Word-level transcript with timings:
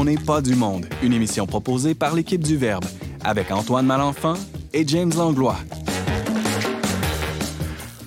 On 0.00 0.04
n'est 0.04 0.14
pas 0.14 0.40
du 0.40 0.54
monde, 0.54 0.86
une 1.02 1.12
émission 1.12 1.44
proposée 1.44 1.92
par 1.92 2.14
l'équipe 2.14 2.44
du 2.44 2.56
Verbe, 2.56 2.84
avec 3.24 3.50
Antoine 3.50 3.84
Malenfant 3.84 4.34
et 4.72 4.86
James 4.86 5.10
Langlois. 5.16 5.56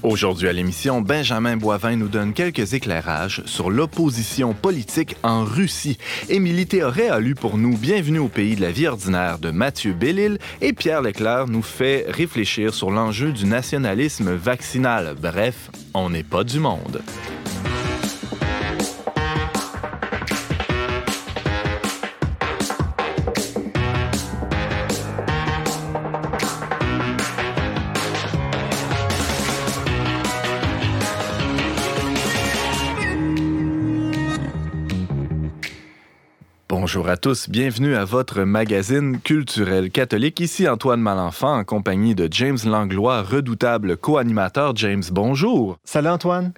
Aujourd'hui 0.01 0.47
à 0.47 0.53
l'émission, 0.53 1.01
Benjamin 1.01 1.57
Boivin 1.57 1.97
nous 1.97 2.07
donne 2.07 2.31
quelques 2.31 2.75
éclairages 2.75 3.43
sur 3.45 3.69
l'opposition 3.69 4.53
politique 4.53 5.17
en 5.21 5.43
Russie. 5.43 5.97
Émilie 6.29 6.65
Théoret 6.65 7.09
a 7.09 7.19
lu 7.19 7.35
pour 7.35 7.57
nous 7.57 7.75
Bienvenue 7.77 8.19
au 8.19 8.29
pays 8.29 8.55
de 8.55 8.61
la 8.61 8.71
vie 8.71 8.87
ordinaire 8.87 9.37
de 9.37 9.51
Mathieu 9.51 9.91
Bellil 9.91 10.37
et 10.61 10.71
Pierre 10.71 11.01
Leclerc 11.01 11.47
nous 11.49 11.61
fait 11.61 12.05
réfléchir 12.07 12.73
sur 12.73 12.89
l'enjeu 12.89 13.33
du 13.33 13.45
nationalisme 13.45 14.31
vaccinal. 14.31 15.17
Bref, 15.21 15.69
on 15.93 16.09
n'est 16.09 16.23
pas 16.23 16.45
du 16.45 16.61
monde. 16.61 17.01
Bonjour 36.93 37.07
à 37.07 37.15
tous, 37.15 37.49
bienvenue 37.49 37.95
à 37.95 38.03
votre 38.03 38.41
magazine 38.43 39.21
culturel 39.21 39.91
catholique. 39.91 40.41
Ici 40.41 40.67
Antoine 40.67 40.99
Malenfant 40.99 41.59
en 41.59 41.63
compagnie 41.63 42.15
de 42.15 42.27
James 42.29 42.57
Langlois, 42.65 43.21
redoutable 43.21 43.95
co-animateur. 43.95 44.75
James, 44.75 45.03
bonjour. 45.09 45.77
Salut 45.85 46.09
Antoine. 46.09 46.51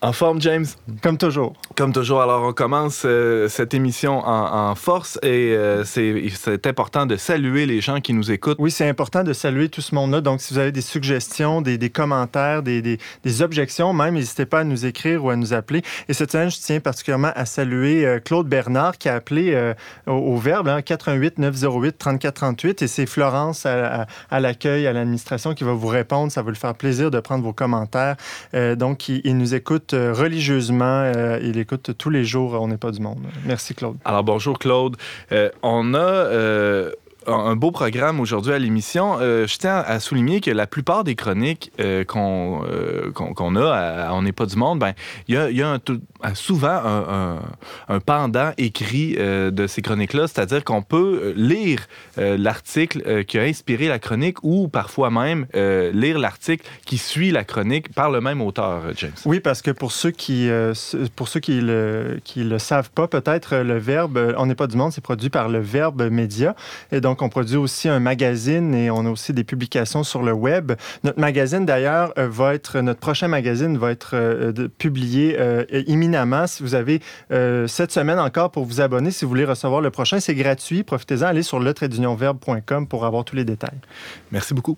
En 0.00 0.12
forme, 0.12 0.40
James? 0.40 0.66
Comme 1.02 1.18
toujours. 1.18 1.54
Comme 1.76 1.92
toujours. 1.92 2.22
Alors, 2.22 2.44
on 2.44 2.52
commence 2.52 3.02
euh, 3.04 3.48
cette 3.48 3.74
émission 3.74 4.22
en, 4.24 4.74
force 4.76 5.18
et 5.24 5.54
euh, 5.56 5.82
c'est 5.84 6.66
important 6.66 7.04
de 7.04 7.16
saluer 7.16 7.66
les 7.66 7.80
gens 7.80 8.00
qui 8.00 8.12
nous 8.12 8.30
écoutent. 8.30 8.58
Oui, 8.60 8.70
c'est 8.70 8.88
important 8.88 9.24
de 9.24 9.32
saluer 9.32 9.68
tout 9.68 9.80
ce 9.80 9.96
monde-là. 9.96 10.20
Donc, 10.20 10.40
si 10.40 10.54
vous 10.54 10.60
avez 10.60 10.70
des 10.70 10.82
suggestions, 10.82 11.62
des, 11.62 11.78
des 11.78 11.90
commentaires, 11.90 12.62
des, 12.62 12.80
des, 12.80 12.98
des, 13.24 13.42
objections, 13.42 13.92
même, 13.92 14.14
n'hésitez 14.14 14.46
pas 14.46 14.60
à 14.60 14.64
nous 14.64 14.86
écrire 14.86 15.24
ou 15.24 15.30
à 15.30 15.36
nous 15.36 15.52
appeler. 15.52 15.82
Et 16.08 16.12
cette 16.12 16.30
semaine, 16.30 16.50
je 16.50 16.58
tiens 16.58 16.78
particulièrement 16.78 17.32
à 17.34 17.44
saluer 17.44 18.06
euh, 18.06 18.20
Claude 18.20 18.46
Bernard 18.46 18.98
qui 18.98 19.08
a 19.08 19.16
appelé 19.16 19.74
au, 20.06 20.36
Verbe, 20.36 20.68
hein, 20.68 20.80
88 20.80 21.38
908 21.38 21.98
34 21.98 22.34
38. 22.34 22.82
Et 22.82 22.86
c'est 22.86 23.06
Florence 23.06 23.66
à, 23.66 24.06
à, 24.30 24.40
l'accueil, 24.40 24.86
à 24.86 24.92
l'administration 24.92 25.54
qui 25.54 25.64
va 25.64 25.72
vous 25.72 25.88
répondre. 25.88 26.30
Ça 26.30 26.42
va 26.42 26.50
lui 26.50 26.56
faire 26.56 26.74
plaisir 26.74 27.10
de 27.10 27.18
prendre 27.18 27.42
vos 27.42 27.52
commentaires. 27.52 28.16
donc, 28.76 29.08
il, 29.08 29.22
il 29.24 29.36
nous 29.36 29.54
écoute 29.54 29.87
euh, 29.94 30.12
religieusement. 30.12 31.02
Euh, 31.04 31.38
il 31.42 31.58
écoute 31.58 31.92
tous 31.96 32.10
les 32.10 32.24
jours 32.24 32.58
On 32.60 32.68
n'est 32.68 32.76
pas 32.76 32.90
du 32.90 33.00
monde. 33.00 33.18
Merci, 33.44 33.74
Claude. 33.74 33.96
Alors, 34.04 34.24
bonjour, 34.24 34.58
Claude. 34.58 34.96
Euh, 35.32 35.50
on 35.62 35.94
a 35.94 36.28
un 37.28 37.56
beau 37.56 37.70
programme 37.70 38.20
aujourd'hui 38.20 38.52
à 38.52 38.58
l'émission. 38.58 39.18
je 39.18 39.58
tiens 39.58 39.76
à 39.86 40.00
souligner 40.00 40.40
que 40.40 40.50
la 40.50 40.66
plupart 40.66 41.04
des 41.04 41.14
chroniques 41.14 41.72
qu'on 42.08 42.62
qu'on 43.14 43.56
a 43.56 44.10
On 44.12 44.22
n'est 44.22 44.32
pas 44.32 44.46
du 44.46 44.56
monde, 44.56 44.78
ben 44.78 44.94
il 45.28 45.34
y 45.34 45.62
a, 45.62 45.68
a 45.68 45.78
un, 46.22 46.34
souvent 46.34 46.80
un, 47.88 48.00
pendant 48.00 48.52
écrit 48.58 49.16
euh, 49.18 49.50
de 49.50 49.66
ces 49.66 49.82
chroniques-là, 49.82 50.26
c'est-à-dire 50.26 50.64
qu'on 50.64 50.82
peut 50.82 51.20
euh, 51.22 51.32
lire 51.36 51.86
euh, 52.18 52.36
l'article 52.36 53.24
qui 53.24 53.38
a 53.38 53.42
inspiré 53.42 53.88
la 53.88 53.98
chronique 53.98 54.38
ou 54.42 54.68
parfois 54.68 55.10
même 55.10 55.46
lire 55.54 56.18
l'article 56.18 56.66
qui 56.84 56.98
suit 56.98 57.30
la 57.30 57.44
chronique 57.44 57.94
par 57.94 58.10
le 58.10 58.20
même 58.20 58.40
auteur, 58.40 58.82
James. 58.96 59.12
Oui, 59.24 59.40
parce 59.40 59.62
que 59.62 59.70
pour 59.70 59.92
ceux 59.92 60.10
qui 60.10 60.48
pour 61.16 61.28
ceux 61.28 61.40
qui 61.40 61.60
le, 61.60 62.20
qui 62.24 62.44
le 62.44 62.58
savent 62.58 62.90
pas, 62.90 63.08
peut-être 63.08 63.56
le 63.56 63.78
Verbe, 63.78 64.34
On 64.36 64.46
n'est 64.46 64.54
pas 64.54 64.66
du 64.66 64.76
monde, 64.76 64.92
c'est 64.92 65.00
produit 65.00 65.30
par 65.30 65.48
le 65.48 65.58
Verbe 65.58 66.08
Média. 66.10 66.54
Et 66.92 67.00
donc, 67.00 67.17
on 67.22 67.28
produit 67.28 67.56
aussi 67.56 67.88
un 67.88 68.00
magazine 68.00 68.74
et 68.74 68.90
on 68.90 69.06
a 69.06 69.10
aussi 69.10 69.32
des 69.32 69.44
publications 69.44 70.02
sur 70.02 70.22
le 70.22 70.32
web. 70.32 70.72
Notre 71.04 71.20
magazine, 71.20 71.64
d'ailleurs, 71.64 72.12
va 72.16 72.54
être, 72.54 72.80
notre 72.80 73.00
prochain 73.00 73.28
magazine 73.28 73.78
va 73.78 73.90
être 73.92 74.52
publié 74.78 75.38
immédiatement 75.86 76.08
si 76.46 76.62
vous 76.62 76.74
avez 76.74 77.00
euh, 77.32 77.66
cette 77.66 77.92
semaine 77.92 78.18
encore 78.18 78.50
pour 78.50 78.64
vous 78.64 78.80
abonner, 78.80 79.10
si 79.10 79.24
vous 79.24 79.28
voulez 79.28 79.44
recevoir 79.44 79.80
le 79.80 79.90
prochain, 79.90 80.20
c'est 80.20 80.34
gratuit. 80.34 80.82
Profitez-en, 80.82 81.26
allez 81.26 81.42
sur 81.42 81.58
le 81.60 81.68
pour 82.88 83.04
avoir 83.04 83.24
tous 83.24 83.36
les 83.36 83.44
détails. 83.44 83.78
Merci 84.32 84.54
beaucoup. 84.54 84.76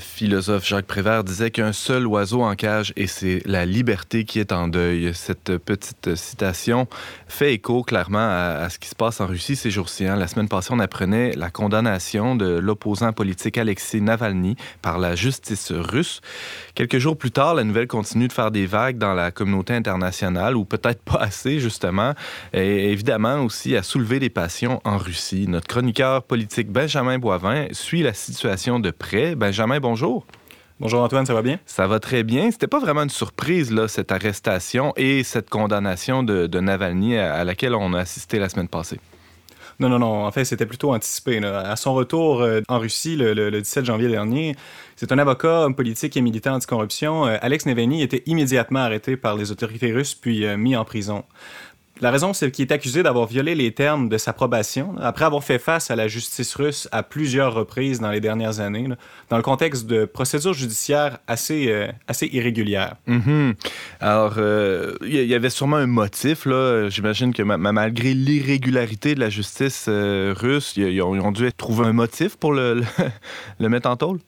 Philosophe 0.00 0.66
Jacques 0.66 0.86
Prévert 0.86 1.22
disait 1.22 1.50
qu'un 1.50 1.72
seul 1.72 2.06
oiseau 2.06 2.42
en 2.42 2.54
cage 2.54 2.92
et 2.96 3.06
c'est 3.06 3.42
la 3.44 3.66
liberté 3.66 4.24
qui 4.24 4.40
est 4.40 4.52
en 4.52 4.66
deuil. 4.66 5.12
Cette 5.14 5.58
petite 5.58 6.16
citation 6.16 6.88
fait 7.28 7.54
écho 7.54 7.82
clairement 7.82 8.18
à, 8.18 8.68
ce 8.70 8.78
qui 8.78 8.88
se 8.88 8.94
passe 8.94 9.20
en 9.20 9.26
Russie 9.26 9.56
ces 9.56 9.70
jours-ci. 9.70 10.06
Hein. 10.06 10.16
La 10.16 10.26
semaine 10.26 10.48
passée, 10.48 10.70
on 10.72 10.78
apprenait 10.78 11.32
la 11.32 11.50
condamnation 11.50 12.34
de 12.34 12.46
l'opposant 12.58 13.12
politique 13.12 13.58
Alexei 13.58 14.00
Navalny 14.00 14.56
par 14.80 14.98
la 14.98 15.14
justice 15.14 15.70
russe. 15.70 16.20
Quelques 16.74 16.98
jours 16.98 17.16
plus 17.16 17.30
tard, 17.30 17.54
la 17.54 17.64
nouvelle 17.64 17.86
continue 17.86 18.28
de 18.28 18.32
faire 18.32 18.50
des 18.50 18.66
vagues 18.66 18.96
dans 18.96 19.14
la 19.14 19.30
communauté 19.30 19.74
internationale, 19.74 20.56
ou 20.56 20.64
peut-être 20.64 21.02
pas 21.02 21.18
assez 21.20 21.60
justement, 21.60 22.14
et 22.54 22.90
évidemment 22.90 23.42
aussi 23.44 23.76
à 23.76 23.82
soulever 23.82 24.18
des 24.18 24.30
passions 24.30 24.80
en 24.84 24.96
Russie. 24.96 25.46
Notre 25.48 25.66
chroniqueur 25.66 26.22
politique 26.22 26.70
Benjamin 26.70 27.18
Boivin 27.18 27.66
suit 27.72 28.02
la 28.02 28.14
situation 28.14 28.80
de 28.80 28.90
près. 28.90 29.34
Ben, 29.34 29.50
Benjamin, 29.50 29.80
bonjour. 29.90 30.24
Bonjour 30.78 31.02
Antoine, 31.02 31.26
ça 31.26 31.34
va 31.34 31.42
bien? 31.42 31.58
Ça 31.66 31.88
va 31.88 31.98
très 31.98 32.22
bien. 32.22 32.48
C'était 32.52 32.68
pas 32.68 32.78
vraiment 32.78 33.02
une 33.02 33.10
surprise, 33.10 33.72
là, 33.72 33.88
cette 33.88 34.12
arrestation 34.12 34.92
et 34.96 35.24
cette 35.24 35.50
condamnation 35.50 36.22
de, 36.22 36.60
Navalny 36.60 37.16
à, 37.16 37.42
laquelle 37.42 37.74
on 37.74 37.92
a 37.92 37.98
assisté 37.98 38.38
la 38.38 38.48
semaine 38.48 38.68
passée. 38.68 39.00
Non, 39.80 39.88
non, 39.88 39.98
non. 39.98 40.24
En 40.24 40.30
fait, 40.30 40.44
c'était 40.44 40.66
plutôt 40.66 40.94
anticipé. 40.94 41.44
À 41.44 41.74
son 41.74 41.92
retour 41.94 42.40
euh, 42.42 42.60
en 42.68 42.78
Russie 42.78 43.16
le, 43.16 43.50
17 43.50 43.84
janvier 43.84 44.06
dernier, 44.06 44.54
c'est 44.94 45.10
un 45.10 45.18
avocat, 45.18 45.62
homme 45.62 45.74
politique 45.74 46.16
et 46.16 46.20
militant 46.20 46.54
anticorruption. 46.54 47.26
Euh, 47.26 47.36
Alex 47.40 47.66
Navalny 47.66 48.02
était 48.02 48.22
immédiatement 48.26 48.80
arrêté 48.80 49.16
par 49.16 49.34
les 49.34 49.50
autorités 49.50 49.90
russes 49.90 50.14
puis 50.14 50.46
euh, 50.46 50.56
mis 50.56 50.76
en 50.76 50.84
prison. 50.84 51.24
La 52.00 52.10
raison, 52.10 52.32
c'est 52.32 52.50
qu'il 52.50 52.66
est 52.66 52.72
accusé 52.72 53.02
d'avoir 53.02 53.26
violé 53.26 53.54
les 53.54 53.72
termes 53.72 54.08
de 54.08 54.16
sa 54.16 54.32
probation 54.32 54.94
après 55.00 55.26
avoir 55.26 55.44
fait 55.44 55.58
face 55.58 55.90
à 55.90 55.96
la 55.96 56.08
justice 56.08 56.54
russe 56.54 56.88
à 56.92 57.02
plusieurs 57.02 57.52
reprises 57.52 58.00
dans 58.00 58.10
les 58.10 58.20
dernières 58.20 58.60
années, 58.60 58.88
dans 59.28 59.36
le 59.36 59.42
contexte 59.42 59.86
de 59.86 60.06
procédures 60.06 60.54
judiciaires 60.54 61.18
assez, 61.26 61.68
euh, 61.68 61.88
assez 62.08 62.26
irrégulières. 62.32 62.96
Mm-hmm. 63.06 63.54
Alors, 64.00 64.32
il 64.36 64.42
euh, 64.42 64.96
y 65.02 65.34
avait 65.34 65.50
sûrement 65.50 65.76
un 65.76 65.86
motif. 65.86 66.46
J'imagine 66.88 67.34
que 67.34 67.42
malgré 67.42 68.14
l'irrégularité 68.14 69.14
de 69.14 69.20
la 69.20 69.28
justice 69.28 69.86
euh, 69.88 70.34
russe, 70.36 70.74
ils 70.76 71.02
ont, 71.02 71.32
dû 71.32 71.52
trouver 71.52 71.86
un 71.86 71.92
motif 71.92 72.36
pour 72.36 72.52
le, 72.52 72.82
le 73.58 73.68
mettre 73.68 73.90
en 73.90 73.96
tôle? 73.96 74.20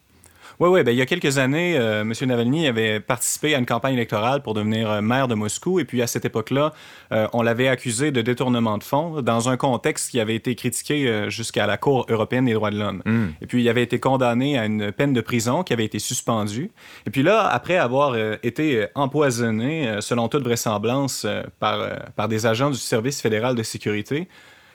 Oui, 0.61 0.69
oui. 0.69 0.83
Ben, 0.83 0.93
il 0.93 0.99
y 0.99 1.03
a 1.03 1.07
quelques 1.07 1.39
années, 1.39 1.77
euh, 1.77 2.03
M. 2.03 2.13
Navalny 2.27 2.67
avait 2.67 3.01
participé 3.01 3.55
à 3.55 3.59
une 3.59 3.67
campagne 3.67 3.95
électorale 3.95 4.43
pour 4.43 4.55
devenir 4.55 4.91
euh, 4.91 5.01
maire 5.01 5.29
de 5.29 5.35
Moscou. 5.35 5.81
Et 5.81 5.85
puis, 5.85 6.03
à 6.03 6.07
cette 6.07 6.25
époque-là, 6.25 6.73
euh, 7.13 7.27
on 7.33 7.43
l'avait 7.43 7.69
accusé 7.69 8.11
de 8.13 8.23
détournement 8.23 8.79
de 8.79 8.85
fonds 8.85 9.23
dans 9.23 9.49
un 9.49 9.57
contexte 9.57 10.11
qui 10.11 10.21
avait 10.21 10.35
été 10.35 10.55
critiqué 10.55 11.29
jusqu'à 11.29 11.67
la 11.67 11.77
Cour 11.77 12.07
européenne 12.09 12.45
des 12.45 12.55
droits 12.55 12.71
de 12.71 12.79
l'homme. 12.79 13.03
Hmm. 13.05 13.29
Et 13.41 13.47
puis, 13.47 13.63
il 13.63 13.69
avait 13.69 13.83
été 13.83 13.99
condamné 13.99 14.59
à 14.59 14.67
une 14.67 14.93
peine 14.93 15.13
de 15.13 15.21
prison 15.21 15.63
qui 15.63 15.73
avait 15.73 15.85
été 15.85 15.99
suspendue. 15.99 16.71
Et 17.07 17.11
puis 17.11 17.23
là, 17.23 17.47
après 17.47 17.77
avoir 17.77 18.17
été 18.43 18.87
empoisonné, 18.95 19.97
selon 20.01 20.29
toute 20.29 20.45
vraisemblance, 20.45 21.27
par, 21.59 21.79
par 22.17 22.29
des 22.29 22.47
agents 22.47 22.71
du 22.71 22.79
Service 22.79 23.21
fédéral 23.21 23.55
de 23.55 23.63
sécurité, 23.63 24.29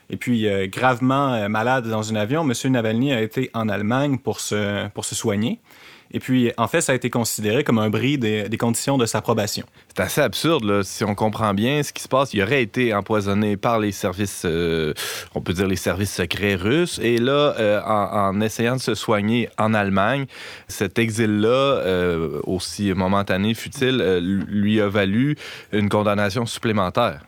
et 0.10 0.18
puis 0.18 0.48
gravement 0.68 1.50
malade 1.50 1.88
dans 1.88 2.12
un 2.12 2.16
avion, 2.16 2.50
M. 2.50 2.72
Navalny 2.72 3.14
a 3.14 3.22
été 3.22 3.50
en 3.54 3.70
Allemagne 3.70 4.18
pour 4.18 4.40
se, 4.40 4.88
pour 4.90 5.06
se 5.06 5.16
soigner. 5.16 5.60
Et 6.12 6.20
puis, 6.20 6.52
en 6.58 6.68
fait, 6.68 6.82
ça 6.82 6.94
a 6.94 6.96
été 6.96 7.10
considéré 7.10 7.64
comme 7.64 7.80
un 7.80 7.90
bris 7.90 8.18
des, 8.18 8.58
conditions 8.58 8.98
de 8.98 9.06
sa 9.06 9.22
probation. 9.22 9.66
C'est 9.90 10.02
assez 10.02 10.22
absurde, 10.22 10.64
là. 10.64 10.84
Si 10.84 11.04
on 11.04 11.16
comprend 11.16 11.54
bien 11.54 11.84
ce 11.84 11.92
qui 11.92 12.02
se 12.02 12.08
passe, 12.08 12.34
il 12.34 12.42
aurait 12.42 12.64
été 12.64 12.94
empoisonné 12.94 13.58
par 13.58 13.80
les 13.80 13.92
services, 13.92 14.44
euh, 14.46 14.94
on 15.36 15.42
peut 15.42 15.54
dire 15.54 15.68
les 15.68 15.76
services 15.76 16.14
secrets 16.14 16.56
russes. 16.56 17.00
Et 17.04 17.18
là, 17.18 17.56
euh, 17.60 17.82
en, 17.84 18.40
essayant 18.42 18.78
de 18.78 18.82
se 18.82 18.96
soigner 18.96 19.50
en 19.58 19.74
Allemagne, 19.74 20.26
cet 20.68 20.98
exil-là, 20.98 21.48
euh, 21.48 22.40
aussi 22.46 22.94
momentané 22.94 23.54
fut-il, 23.54 23.98
lui 24.48 24.80
a 24.80 24.88
valu 24.88 25.36
une 25.72 25.90
condamnation 25.90 26.46
supplémentaire. 26.46 27.22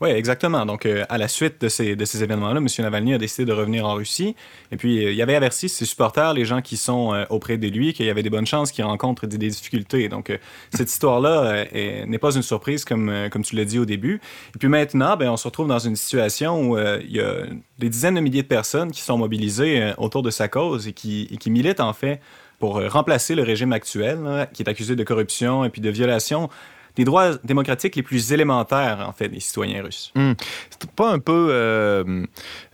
Oui, 0.00 0.08
exactement. 0.08 0.64
Donc, 0.64 0.86
euh, 0.86 1.04
à 1.10 1.18
la 1.18 1.28
suite 1.28 1.60
de 1.60 1.68
ces, 1.68 1.94
de 1.94 2.04
ces 2.06 2.22
événements-là, 2.22 2.56
M. 2.56 2.66
Navalny 2.78 3.12
a 3.12 3.18
décidé 3.18 3.44
de 3.44 3.52
revenir 3.52 3.84
en 3.84 3.92
Russie. 3.92 4.34
Et 4.72 4.78
puis, 4.78 5.04
euh, 5.04 5.10
il 5.10 5.16
y 5.16 5.20
avait 5.20 5.34
averti 5.34 5.68
ses 5.68 5.84
supporters, 5.84 6.32
les 6.32 6.46
gens 6.46 6.62
qui 6.62 6.78
sont 6.78 7.12
euh, 7.12 7.26
auprès 7.28 7.58
de 7.58 7.68
lui, 7.68 7.92
qu'il 7.92 8.06
y 8.06 8.10
avait 8.10 8.22
des 8.22 8.30
bonnes 8.30 8.46
chances 8.46 8.72
qu'il 8.72 8.82
rencontre 8.82 9.26
des, 9.26 9.36
difficultés. 9.36 10.08
Donc, 10.08 10.32
cette 10.72 10.90
histoire-là 10.90 11.64
n'est 11.72 12.18
pas 12.18 12.34
une 12.34 12.42
surprise, 12.42 12.84
comme, 12.84 13.28
comme 13.30 13.42
tu 13.42 13.56
l'as 13.56 13.64
dit 13.64 13.78
au 13.78 13.84
début. 13.84 14.20
Et 14.54 14.58
puis 14.58 14.68
maintenant, 14.68 15.16
ben, 15.16 15.28
on 15.30 15.36
se 15.36 15.48
retrouve 15.48 15.66
dans 15.66 15.78
une 15.78 15.96
situation 15.96 16.70
où 16.70 16.78
il 16.78 17.10
y 17.10 17.20
a 17.20 17.46
des 17.78 17.88
dizaines 17.88 18.14
de 18.14 18.20
milliers 18.20 18.42
de 18.42 18.48
personnes 18.48 18.92
qui 18.92 19.00
sont 19.00 19.18
mobilisées 19.18 19.92
autour 19.98 20.22
de 20.22 20.30
sa 20.30 20.46
cause 20.46 20.86
et 20.86 20.92
qui, 20.92 21.26
qui 21.40 21.50
militent, 21.50 21.80
en 21.80 21.92
fait, 21.92 22.20
pour 22.58 22.80
remplacer 22.90 23.34
le 23.34 23.42
régime 23.42 23.72
actuel, 23.72 24.48
qui 24.52 24.62
est 24.62 24.68
accusé 24.68 24.94
de 24.94 25.02
corruption 25.02 25.64
et 25.64 25.70
puis 25.70 25.80
de 25.80 25.90
violation 25.90 26.48
des 26.96 27.04
droits 27.04 27.36
démocratiques 27.44 27.96
les 27.96 28.02
plus 28.02 28.32
élémentaires, 28.32 29.04
en 29.08 29.12
fait, 29.12 29.28
des 29.28 29.40
citoyens 29.40 29.82
russes. 29.82 30.12
Hmm. 30.14 30.32
C'est 30.70 30.90
pas 30.90 31.10
un 31.10 31.18
peu 31.18 31.48
euh, 31.50 32.24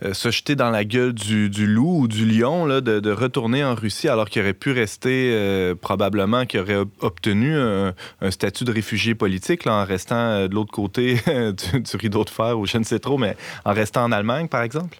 euh, 0.03 0.13
se 0.13 0.31
jeter 0.31 0.55
dans 0.55 0.69
la 0.69 0.85
gueule 0.85 1.13
du, 1.13 1.67
loup 1.67 2.01
ou 2.01 2.07
du 2.07 2.25
lion 2.25 2.65
là, 2.65 2.81
de, 2.81 3.11
retourner 3.11 3.63
en 3.63 3.75
Russie 3.75 4.07
alors 4.09 4.29
qu'il 4.29 4.41
aurait 4.41 4.53
pu 4.53 4.71
rester, 4.71 5.31
euh, 5.33 5.75
probablement, 5.75 6.45
qu'il 6.45 6.59
aurait 6.59 6.83
obtenu 7.01 7.57
un, 7.57 7.93
statut 8.29 8.63
de 8.63 8.71
réfugié 8.71 9.15
politique 9.15 9.65
là, 9.65 9.73
en 9.73 9.85
restant 9.85 10.47
de 10.47 10.53
l'autre 10.53 10.71
côté 10.71 11.15
du, 11.25 11.97
rideau 11.97 12.23
de 12.23 12.29
fer 12.29 12.57
ou 12.57 12.65
je 12.65 12.77
ne 12.77 12.83
sais 12.83 12.99
trop, 12.99 13.17
mais 13.17 13.35
en 13.65 13.73
restant 13.73 14.03
en 14.03 14.11
Allemagne, 14.11 14.47
par 14.47 14.61
exemple? 14.61 14.99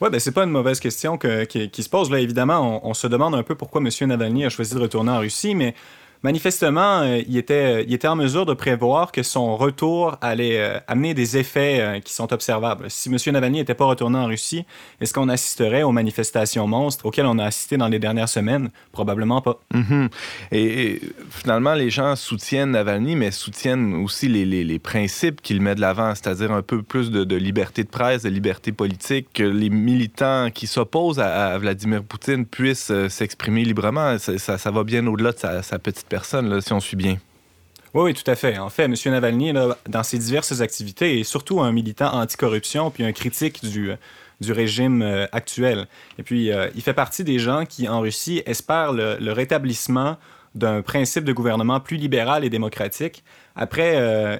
Oui, 0.00 0.10
ben 0.10 0.18
c'est 0.18 0.32
pas 0.32 0.44
une 0.44 0.50
mauvaise 0.50 0.80
question 0.80 1.16
qui, 1.16 1.82
se 1.82 1.88
pose. 1.88 2.10
Là, 2.10 2.18
évidemment, 2.18 2.82
on, 2.84 2.90
on, 2.90 2.94
se 2.94 3.06
demande 3.06 3.34
un 3.34 3.42
peu 3.42 3.54
pourquoi 3.54 3.80
M. 3.80 4.08
Navalny 4.08 4.44
a 4.44 4.48
choisi 4.48 4.74
de 4.74 4.80
retourner 4.80 5.12
en 5.12 5.20
Russie, 5.20 5.54
mais 5.54 5.74
manifestement, 6.24 7.02
euh, 7.02 7.20
il, 7.28 7.36
était, 7.36 7.84
il 7.84 7.92
était 7.92 8.08
en 8.08 8.16
mesure 8.16 8.46
de 8.46 8.54
prévoir 8.54 9.12
que 9.12 9.22
son 9.22 9.56
retour 9.56 10.16
allait 10.22 10.58
euh, 10.58 10.78
amener 10.88 11.12
des 11.12 11.36
effets 11.36 11.80
euh, 11.80 12.00
qui 12.00 12.14
sont 12.14 12.32
observables. 12.32 12.86
Si 12.88 13.10
M. 13.10 13.18
Navalny 13.32 13.58
n'était 13.58 13.74
pas 13.74 13.84
retourné 13.84 14.18
en 14.18 14.24
Russie, 14.24 14.64
est-ce 15.02 15.12
qu'on 15.12 15.28
assisterait 15.28 15.82
aux 15.82 15.92
manifestations 15.92 16.66
monstres 16.66 17.04
auxquelles 17.04 17.26
on 17.26 17.38
a 17.38 17.44
assisté 17.44 17.76
dans 17.76 17.88
les 17.88 17.98
dernières 17.98 18.30
semaines? 18.30 18.70
Probablement 18.90 19.42
pas. 19.42 19.60
Mm-hmm. 19.74 20.08
et, 20.52 21.00
finalement, 21.28 21.74
les 21.74 21.90
gens 21.90 22.16
soutiennent 22.16 22.70
Navalny, 22.70 23.16
mais 23.16 23.30
soutiennent 23.30 23.94
aussi 23.94 24.28
les, 24.28 24.46
les, 24.46 24.78
principes 24.78 25.42
qu'il 25.42 25.60
met 25.60 25.74
de 25.74 25.80
l'avant, 25.82 26.14
c'est-à-dire 26.14 26.52
un 26.52 26.62
peu 26.62 26.82
plus 26.82 27.10
de, 27.10 27.36
liberté 27.36 27.84
de 27.84 27.88
presse, 27.88 28.22
de 28.22 28.30
liberté 28.30 28.72
politique, 28.72 29.28
que 29.34 29.42
les 29.42 29.68
militants 29.68 30.48
qui 30.50 30.66
s'opposent 30.66 31.20
à, 31.20 31.58
Vladimir 31.58 32.02
Poutine 32.02 32.46
puissent 32.46 32.92
s'exprimer 33.08 33.64
librement. 33.64 34.16
Ça, 34.18 34.56
ça, 34.56 34.70
va 34.70 34.84
bien 34.84 35.06
au-delà 35.06 35.32
de 35.32 35.38
sa, 35.38 35.62
sa 35.62 35.78
petite 35.78 36.13
personne, 36.14 36.60
si 36.60 36.72
on 36.72 36.78
suit 36.78 36.96
bien. 36.96 37.16
Oui, 37.92 38.02
oui, 38.04 38.14
tout 38.14 38.30
à 38.30 38.36
fait. 38.36 38.56
En 38.58 38.70
fait, 38.70 38.84
M. 38.84 38.94
Navalny, 39.06 39.52
dans 39.88 40.02
ses 40.04 40.18
diverses 40.18 40.60
activités, 40.60 41.18
est 41.18 41.24
surtout 41.24 41.60
un 41.60 41.72
militant 41.72 42.12
anticorruption 42.12 42.92
puis 42.92 43.04
un 43.04 43.12
critique 43.12 43.64
du, 43.64 43.90
du 44.40 44.52
régime 44.52 45.02
euh, 45.02 45.26
actuel. 45.32 45.88
Et 46.18 46.22
puis, 46.22 46.52
euh, 46.52 46.68
il 46.76 46.82
fait 46.82 46.94
partie 46.94 47.24
des 47.24 47.40
gens 47.40 47.64
qui, 47.66 47.88
en 47.88 47.98
Russie, 47.98 48.42
espèrent 48.46 48.92
le 48.92 49.32
rétablissement 49.32 50.16
d'un 50.54 50.82
principe 50.82 51.24
de 51.24 51.32
gouvernement 51.32 51.80
plus 51.80 51.96
libéral 51.96 52.44
et 52.44 52.50
démocratique 52.50 53.24
après 53.56 53.92
euh, 53.96 54.36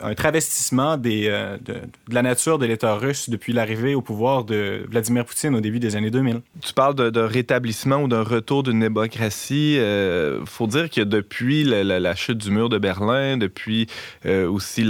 un, 0.00 0.14
travestissement 0.14 0.98
euh, 1.06 1.56
de, 1.58 1.74
la 2.10 2.22
nature 2.22 2.58
de 2.58 2.66
l'État 2.66 2.94
russe 2.96 3.30
depuis 3.30 3.52
l'arrivée 3.52 3.94
au 3.94 4.02
pouvoir 4.02 4.44
de 4.44 4.84
Vladimir 4.90 5.24
Poutine 5.24 5.54
au 5.54 5.60
début 5.60 5.78
des 5.78 5.94
années 5.94 6.10
2000. 6.10 6.40
Tu 6.60 6.74
parles 6.74 6.94
de, 6.94 7.20
rétablissement 7.20 7.98
ou 7.98 8.08
d'un 8.08 8.22
retour 8.22 8.64
d'une 8.64 8.80
démocratie. 8.80 9.74
Il 9.74 9.80
euh, 9.80 10.44
faut 10.44 10.66
dire 10.66 10.90
que 10.90 11.02
depuis 11.02 11.62
la, 11.62 12.14
chute 12.16 12.38
du 12.38 12.50
mur 12.50 12.68
de 12.68 12.78
Berlin, 12.78 13.36
depuis 13.36 13.86
aussi 14.26 14.88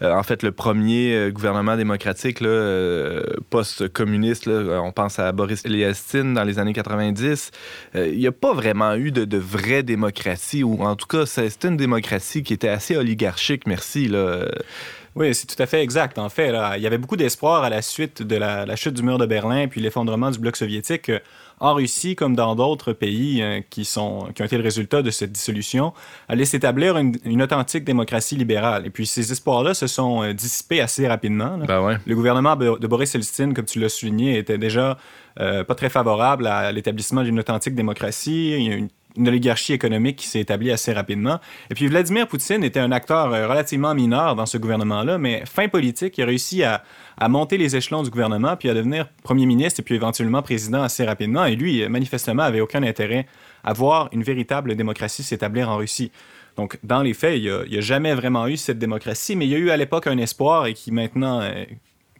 en 0.00 0.22
fait 0.22 0.42
le 0.42 0.52
premier 0.52 1.30
gouvernement 1.32 1.76
démocratique 1.76 2.40
post-communiste, 3.50 4.48
on 4.48 4.92
pense 4.92 5.18
à 5.18 5.32
Boris 5.32 5.64
Yeltsin 5.64 6.32
dans 6.34 6.44
les 6.44 6.58
années 6.58 6.72
90, 6.72 7.50
il 7.94 8.18
n'y 8.18 8.26
a 8.26 8.32
pas 8.32 8.52
vraiment 8.52 8.94
eu 8.94 9.10
de, 9.10 9.24
de 9.24 9.38
vraie 9.38 9.82
démocratie, 9.82 10.62
ou 10.62 10.82
en 10.82 10.94
tout 10.94 11.06
cas, 11.06 11.26
c'était 11.26 11.68
une 11.68 11.76
démocratie 11.76 12.42
qui 12.42 12.52
était 12.52 12.68
assez 12.68 12.81
assez 12.82 12.96
oligarchique, 12.96 13.66
merci. 13.68 14.08
Là. 14.08 14.46
Oui, 15.14 15.34
c'est 15.34 15.46
tout 15.46 15.62
à 15.62 15.66
fait 15.66 15.82
exact. 15.82 16.18
En 16.18 16.28
fait, 16.28 16.52
il 16.76 16.82
y 16.82 16.86
avait 16.86 16.98
beaucoup 16.98 17.16
d'espoir 17.16 17.62
à 17.62 17.70
la 17.70 17.80
suite 17.82 18.22
de 18.22 18.36
la, 18.36 18.74
chute 18.76 18.94
du 18.94 19.02
mur 19.02 19.18
de 19.18 19.26
Berlin 19.26 19.68
puis 19.68 19.80
l'effondrement 19.80 20.30
du 20.30 20.38
bloc 20.38 20.56
soviétique. 20.56 21.10
Euh, 21.10 21.18
en 21.60 21.74
Russie, 21.74 22.16
comme 22.16 22.34
dans 22.34 22.56
d'autres 22.56 22.92
pays 22.92 23.40
euh, 23.40 23.60
qui, 23.70 23.84
sont, 23.84 24.30
qui 24.34 24.42
ont 24.42 24.44
été 24.44 24.56
le 24.56 24.64
résultat 24.64 25.00
de 25.02 25.10
cette 25.10 25.30
dissolution, 25.30 25.92
allait 26.28 26.44
s'établir 26.44 26.96
une, 26.96 27.40
authentique 27.40 27.84
démocratie 27.84 28.34
libérale. 28.34 28.84
Et 28.84 28.90
puis 28.90 29.06
ces 29.06 29.30
espoirs-là 29.30 29.72
se 29.74 29.86
sont 29.86 30.24
euh, 30.24 30.32
dissipés 30.32 30.80
assez 30.80 31.06
rapidement. 31.06 31.58
Ben 31.58 32.00
le 32.04 32.14
gouvernement 32.16 32.56
de 32.56 32.86
Boris 32.88 33.14
Elstine, 33.14 33.54
comme 33.54 33.66
tu 33.66 33.78
l'as 33.78 33.90
souligné, 33.90 34.38
était 34.38 34.58
déjà 34.58 34.98
pas 35.36 35.74
très 35.74 35.88
favorable 35.88 36.46
à 36.46 36.72
l'établissement 36.72 37.22
d'une 37.22 37.38
authentique 37.38 37.74
démocratie. 37.74 38.50
Il 38.58 38.62
y 38.62 38.70
a 38.70 38.74
une 38.74 38.90
une 39.16 39.28
oligarchie 39.28 39.72
économique 39.72 40.16
qui 40.16 40.26
s'est 40.26 40.40
établie 40.40 40.70
assez 40.70 40.92
rapidement. 40.92 41.38
Et 41.70 41.74
puis 41.74 41.86
Vladimir 41.86 42.26
Poutine 42.26 42.64
était 42.64 42.80
un 42.80 42.92
acteur 42.92 43.32
euh, 43.32 43.46
relativement 43.46 43.94
mineur 43.94 44.36
dans 44.36 44.46
ce 44.46 44.58
gouvernement-là, 44.58 45.18
mais 45.18 45.44
fin 45.46 45.68
politique, 45.68 46.18
il 46.18 46.22
a 46.22 46.26
réussi 46.26 46.62
à, 46.64 46.82
monter 47.28 47.56
les 47.56 47.76
échelons 47.76 48.02
du 48.02 48.10
gouvernement, 48.10 48.56
puis 48.56 48.68
à 48.68 48.74
devenir 48.74 49.08
premier 49.22 49.46
ministre 49.46 49.78
et 49.78 49.82
puis 49.84 49.94
éventuellement 49.94 50.42
président 50.42 50.82
assez 50.82 51.04
rapidement. 51.04 51.44
Et 51.44 51.54
lui, 51.54 51.88
manifestement, 51.88 52.42
avait 52.42 52.60
aucun 52.60 52.82
intérêt 52.82 53.26
à 53.62 53.72
voir 53.72 54.08
une 54.10 54.24
véritable 54.24 54.74
démocratie 54.74 55.22
s'établir 55.22 55.68
en 55.68 55.76
Russie. 55.76 56.10
Donc, 56.56 56.78
dans 56.82 57.00
les 57.00 57.14
faits, 57.14 57.38
il 57.38 57.66
n'y 57.70 57.78
a, 57.78 57.80
jamais 57.80 58.14
vraiment 58.14 58.48
eu 58.48 58.56
cette 58.56 58.78
démocratie, 58.78 59.36
mais 59.36 59.46
il 59.46 59.50
y 59.50 59.54
a 59.54 59.58
eu 59.58 59.70
à 59.70 59.76
l'époque 59.76 60.08
un 60.08 60.18
espoir 60.18 60.66
et 60.66 60.74
qui 60.74 60.90
maintenant 60.90 61.40
euh, 61.40 61.64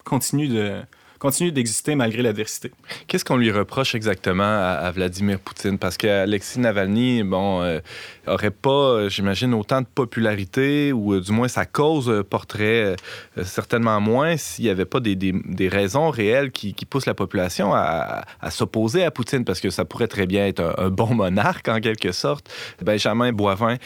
continue 0.05 0.47
de, 0.47 0.81
continue 1.23 1.53
d'exister 1.53 1.95
malgré 1.95 2.21
l'adversité. 2.21 2.73
Qu'est-ce 3.07 3.25
qu'on 3.25 3.37
lui 3.37 3.53
reproche 3.53 3.95
exactement 3.95 4.43
à, 4.43 4.91
Vladimir 4.91 5.39
Poutine? 5.39 5.79
Parce 5.79 5.97
qu'Alexis 5.97 6.59
Navalny, 6.59 7.23
bon, 7.23 7.63
euh, 7.63 7.79
aurait 8.27 8.51
pas, 8.51 9.09
j'imagine, 9.09 9.55
autant 9.55 9.83
de 9.83 9.87
popularité, 9.87 10.91
ou 10.93 11.15
euh, 11.15 11.21
du 11.21 11.31
moins 11.31 11.47
sa 11.47 11.65
cause 11.65 12.11
euh, 12.11 12.25
porterait 12.25 12.97
certainement 13.45 14.01
moins 14.01 14.37
s'il 14.37 14.65
n'y 14.65 14.71
avait 14.73 14.85
pas 14.85 14.99
des, 14.99 15.15
des, 15.15 15.69
raisons 15.69 16.11
réelles 16.11 16.51
qui, 16.51 16.75
poussent 16.91 17.07
la 17.07 17.15
population 17.15 17.73
à, 17.73 18.25
à 18.41 18.51
s'opposer 18.51 19.05
à 19.05 19.13
Poutine, 19.13 19.45
parce 19.45 19.61
que 19.61 19.71
ça 19.71 19.85
pourrait 19.85 20.09
très 20.09 20.27
bien 20.27 20.49
être 20.49 20.75
un, 20.77 20.91
bon 20.91 21.15
monarque, 21.15 21.69
en 21.69 21.79
quelque 21.79 22.11
sorte. 22.11 22.53
Benjamin 22.83 23.31
Boivin, 23.33 23.77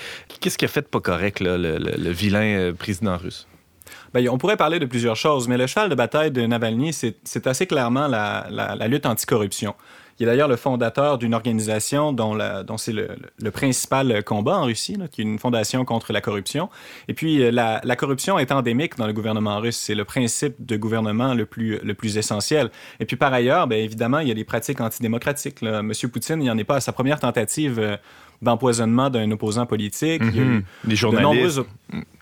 qu'est-ce 0.40 0.56
qui 0.56 0.64
a 0.64 0.68
fait 0.68 0.80
de 0.80 0.86
pas 0.86 1.00
correct, 1.00 1.40
le, 1.40 1.58
le 1.58 2.10
vilain 2.10 2.72
président 2.78 3.18
russe? 3.18 3.46
Ben, 4.16 4.30
on 4.30 4.38
pourrait 4.38 4.56
parler 4.56 4.78
de 4.78 4.86
plusieurs 4.86 5.14
choses, 5.14 5.46
mais 5.46 5.58
le 5.58 5.66
cheval 5.66 5.90
de 5.90 5.94
bataille 5.94 6.30
de 6.30 6.46
Navalny, 6.46 6.94
c'est 6.94 7.46
assez 7.46 7.66
clairement 7.66 8.08
la, 8.08 8.88
lutte 8.88 9.04
anticorruption. 9.04 9.74
Il 10.18 10.22
est 10.22 10.26
d'ailleurs 10.26 10.48
le 10.48 10.56
fondateur 10.56 11.18
d'une 11.18 11.34
organisation 11.34 12.14
dont, 12.14 12.38
c'est 12.78 12.94
le, 12.94 13.50
principal 13.50 14.24
combat 14.24 14.56
en 14.56 14.64
Russie, 14.64 14.96
qui 15.12 15.20
est 15.20 15.24
une 15.24 15.38
fondation 15.38 15.84
contre 15.84 16.14
la 16.14 16.22
corruption. 16.22 16.70
Et 17.08 17.12
puis, 17.12 17.42
euh, 17.42 17.50
la, 17.50 17.96
corruption 17.96 18.38
est 18.38 18.52
endémique 18.52 18.96
dans 18.96 19.06
le 19.06 19.12
gouvernement 19.12 19.58
russe. 19.58 19.76
C'est 19.76 19.94
le 19.94 20.06
principe 20.06 20.64
de 20.64 20.78
gouvernement 20.78 21.34
le 21.34 21.44
plus, 21.44 21.78
le 21.82 21.92
plus 21.92 22.16
essentiel. 22.16 22.70
Et 23.00 23.04
puis, 23.04 23.16
par 23.16 23.34
ailleurs, 23.34 23.66
bien 23.66 23.80
évidemment, 23.80 24.20
il 24.20 24.28
y 24.28 24.30
a 24.30 24.34
des 24.34 24.44
pratiques 24.44 24.80
antidémocratiques. 24.80 25.60
Là. 25.60 25.82
Monsieur 25.82 26.08
Poutine, 26.08 26.40
il 26.40 26.44
n'y 26.44 26.50
en 26.50 26.56
est 26.56 26.64
pas 26.64 26.76
à 26.76 26.80
sa 26.80 26.92
première 26.92 27.20
tentative 27.20 27.78
euh, 27.78 27.98
d'empoisonnement 28.40 29.10
d'un 29.10 29.30
opposant 29.30 29.66
politique. 29.66 30.22
il 30.24 30.36
y 30.36 30.40
a 30.40 30.42
eu 30.42 30.64
des 30.84 30.96
journalistes. 30.96 31.60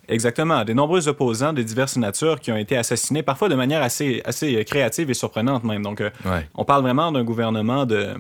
Exactement. 0.09 0.65
Des 0.65 0.75
nombreux 0.75 1.09
opposants 1.09 1.53
de 1.53 1.63
diverses 1.63 1.97
natures 1.97 2.41
qui 2.41 2.53
ont 2.53 2.57
été 2.57 2.77
assassinés, 2.77 3.23
parfois 3.23 3.49
de 3.49 3.55
manière 3.55 3.83
assez, 3.83 4.23
assez 4.25 4.65
créative 4.65 5.11
et 5.11 5.15
surprenante 5.15 5.65
même. 5.65 5.83
Donc, 5.83 6.01
euh, 6.01 6.11
on 6.55 6.65
parle 6.65 6.83
vraiment 6.83 7.13
d'un 7.13 7.25
gouvernement 7.25 7.87
de, 7.87 8.15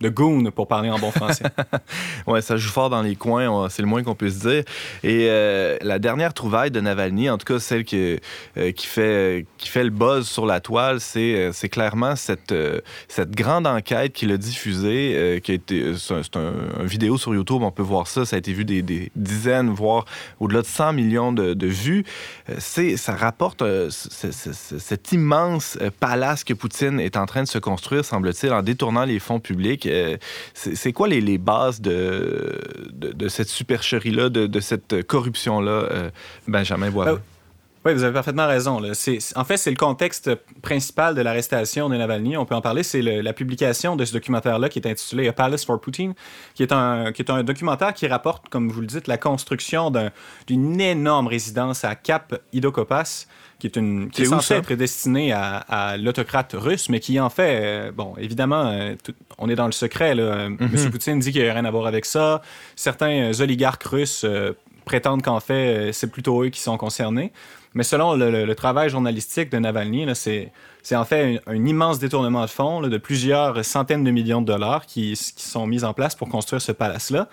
de 0.00 0.08
goon, 0.08 0.50
pour 0.50 0.68
parler 0.68 0.90
en 0.90 0.98
bon 0.98 1.10
français. 1.10 1.44
ouais, 2.26 2.42
ça 2.42 2.56
joue 2.56 2.70
fort 2.70 2.90
dans 2.90 3.02
les 3.02 3.16
coins, 3.16 3.68
c'est 3.68 3.82
le 3.82 3.88
moins 3.88 4.02
qu'on 4.02 4.14
puisse 4.14 4.38
dire. 4.40 4.62
Et 5.02 5.26
euh, 5.28 5.76
la 5.80 5.98
dernière 5.98 6.34
trouvaille 6.34 6.70
de 6.70 6.80
Navalny, 6.80 7.30
en 7.30 7.38
tout 7.38 7.46
cas 7.46 7.58
celle 7.58 7.84
qui, 7.84 8.18
euh, 8.56 8.72
qui, 8.72 8.86
fait, 8.86 9.46
qui 9.58 9.68
fait 9.68 9.84
le 9.84 9.90
buzz 9.90 10.28
sur 10.28 10.46
la 10.46 10.60
toile, 10.60 11.00
c'est, 11.00 11.34
euh, 11.36 11.68
clairement 11.68 12.14
cette, 12.14 12.54
cette 13.08 13.32
grande 13.32 13.66
enquête 13.66 14.12
qu'il 14.12 14.30
a 14.30 14.36
diffusée, 14.36 15.40
qui 15.42 15.50
a 15.50 15.54
été, 15.54 15.94
c'est, 15.96 16.36
un, 16.36 16.84
vidéo 16.84 17.18
sur 17.18 17.34
YouTube, 17.34 17.62
on 17.62 17.72
peut 17.72 17.82
voir 17.82 18.06
ça, 18.06 18.24
ça 18.24 18.36
a 18.36 18.38
été 18.38 18.52
vu 18.52 18.64
des, 18.64 18.82
des 18.82 19.10
dizaines, 19.16 19.70
voire 19.70 20.04
au-delà 20.38 20.62
de 20.62 20.66
100 20.66 20.92
millions 20.92 21.32
de, 21.32 21.54
de 21.54 21.66
vues. 21.66 22.04
C'est, 22.58 22.96
ça 22.96 23.16
rapporte 23.16 23.64
cet 23.90 25.12
immense 25.12 25.76
palace 25.98 26.44
que 26.44 26.54
Poutine 26.54 27.00
est 27.00 27.16
en 27.16 27.26
train 27.26 27.42
de 27.42 27.48
se 27.48 27.58
construire, 27.58 28.04
semble-t-il, 28.04 28.52
en 28.52 28.62
détournant 28.62 29.04
les 29.04 29.18
fonds 29.18 29.40
publics. 29.40 29.85
Euh, 29.90 30.16
c'est 30.54 30.92
quoi 30.92 31.08
les, 31.08 31.38
bases 31.38 31.80
de, 31.80 32.60
de, 32.92 33.28
cette 33.28 33.48
supercherie-là, 33.48 34.28
de, 34.28 34.60
cette 34.60 35.06
corruption-là, 35.06 35.70
euh, 35.70 36.10
Benjamin 36.46 36.90
Boivin? 36.90 37.20
Oui, 37.86 37.94
vous 37.94 38.02
avez 38.02 38.14
parfaitement 38.14 38.48
raison. 38.48 38.82
En 39.36 39.44
fait, 39.44 39.56
c'est 39.56 39.70
le 39.70 39.76
contexte 39.76 40.34
principal 40.60 41.14
de 41.14 41.20
l'arrestation 41.20 41.88
de 41.88 41.96
Navalny. 41.96 42.36
On 42.36 42.44
peut 42.44 42.56
en 42.56 42.60
parler. 42.60 42.82
C'est 42.82 43.00
la 43.00 43.32
publication 43.32 43.94
de 43.94 44.04
ce 44.04 44.12
documentaire-là 44.12 44.68
qui 44.68 44.80
est 44.80 44.88
intitulé 44.88 45.28
A 45.28 45.32
Palace 45.32 45.64
for 45.64 45.80
Putin, 45.80 46.14
qui 46.54 46.64
est, 46.64 46.72
un, 46.72 47.12
qui 47.12 47.22
est 47.22 47.30
un 47.30 47.44
documentaire 47.44 47.94
qui 47.94 48.08
rapporte, 48.08 48.48
comme 48.48 48.70
vous 48.70 48.80
le 48.80 48.88
dites, 48.88 49.06
la 49.06 49.18
construction 49.18 49.92
d'une 50.48 50.80
énorme 50.80 51.28
résidence 51.28 51.84
à 51.84 51.94
Cap 51.94 52.36
Idokopas 52.52 53.26
qui 53.60 53.68
est, 53.68 53.76
une, 53.76 54.10
qui 54.10 54.22
est, 54.22 54.26
censée 54.26 54.54
être 54.54 54.74
destinée 54.74 55.32
à, 55.32 55.96
l'autocrate 55.96 56.56
russe, 56.58 56.88
mais 56.88 56.98
qui 56.98 57.20
en 57.20 57.30
fait, 57.30 57.60
euh, 57.62 57.92
bon, 57.92 58.14
évidemment, 58.18 58.66
euh, 58.66 58.96
on 59.38 59.48
est 59.48 59.54
dans 59.54 59.66
le 59.66 59.72
secret. 59.72 60.16
Là. 60.16 60.48
Mhm. 60.48 60.58
M. 60.60 60.90
Poutine 60.90 61.20
dit 61.20 61.30
qu'il 61.30 61.42
n'y 61.42 61.48
a 61.48 61.54
rien 61.54 61.64
à 61.64 61.70
voir 61.70 61.86
avec 61.86 62.04
ça. 62.04 62.42
Certains 62.74 63.30
euh, 63.30 63.42
oligarques 63.42 63.84
russes 63.84 64.26
prétendent 64.84 65.22
qu'en 65.22 65.40
fait, 65.40 65.92
c'est 65.92 66.10
plutôt 66.10 66.42
eux 66.42 66.48
qui 66.48 66.60
sont 66.60 66.76
concernés. 66.76 67.32
Mais 67.76 67.82
selon 67.82 68.14
le, 68.14 68.54
travail 68.54 68.88
journalistique 68.88 69.52
de 69.52 69.58
Navalny, 69.58 70.06
c'est 70.14 70.96
en 70.96 71.04
fait 71.04 71.42
un, 71.46 71.66
immense 71.66 71.98
détournement 71.98 72.40
de 72.40 72.46
fonds 72.46 72.80
de 72.80 72.96
plusieurs 72.96 73.62
centaines 73.66 74.02
de 74.02 74.10
millions 74.10 74.40
de 74.40 74.46
dollars 74.46 74.86
qui, 74.86 75.12
qui 75.12 75.44
sont 75.44 75.66
mis 75.66 75.84
en 75.84 75.92
place 75.92 76.14
pour 76.14 76.30
construire 76.30 76.62
ce 76.62 76.72
palace-là 76.72 77.28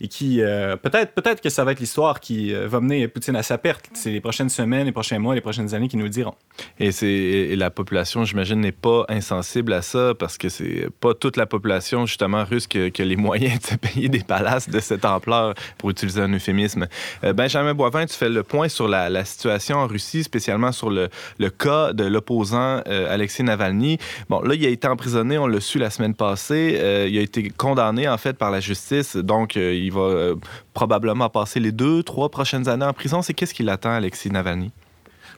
et 0.00 0.08
qui 0.08 0.42
euh, 0.42 0.76
peut-être 0.76 1.12
peut-être 1.12 1.40
que 1.40 1.48
ça 1.48 1.64
va 1.64 1.72
être 1.72 1.80
l'histoire 1.80 2.20
qui 2.20 2.54
euh, 2.54 2.68
va 2.68 2.80
mener 2.80 3.08
Poutine 3.08 3.36
à 3.36 3.42
sa 3.42 3.58
perte. 3.58 3.88
C'est 3.94 4.10
les 4.10 4.20
prochaines 4.20 4.48
semaines, 4.48 4.86
les 4.86 4.92
prochains 4.92 5.18
mois, 5.18 5.34
les 5.34 5.40
prochaines 5.40 5.74
années 5.74 5.88
qui 5.88 5.96
nous 5.96 6.04
le 6.04 6.10
diront. 6.10 6.34
Et 6.78 6.92
c'est 6.92 7.54
la 7.56 7.70
population, 7.70 8.24
j'imagine, 8.24 8.60
n'est 8.60 8.72
pas 8.72 9.04
insensible 9.08 9.72
à 9.72 9.82
ça 9.82 10.12
parce 10.18 10.38
que 10.38 10.48
c'est 10.48 10.88
pas 11.00 11.14
toute 11.14 11.36
la 11.36 11.46
population 11.46 12.06
justement 12.06 12.44
russe 12.44 12.66
qui, 12.66 12.78
a 12.78 13.04
les 13.04 13.16
moyens 13.16 13.60
de 13.70 13.76
payer 13.76 14.08
des 14.08 14.22
palaces 14.22 14.68
de 14.68 14.80
cette 14.80 15.04
ampleur, 15.04 15.54
pour 15.78 15.90
utiliser 15.90 16.20
un 16.20 16.32
euphémisme. 16.32 16.86
Euh, 17.24 17.32
Benjamin 17.32 17.74
Boivin, 17.74 18.06
tu 18.06 18.14
fais 18.14 18.28
le 18.28 18.42
point 18.42 18.68
sur 18.68 18.88
la, 18.88 19.24
situation 19.24 19.78
en 19.78 19.86
Russie, 19.86 20.22
spécialement 20.22 20.72
sur 20.72 20.90
le, 20.90 21.08
le 21.38 21.50
cas 21.50 21.92
de 21.92 22.04
l'opposant 22.04 22.80
Alexei 22.86 23.42
Navalny. 23.42 23.98
Bon, 24.28 24.40
là, 24.40 24.54
il 24.54 24.64
a 24.64 24.68
été 24.68 24.86
emprisonné, 24.88 25.38
on 25.38 25.46
l'a 25.46 25.60
su 25.60 25.78
la 25.78 25.90
semaine 25.90 26.14
passée. 26.14 26.78
il 27.10 27.18
a 27.18 27.20
été 27.20 27.50
condamné 27.50 28.08
en 28.08 28.18
fait 28.18 28.36
par 28.36 28.50
la 28.50 28.60
justice, 28.60 29.16
donc 29.16 29.56
il 29.56 29.85
va 29.92 30.00
euh, 30.00 30.34
probablement 30.74 31.28
passer 31.28 31.60
les 31.60 31.72
deux, 31.72 32.02
trois 32.02 32.28
prochaines 32.28 32.68
années 32.68 32.84
en 32.84 32.92
prison. 32.92 33.22
C'est 33.22 33.34
qu'est-ce 33.34 33.54
qui 33.54 33.62
l'attend, 33.62 33.90
Alexis 33.90 34.30
Navalny? 34.30 34.72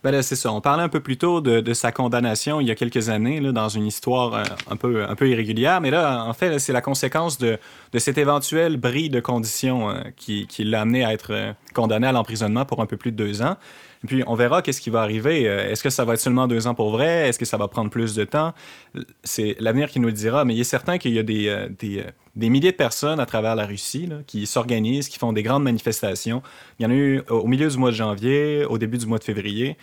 Ben 0.05 0.23
c'est 0.23 0.37
ça. 0.37 0.52
On 0.52 0.61
parlait 0.61 0.85
un 0.85 0.88
peu 0.88 1.00
plus 1.00 1.17
tôt 1.17 1.40
de, 1.40 1.75
sa 1.75 1.90
condamnation 1.90 2.61
il 2.61 2.69
y 2.69 2.71
a 2.71 2.76
quelques 2.76 3.09
années, 3.09 3.40
là, 3.40 3.50
dans 3.50 3.69
une 3.69 3.87
histoire 3.87 4.35
euh, 4.35 4.43
un, 4.71 4.76
peu, 4.76 5.05
un 5.05 5.14
peu 5.17 5.28
irrégulière. 5.28 5.81
Mais 5.81 5.90
là, 5.90 6.25
en 6.25 6.33
fait, 6.35 6.59
c'est 6.59 6.73
la 6.73 6.81
conséquence 6.81 7.38
de, 7.38 7.59
cet 7.97 8.17
éventuel 8.17 8.76
bris 8.76 9.11
de 9.11 9.21
conditions 9.21 9.90
euh, 9.90 10.02
qui 10.17 10.47
l'a 10.64 10.83
amené 10.83 11.05
à 11.05 11.12
être 11.12 11.55
condamné 11.75 12.07
à 12.07 12.12
l'emprisonnement 12.12 12.64
pour 12.64 12.81
un 12.81 12.87
peu 12.87 12.97
plus 12.97 13.11
de 13.11 13.17
deux 13.17 13.43
ans. 13.43 13.57
Et 14.05 14.07
puis, 14.07 14.23
on 14.26 14.35
verra 14.35 14.62
qu'est-ce 14.62 14.81
qui 14.81 14.90
va 14.90 15.02
arriver. 15.02 15.43
Est-ce 15.43 15.83
que 15.83 15.90
ça 15.90 16.05
va 16.05 16.14
être 16.14 16.21
seulement 16.21 16.47
deux 16.47 16.67
ans 16.67 16.75
pour 16.75 16.90
vrai? 16.90 17.28
Est-ce 17.28 17.38
que 17.38 17.45
ça 17.45 17.57
va 17.57 17.69
prendre 17.69 17.90
plus 17.90 18.14
de 18.14 18.25
temps? 18.25 18.55
C'est 19.25 19.57
l'avenir 19.59 19.90
qui 19.90 19.99
nous 19.99 20.09
le 20.09 20.14
dira. 20.14 20.45
Mais 20.45 20.55
il 20.55 20.61
est 20.61 20.64
certain 20.64 20.99
qu'il 20.99 21.12
y 21.12 21.19
a 21.19 21.23
des, 21.25 21.69
des, 21.78 22.05
des 22.37 22.49
milliers 22.49 22.71
de 22.71 22.76
personnes 22.76 23.19
à 23.19 23.26
travers 23.26 23.57
la 23.57 23.67
Russie 23.67 24.09
qui 24.26 24.47
s'organisent, 24.47 25.09
qui 25.09 25.19
font 25.19 25.33
des 25.33 25.43
grandes 25.43 25.64
manifestations. 25.64 26.43
Il 26.78 26.85
y 26.85 26.87
en 26.87 26.90
a 26.90 26.95
eu 26.95 27.23
au 27.28 27.47
milieu 27.49 27.69
du 27.69 27.76
mois 27.76 27.90
de 27.90 27.97
janvier, 27.97 28.64
au 28.64 28.78
début 28.78 28.99
du 28.99 29.07
mois 29.07 29.19
de 29.19 29.25
février. 29.25 29.76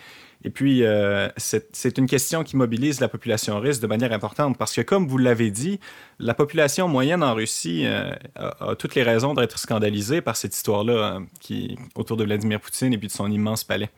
Et 0.44 0.50
puis, 0.50 0.84
euh, 0.84 1.28
c'est 1.36 1.98
une 1.98 2.06
question 2.06 2.44
qui 2.44 2.56
mobilise 2.56 3.00
la 3.00 3.08
population 3.08 3.58
russe 3.58 3.80
de 3.80 3.86
manière 3.86 4.12
importante 4.12 4.56
parce 4.56 4.72
que, 4.74 4.80
comme 4.80 5.08
vous 5.08 5.18
l'avez 5.18 5.50
dit, 5.50 5.80
la 6.18 6.34
population 6.34 6.88
moyenne 6.88 7.22
en 7.22 7.34
Russie 7.34 7.84
euh, 7.84 8.12
a, 8.36 8.76
toutes 8.76 8.94
les 8.94 9.02
raisons 9.02 9.34
d'être 9.34 9.58
scandalisée 9.58 10.20
par 10.20 10.36
cette 10.36 10.54
histoire-là 10.54 11.20
euh, 11.50 11.74
autour 11.94 12.16
de 12.16 12.24
Vladimir 12.24 12.60
Poutine 12.60 12.92
et 12.92 12.98
puis 12.98 13.08
de 13.08 13.12
son 13.12 13.30
immense 13.30 13.64
palais. 13.64 13.90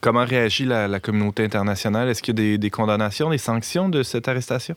Comment 0.00 0.24
réagit 0.24 0.64
la, 0.64 1.00
communauté 1.00 1.44
internationale? 1.44 2.08
Est-ce 2.08 2.22
qu'il 2.22 2.38
y 2.38 2.54
a 2.54 2.56
des 2.56 2.70
condamnations, 2.70 3.30
des 3.30 3.38
sanctions 3.38 3.88
de 3.88 4.02
cette 4.02 4.28
arrestation? 4.28 4.76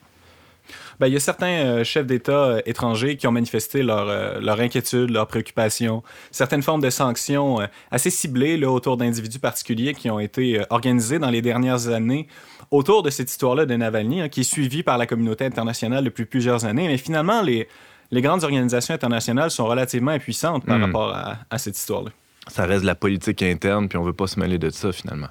Ben, 1.00 1.08
il 1.08 1.14
y 1.14 1.16
a 1.16 1.20
certains 1.20 1.48
euh, 1.48 1.84
chefs 1.84 2.06
d'État 2.06 2.32
euh, 2.32 2.62
étrangers 2.66 3.18
qui 3.18 3.28
ont 3.28 3.32
manifesté 3.32 3.84
leur, 3.84 4.10
euh, 4.10 4.40
leur 4.40 4.60
inquiétude, 4.60 5.10
leur 5.10 5.28
préoccupation, 5.28 6.04
certaines 6.32 6.64
formes 6.64 6.82
de 6.82 6.90
sanctions 6.90 7.60
assez 7.92 8.10
ciblées 8.10 8.58
là, 8.58 8.70
autour 8.72 8.98
d'individus 8.98 9.40
particuliers 9.40 9.94
qui 9.94 10.10
ont 10.10 10.20
été 10.20 10.62
organisées 10.70 11.20
dans 11.20 11.30
les 11.30 11.42
dernières 11.42 11.88
années 11.90 12.28
autour 12.72 13.04
de 13.04 13.10
cette 13.10 13.30
histoire-là 13.30 13.66
de 13.66 13.76
Navalny, 13.76 14.22
hein, 14.22 14.30
qui 14.30 14.42
est 14.42 14.52
suivie 14.52 14.84
par 14.84 14.98
la 14.98 15.06
communauté 15.06 15.46
internationale 15.46 16.04
depuis 16.04 16.26
plusieurs 16.26 16.66
années. 16.66 16.88
Mais 16.88 16.98
finalement, 16.98 17.42
les, 17.42 17.68
les 18.12 18.22
grandes 18.22 18.44
organisations 18.44 18.94
internationales 18.94 19.52
sont 19.52 19.66
relativement 19.66 20.12
impuissantes 20.12 20.66
par 20.66 20.78
hmm. 20.78 20.84
rapport 20.84 21.14
à, 21.14 21.38
à 21.50 21.58
cette 21.58 21.78
histoire-là. 21.78 22.12
Ça 22.50 22.66
reste 22.66 22.82
de 22.82 22.88
la 22.88 22.96
politique 22.96 23.42
interne, 23.44 23.88
puis 23.88 23.98
on 23.98 24.04
veut 24.04 24.14
pas 24.14 24.28
se 24.28 24.40
mêler 24.40 24.58
de 24.58 24.70
ça 24.70 24.92
finalement. 24.92 25.30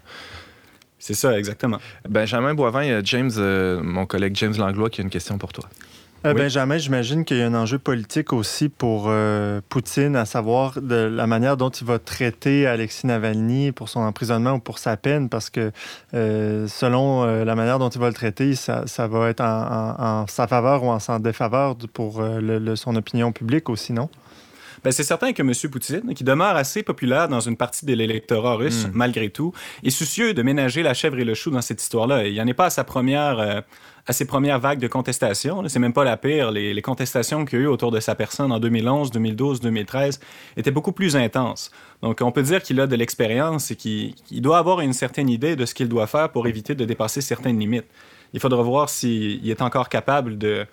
C'est 0.99 1.15
ça, 1.15 1.39
exactement. 1.39 1.79
Benjamin 2.09 2.55
Boivin, 2.55 2.83
il 2.83 2.91
y 2.91 2.93
a 2.93 3.03
James, 3.03 3.31
euh, 3.37 3.81
mon 3.81 4.07
collègue 4.07 4.35
James 4.37 4.55
Langlois, 4.59 4.91
qui 4.91 5.01
a 5.01 5.05
une 5.05 5.11
question 5.11 5.39
pour 5.39 5.53
toi. 5.53 5.65
Euh, 6.25 6.35
Benjamin, 6.35 6.79
j'imagine 6.79 7.25
qu'il 7.25 7.37
y 7.37 7.43
a 7.43 7.47
un 7.47 7.55
enjeu 7.55 7.79
politique 7.79 8.33
aussi 8.33 8.69
pour 8.69 9.05
euh, 9.07 9.61
Poutine, 9.69 10.17
à 10.17 10.25
savoir 10.25 10.81
de 10.81 10.97
la 10.97 11.29
manière 11.29 11.57
dont 11.57 11.69
il 11.69 11.87
va 11.87 12.01
traiter 12.01 12.67
Alexis 12.67 13.07
Navalny 13.07 13.71
pour 13.71 13.89
son 13.89 14.01
emprisonnement 14.01 14.55
ou 14.55 14.59
pour 14.59 14.79
sa 14.79 14.97
peine, 14.97 15.29
parce 15.29 15.51
que 15.51 15.71
selon 16.13 17.25
la 17.45 17.55
manière 17.55 17.79
dont 17.79 17.91
il 17.91 18.01
va 18.01 18.09
le 18.09 18.15
traiter, 18.15 18.57
ça, 18.57 18.85
va 19.07 19.29
être 19.29 19.43
en, 19.43 20.27
sa 20.27 20.49
faveur 20.49 20.83
ou 20.83 20.89
en 20.89 20.99
sa 20.99 21.21
défaveur 21.21 21.77
pour 21.93 22.21
son 22.75 22.97
opinion 22.97 23.31
publique 23.31 23.69
aussi, 23.69 23.93
non? 23.93 24.09
Ben, 24.87 24.93
c'est 24.93 25.03
certain 25.03 25.33
que 25.33 25.43
M. 25.43 25.53
Poutine, 25.69 26.15
qui 26.15 26.23
demeure 26.23 26.55
assez 26.55 26.85
populaire 26.85 27.29
dans 27.29 27.41
une 27.41 27.57
partie 27.57 27.85
de 27.85 27.93
l'électorat 27.93 28.55
russe, 28.55 28.87
hmm. 28.87 28.93
malgré 28.95 29.31
tout, 29.31 29.53
est 29.83 29.91
soucieux 29.91 30.33
de 30.33 30.41
ménager 30.43 30.85
la 30.85 30.95
chèvre 30.95 31.19
et 31.19 31.25
le 31.25 31.35
chou 31.35 31.51
dans 31.51 31.61
cette 31.61 31.83
histoire-là. 31.83 32.25
Il 32.25 32.35
n'y 32.35 32.41
en 32.41 32.47
est 32.47 32.55
pas 32.55 32.67
à 32.67 32.71
sa 32.71 32.85
première... 32.85 33.41
Euh, 33.41 33.61
à 34.07 34.13
ses 34.13 34.25
premières 34.25 34.61
vagues 34.61 34.79
de 34.79 34.87
contestation. 34.87 35.65
C'est 35.67 35.81
même 35.81 35.93
pas 35.93 36.05
la 36.05 36.17
pire. 36.17 36.53
Les, 36.53 36.81
contestations 36.81 37.45
qu'il 37.45 37.59
y 37.59 37.63
a 37.63 37.65
eu 37.65 37.67
autour 37.67 37.91
de 37.91 37.99
sa 37.99 38.15
personne 38.15 38.53
en 38.53 38.61
2011, 38.61 39.11
2012, 39.11 39.59
2013 39.59 40.21
étaient 40.57 40.71
beaucoup 40.71 40.93
plus 40.93 41.17
intenses. 41.17 41.73
Donc, 42.03 42.21
on 42.23 42.31
peut 42.31 42.45
dire 42.45 42.63
qu'il 42.63 42.81
a 42.81 42.87
de 42.87 42.95
l'expérience 42.95 43.73
et 43.73 43.75
qu'il 43.75 44.15
doit 44.31 44.59
avoir 44.59 44.81
une 44.81 44.93
certaine 44.93 45.29
idée 45.29 45.57
de 45.57 45.67
ce 45.67 45.75
qu'il 45.75 45.89
doit 45.89 46.07
faire 46.07 46.31
pour 46.31 46.47
éviter 46.47 46.77
de 46.77 46.85
dépasser 46.85 47.21
certaines 47.21 47.59
limites. 47.59 47.89
Il 48.33 48.39
faudra 48.39 48.63
voir 48.63 48.89
s'il 48.91 49.51
est 49.51 49.61
encore 49.61 49.89
capable 49.89 50.39
de, 50.39 50.65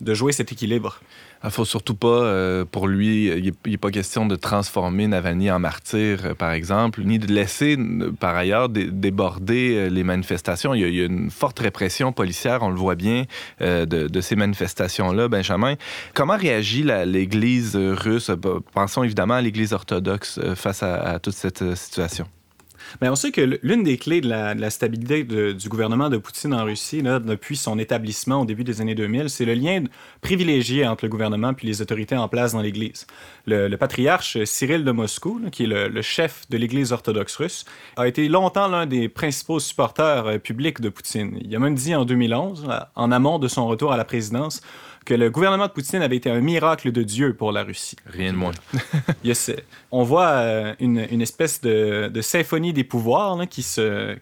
de 0.00 0.14
jouer 0.14 0.32
cet 0.32 0.50
équilibre. 0.50 1.00
Il 1.42 1.46
ne 1.46 1.50
faut 1.50 1.64
surtout 1.64 1.94
pas, 1.94 2.08
euh, 2.08 2.66
pour 2.70 2.86
lui, 2.86 3.28
il 3.28 3.54
n'est 3.66 3.78
pas 3.78 3.90
question 3.90 4.26
de 4.26 4.36
transformer 4.36 5.06
Navalny 5.06 5.50
en 5.50 5.58
martyr, 5.58 6.18
euh, 6.26 6.34
par 6.34 6.50
exemple, 6.50 7.02
ni 7.02 7.18
de 7.18 7.32
laisser, 7.32 7.78
par 8.18 8.36
ailleurs, 8.36 8.68
déborder 8.68 9.74
euh, 9.74 9.88
les 9.88 10.04
manifestations. 10.04 10.74
Il 10.74 10.94
y, 10.94 11.00
a, 11.00 11.06
une 11.06 11.30
forte 11.30 11.60
répression 11.60 12.12
policière, 12.12 12.62
on 12.62 12.68
le 12.68 12.76
voit 12.76 12.94
bien, 12.94 13.24
de, 13.60 14.20
ces 14.20 14.36
manifestations-là. 14.36 15.28
Benjamin, 15.28 15.76
comment 16.14 16.36
réagit 16.36 16.82
l'Église 16.82 17.74
russe? 17.74 18.30
Pensons 18.74 19.02
évidemment 19.02 19.34
à 19.34 19.40
l'Église 19.40 19.72
orthodoxe 19.72 20.38
face 20.54 20.82
à 20.82 21.18
toute 21.20 21.34
cette 21.34 21.74
situation. 21.74 22.26
On 23.02 23.14
sait 23.14 23.30
que 23.30 23.58
l'une 23.62 23.82
des 23.82 23.96
clés 23.96 24.20
de 24.20 24.28
la, 24.28 24.70
stabilité 24.70 25.24
du 25.24 25.68
gouvernement 25.68 26.08
de 26.08 26.16
Poutine 26.16 26.54
en 26.54 26.64
Russie, 26.64 27.02
depuis 27.02 27.56
son 27.56 27.78
établissement 27.78 28.42
au 28.42 28.44
début 28.44 28.64
des 28.64 28.80
années 28.80 28.94
2000, 28.94 29.30
c'est 29.30 29.44
le 29.44 29.54
lien 29.54 29.84
privilégié 30.20 30.86
entre 30.86 31.04
le 31.04 31.08
gouvernement 31.08 31.54
puis 31.54 31.66
les 31.66 31.82
autorités 31.82 32.16
en 32.16 32.28
place 32.28 32.52
dans 32.52 32.62
l'Église. 32.62 33.06
Le, 33.46 33.74
patriarche 33.76 34.44
Cyril 34.44 34.84
de 34.84 34.90
Moscou, 34.90 35.40
qui 35.50 35.64
est 35.64 35.66
le, 35.66 36.02
chef 36.02 36.48
de 36.50 36.56
l'Église 36.56 36.92
orthodoxe 36.92 37.36
russe, 37.36 37.64
a 37.96 38.06
été 38.06 38.28
longtemps 38.28 38.68
l'un 38.68 38.86
des 38.86 39.08
principaux 39.08 39.60
supporters 39.60 40.26
euh, 40.26 40.38
publics 40.38 40.80
de 40.80 40.88
Poutine. 40.88 41.38
Il 41.40 41.54
a 41.54 41.58
même 41.58 41.74
dit 41.74 41.94
en 41.94 42.04
2011, 42.04 42.68
en 42.94 43.12
amont 43.12 43.38
de 43.38 43.48
son 43.48 43.66
retour 43.66 43.92
à 43.92 43.96
la 43.96 44.04
présidence, 44.04 44.60
que 45.10 45.14
le 45.16 45.28
gouvernement 45.28 45.66
de 45.66 45.72
Poutine 45.72 46.02
avait 46.02 46.14
été 46.14 46.30
un 46.30 46.40
miracle 46.40 46.92
de 46.92 47.02
Dieu 47.02 47.34
pour 47.34 47.50
la 47.50 47.64
Russie. 47.64 47.96
Rien 48.06 48.32
de 48.32 48.38
moins. 48.38 48.52
on 49.90 50.04
voit 50.04 50.28
euh, 50.28 50.74
une, 50.78 51.20
espèce 51.20 51.60
de, 51.60 52.20
symphonie 52.20 52.72
des 52.72 52.84
pouvoirs 52.84 53.36
qui, 53.48 53.66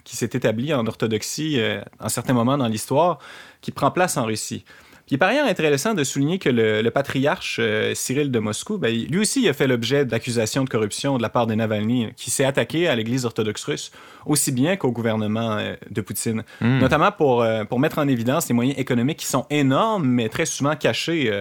qui 0.05 0.17
s'est 0.17 0.31
établie 0.33 0.73
en 0.73 0.87
orthodoxie 0.87 1.61
euh, 1.61 1.83
à 2.01 2.07
un 2.07 2.09
certain 2.09 2.33
moment 2.33 2.57
dans 2.57 2.69
l'histoire, 2.69 3.19
qui 3.61 3.71
prend 3.71 3.91
place 3.91 4.17
en 4.17 4.25
Russie. 4.25 4.65
Il 5.11 5.15
est 5.15 5.19
par 5.19 5.31
ailleurs 5.31 5.47
intéressant 5.47 5.95
de 5.95 6.05
souligner 6.05 6.39
que 6.39 6.51
le, 6.51 6.89
patriarche 6.91 7.59
euh, 7.61 7.95
Cyril 7.95 8.31
de 8.31 8.39
Moscou, 8.39 8.77
ben, 8.77 8.95
lui 8.95 9.21
aussi 9.21 9.43
il 9.43 9.49
a 9.49 9.55
fait 9.55 9.67
l'objet 9.67 10.05
d'accusations 10.05 10.65
de 10.65 10.69
corruption 10.69 11.17
de 11.17 11.23
la 11.23 11.31
part 11.31 11.47
des 11.47 11.57
Navalny, 11.57 12.09
qui 12.17 12.31
s'est 12.31 12.45
attaqué 12.45 12.89
à 12.89 12.95
l'Église 12.95 13.25
orthodoxe 13.25 13.65
russe, 13.65 13.93
aussi 14.27 14.53
bien 14.53 14.77
qu'au 14.77 14.93
gouvernement 14.93 15.57
euh, 15.59 15.77
de 15.91 16.01
Poutine, 16.03 16.45
hmm. 16.61 16.79
notamment 16.79 17.11
pour, 17.11 17.43
euh, 17.43 17.65
pour 17.65 17.81
mettre 17.81 17.99
en 17.99 18.09
évidence 18.09 18.49
les 18.49 18.55
moyens 18.55 18.79
économiques 18.79 19.19
qui 19.19 19.27
sont 19.27 19.47
énormes, 19.49 20.07
mais 20.07 20.29
très 20.29 20.45
souvent 20.45 20.77
cachés, 20.77 21.33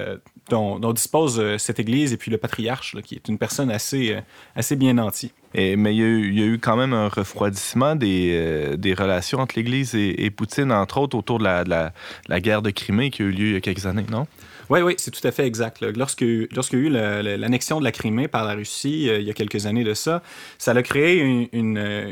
dont, 0.49 0.79
dispose 0.93 1.57
cette 1.57 1.79
Église 1.79 2.13
et 2.13 2.17
puis 2.17 2.31
le 2.31 2.37
patriarche, 2.37 2.95
qui 3.03 3.15
est 3.15 3.27
une 3.27 3.37
personne 3.37 3.69
assez, 3.69 4.15
assez 4.55 4.75
bien 4.75 4.93
nantie. 4.93 5.33
Mais 5.57 5.95
il 5.95 6.37
y, 6.37 6.43
a 6.43 6.45
eu, 6.45 6.59
quand 6.59 6.77
même 6.77 6.93
un 6.93 7.07
refroidissement 7.07 7.95
des, 7.95 8.75
des 8.77 8.93
relations 8.93 9.39
entre 9.39 9.55
l'Église 9.55 9.95
et, 9.95 10.29
Poutine, 10.29 10.71
entre 10.71 10.99
autres 10.99 11.17
autour 11.17 11.39
de 11.39 11.43
la, 11.43 11.63
de 11.63 11.91
la 12.27 12.39
guerre 12.39 12.61
de 12.61 12.69
Crimée 12.69 13.09
qui 13.09 13.23
a 13.23 13.25
eu 13.25 13.31
lieu 13.31 13.47
il 13.47 13.53
y 13.53 13.55
a 13.55 13.61
quelques 13.61 13.87
années, 13.87 14.05
non? 14.11 14.27
Oui, 14.69 14.81
oui, 14.81 14.95
c'est 14.97 15.11
tout 15.11 15.25
à 15.25 15.31
fait 15.31 15.45
exact. 15.45 15.81
Lorsque, 15.81 16.25
lorsqu'il 16.51 16.79
y 16.79 16.97
a 16.97 17.21
eu 17.21 17.37
l'annexion 17.37 17.79
de 17.79 17.83
la 17.85 17.91
Crimée 17.91 18.27
par 18.27 18.43
la 18.43 18.53
Russie 18.53 19.09
euh, 19.09 19.19
il 19.19 19.25
y 19.25 19.29
a 19.29 19.33
quelques 19.33 19.65
années 19.65 19.83
de 19.83 19.93
ça, 19.93 20.21
ça 20.57 20.71
a 20.71 20.81
créé 20.83 21.19
une, 21.19 21.47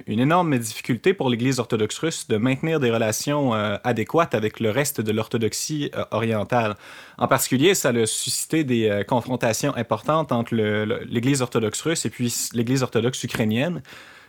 une, 0.08 0.20
énorme 0.20 0.58
difficulté 0.58 1.14
pour 1.14 1.30
l'Église 1.30 1.60
orthodoxe 1.60 1.98
russe 2.00 2.28
de 2.28 2.38
maintenir 2.38 2.80
des 2.80 2.92
relations 2.92 3.54
euh, 3.54 3.78
adéquates 3.84 4.36
avec 4.36 4.60
le 4.60 4.70
reste 4.70 5.02
de 5.02 5.12
l'orthodoxie 5.12 5.92
euh, 5.96 6.06
orientale. 6.12 6.76
En 7.18 7.28
particulier, 7.28 7.76
ça 7.76 7.90
a 7.90 8.06
suscité 8.06 8.64
des 8.64 9.04
confrontations 9.08 9.76
importantes 9.76 10.32
entre 10.32 10.56
l'Église 10.56 11.42
orthodoxe 11.42 11.82
russe 11.82 12.06
et 12.06 12.10
puis 12.10 12.34
l'Église 12.54 12.84
orthodoxe 12.84 13.24
ukrainienne, 13.24 13.82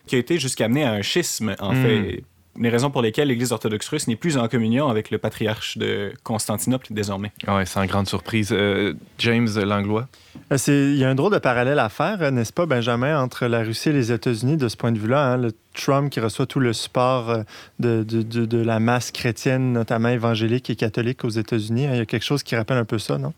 qui 0.06 0.16
a 0.16 0.18
été 0.18 0.38
jusqu'à 0.38 0.68
mener 0.68 0.84
à 0.84 0.92
un 0.92 1.02
schisme, 1.02 1.54
en 1.58 1.72
hmm. 1.72 1.82
fait 1.82 2.24
les 2.58 2.68
raisons 2.68 2.90
pour 2.90 3.02
lesquelles 3.02 3.28
l'Église 3.28 3.52
orthodoxe 3.52 3.88
russe 3.88 4.08
n'est 4.08 4.16
plus 4.16 4.36
en 4.38 4.48
communion 4.48 4.88
avec 4.88 5.10
le 5.10 5.18
patriarche 5.18 5.78
de 5.78 6.12
Constantinople 6.22 6.86
désormais. 6.90 7.32
Oui, 7.48 7.66
sans 7.66 7.84
grande 7.86 8.08
surprise. 8.08 8.50
Euh, 8.52 8.94
James 9.18 9.48
Langlois? 9.56 10.08
Euh, 10.52 10.56
il 10.68 10.96
y 10.96 11.04
a 11.04 11.08
un 11.08 11.14
drôle 11.14 11.32
de 11.32 11.38
parallèle 11.38 11.78
à 11.78 11.88
faire, 11.88 12.22
euh, 12.22 12.30
n'est-ce 12.30 12.52
pas, 12.52 12.66
Benjamin, 12.66 13.20
entre 13.20 13.46
la 13.46 13.60
Russie 13.60 13.90
et 13.90 13.92
les 13.92 14.12
États-Unis 14.12 14.56
de 14.56 14.68
ce 14.68 14.76
point 14.76 14.92
de 14.92 14.98
vue-là. 14.98 15.32
Hein? 15.32 15.36
Le 15.38 15.52
Trump 15.74 16.10
qui 16.10 16.20
reçoit 16.20 16.46
tout 16.46 16.60
le 16.60 16.72
support 16.72 17.44
de, 17.78 18.02
de, 18.02 18.22
de, 18.22 18.58
la 18.58 18.80
masse 18.80 19.10
chrétienne, 19.10 19.72
notamment 19.72 20.08
évangélique 20.08 20.70
et 20.70 20.76
catholique 20.76 21.24
aux 21.24 21.30
États-Unis. 21.30 21.86
Hein? 21.86 21.90
Il 21.94 21.98
y 21.98 22.00
a 22.00 22.06
quelque 22.06 22.24
chose 22.24 22.42
qui 22.42 22.56
rappelle 22.56 22.78
un 22.78 22.84
peu 22.84 22.98
ça, 22.98 23.18
non? 23.18 23.32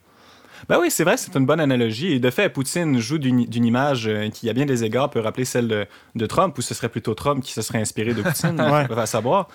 Ben 0.68 0.78
oui, 0.80 0.90
c'est 0.90 1.04
vrai, 1.04 1.16
c'est 1.16 1.34
une 1.36 1.46
bonne 1.46 1.60
analogie. 1.60 2.12
Et 2.12 2.18
de 2.18 2.30
fait, 2.30 2.48
Poutine 2.48 2.98
joue 2.98 3.18
d'une 3.18 3.64
image 3.64 4.06
euh, 4.06 4.28
qui, 4.28 4.48
à 4.48 4.52
bien 4.52 4.66
des 4.66 4.84
égards, 4.84 5.10
peut 5.10 5.20
rappeler 5.20 5.44
celle 5.44 5.86
de, 6.14 6.26
Trump, 6.26 6.56
ou 6.58 6.62
ce 6.62 6.74
serait 6.74 6.88
plutôt 6.88 7.14
Trump 7.14 7.42
qui 7.42 7.52
se 7.52 7.62
serait 7.62 7.80
inspiré 7.80 8.14
de 8.14 8.22
Poutine, 8.22 8.60
on 8.90 8.94
va 8.94 9.06
savoir. 9.06 9.48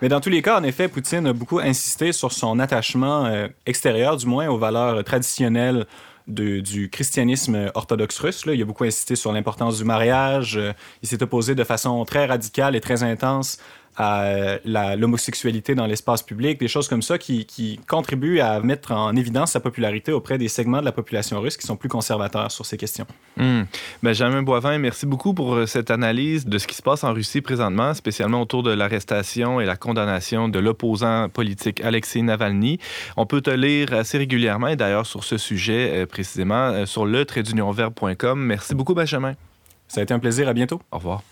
Mais 0.00 0.08
dans 0.08 0.20
tous 0.20 0.30
les 0.30 0.42
cas, 0.42 0.58
en 0.58 0.62
effet, 0.62 0.88
Poutine 0.88 1.26
a 1.26 1.32
beaucoup 1.32 1.58
insisté 1.58 2.12
sur 2.12 2.32
son 2.32 2.58
attachement 2.58 3.26
euh, 3.26 3.48
extérieur, 3.66 4.16
du 4.16 4.26
moins, 4.26 4.48
aux 4.48 4.58
valeurs 4.58 5.02
traditionnelles 5.04 5.86
du 6.26 6.88
christianisme 6.90 7.70
orthodoxe 7.74 8.18
russe. 8.18 8.46
Là. 8.46 8.54
Il 8.54 8.62
a 8.62 8.64
beaucoup 8.64 8.84
insisté 8.84 9.14
sur 9.14 9.32
l'importance 9.32 9.78
du 9.78 9.84
mariage. 9.84 10.56
Euh, 10.56 10.72
il 11.02 11.08
s'est 11.08 11.22
opposé 11.22 11.54
de 11.54 11.64
façon 11.64 12.02
très 12.04 12.26
radicale 12.26 12.76
et 12.76 12.80
très 12.80 13.02
intense 13.02 13.58
à 13.96 14.58
l'homosexualité 14.96 15.74
dans 15.74 15.86
l'espace 15.86 16.22
public, 16.22 16.58
des 16.58 16.68
choses 16.68 16.88
comme 16.88 17.02
ça 17.02 17.18
qui, 17.18 17.44
qui, 17.44 17.78
contribuent 17.88 18.40
à 18.40 18.60
mettre 18.60 18.92
en 18.92 19.14
évidence 19.14 19.52
sa 19.52 19.60
popularité 19.60 20.12
auprès 20.12 20.38
des 20.38 20.48
segments 20.48 20.80
de 20.80 20.84
la 20.84 20.92
population 20.92 21.40
russe 21.40 21.56
qui 21.56 21.66
sont 21.66 21.76
plus 21.76 21.88
conservateurs 21.88 22.50
sur 22.50 22.66
ces 22.66 22.76
questions. 22.76 23.06
Mmh. 23.36 23.62
Benjamin 24.02 24.42
Boivin, 24.42 24.78
merci 24.78 25.06
beaucoup 25.06 25.34
pour 25.34 25.54
euh, 25.54 25.66
cette 25.66 25.90
analyse 25.90 26.46
de 26.46 26.58
ce 26.58 26.66
qui 26.66 26.74
se 26.74 26.82
passe 26.82 27.04
en 27.04 27.12
Russie 27.12 27.40
présentement, 27.40 27.94
spécialement 27.94 28.40
autour 28.42 28.62
de 28.62 28.72
l'arrestation 28.72 29.60
et 29.60 29.64
la 29.64 29.76
condamnation 29.76 30.48
de 30.48 30.58
l'opposant 30.58 31.28
politique 31.28 31.80
Alexei 31.82 32.22
Navalny. 32.22 32.78
On 33.16 33.26
peut 33.26 33.40
te 33.40 33.50
lire 33.50 33.92
assez 33.92 34.18
régulièrement 34.18 34.68
et 34.68 34.76
d'ailleurs 34.76 35.06
sur 35.06 35.24
ce 35.24 35.38
sujet 35.38 35.90
euh, 35.92 36.06
précisément 36.06 36.54
euh, 36.54 36.86
sur 36.86 37.06
le 37.06 37.24
Merci 38.36 38.74
beaucoup, 38.74 38.94
Benjamin. 38.94 39.34
Ça 39.88 40.00
a 40.00 40.04
été 40.04 40.14
un 40.14 40.18
plaisir. 40.18 40.48
À 40.48 40.52
bientôt. 40.52 40.80
Au 40.90 40.98
revoir. 40.98 41.22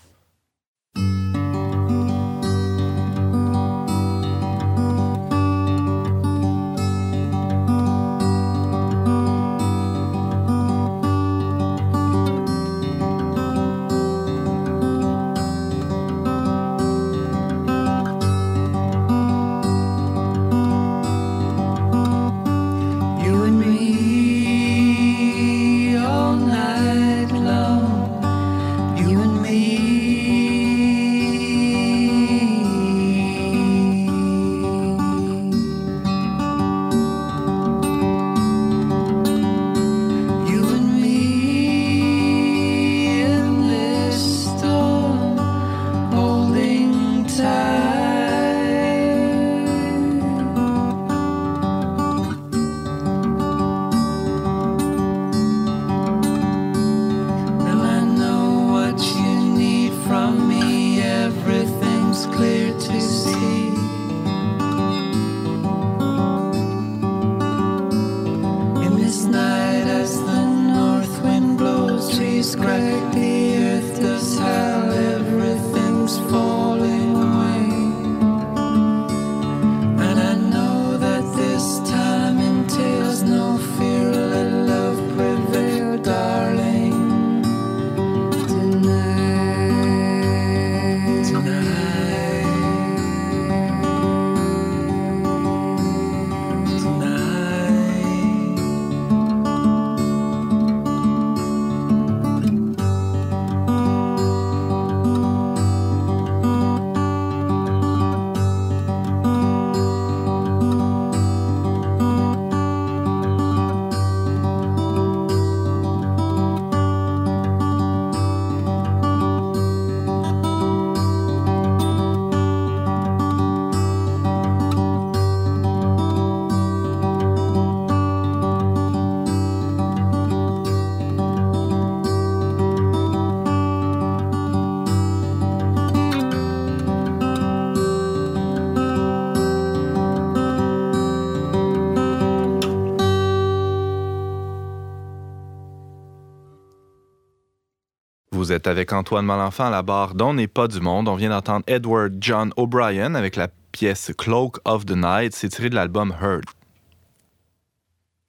Vous 148.43 148.51
êtes 148.51 148.67
avec 148.67 148.91
Antoine 148.91 149.25
Malenfant 149.25 149.67
à 149.67 149.69
la 149.69 149.83
barre 149.83 150.15
d'On 150.15 150.33
n'est 150.33 150.47
pas 150.47 150.67
du 150.67 150.81
monde. 150.81 151.07
On 151.07 151.15
vient 151.15 151.29
d'entendre 151.29 151.63
Edward 151.65 152.13
John 152.19 152.51
O'Brien 152.57 153.15
avec 153.15 153.37
la 153.37 153.47
pièce 153.71 154.11
Cloak 154.17 154.57
of 154.65 154.85
the 154.85 154.97
Night. 154.97 155.33
C'est 155.33 155.47
tiré 155.47 155.69
de 155.69 155.75
l'album 155.75 156.13
Heard. 156.21 156.43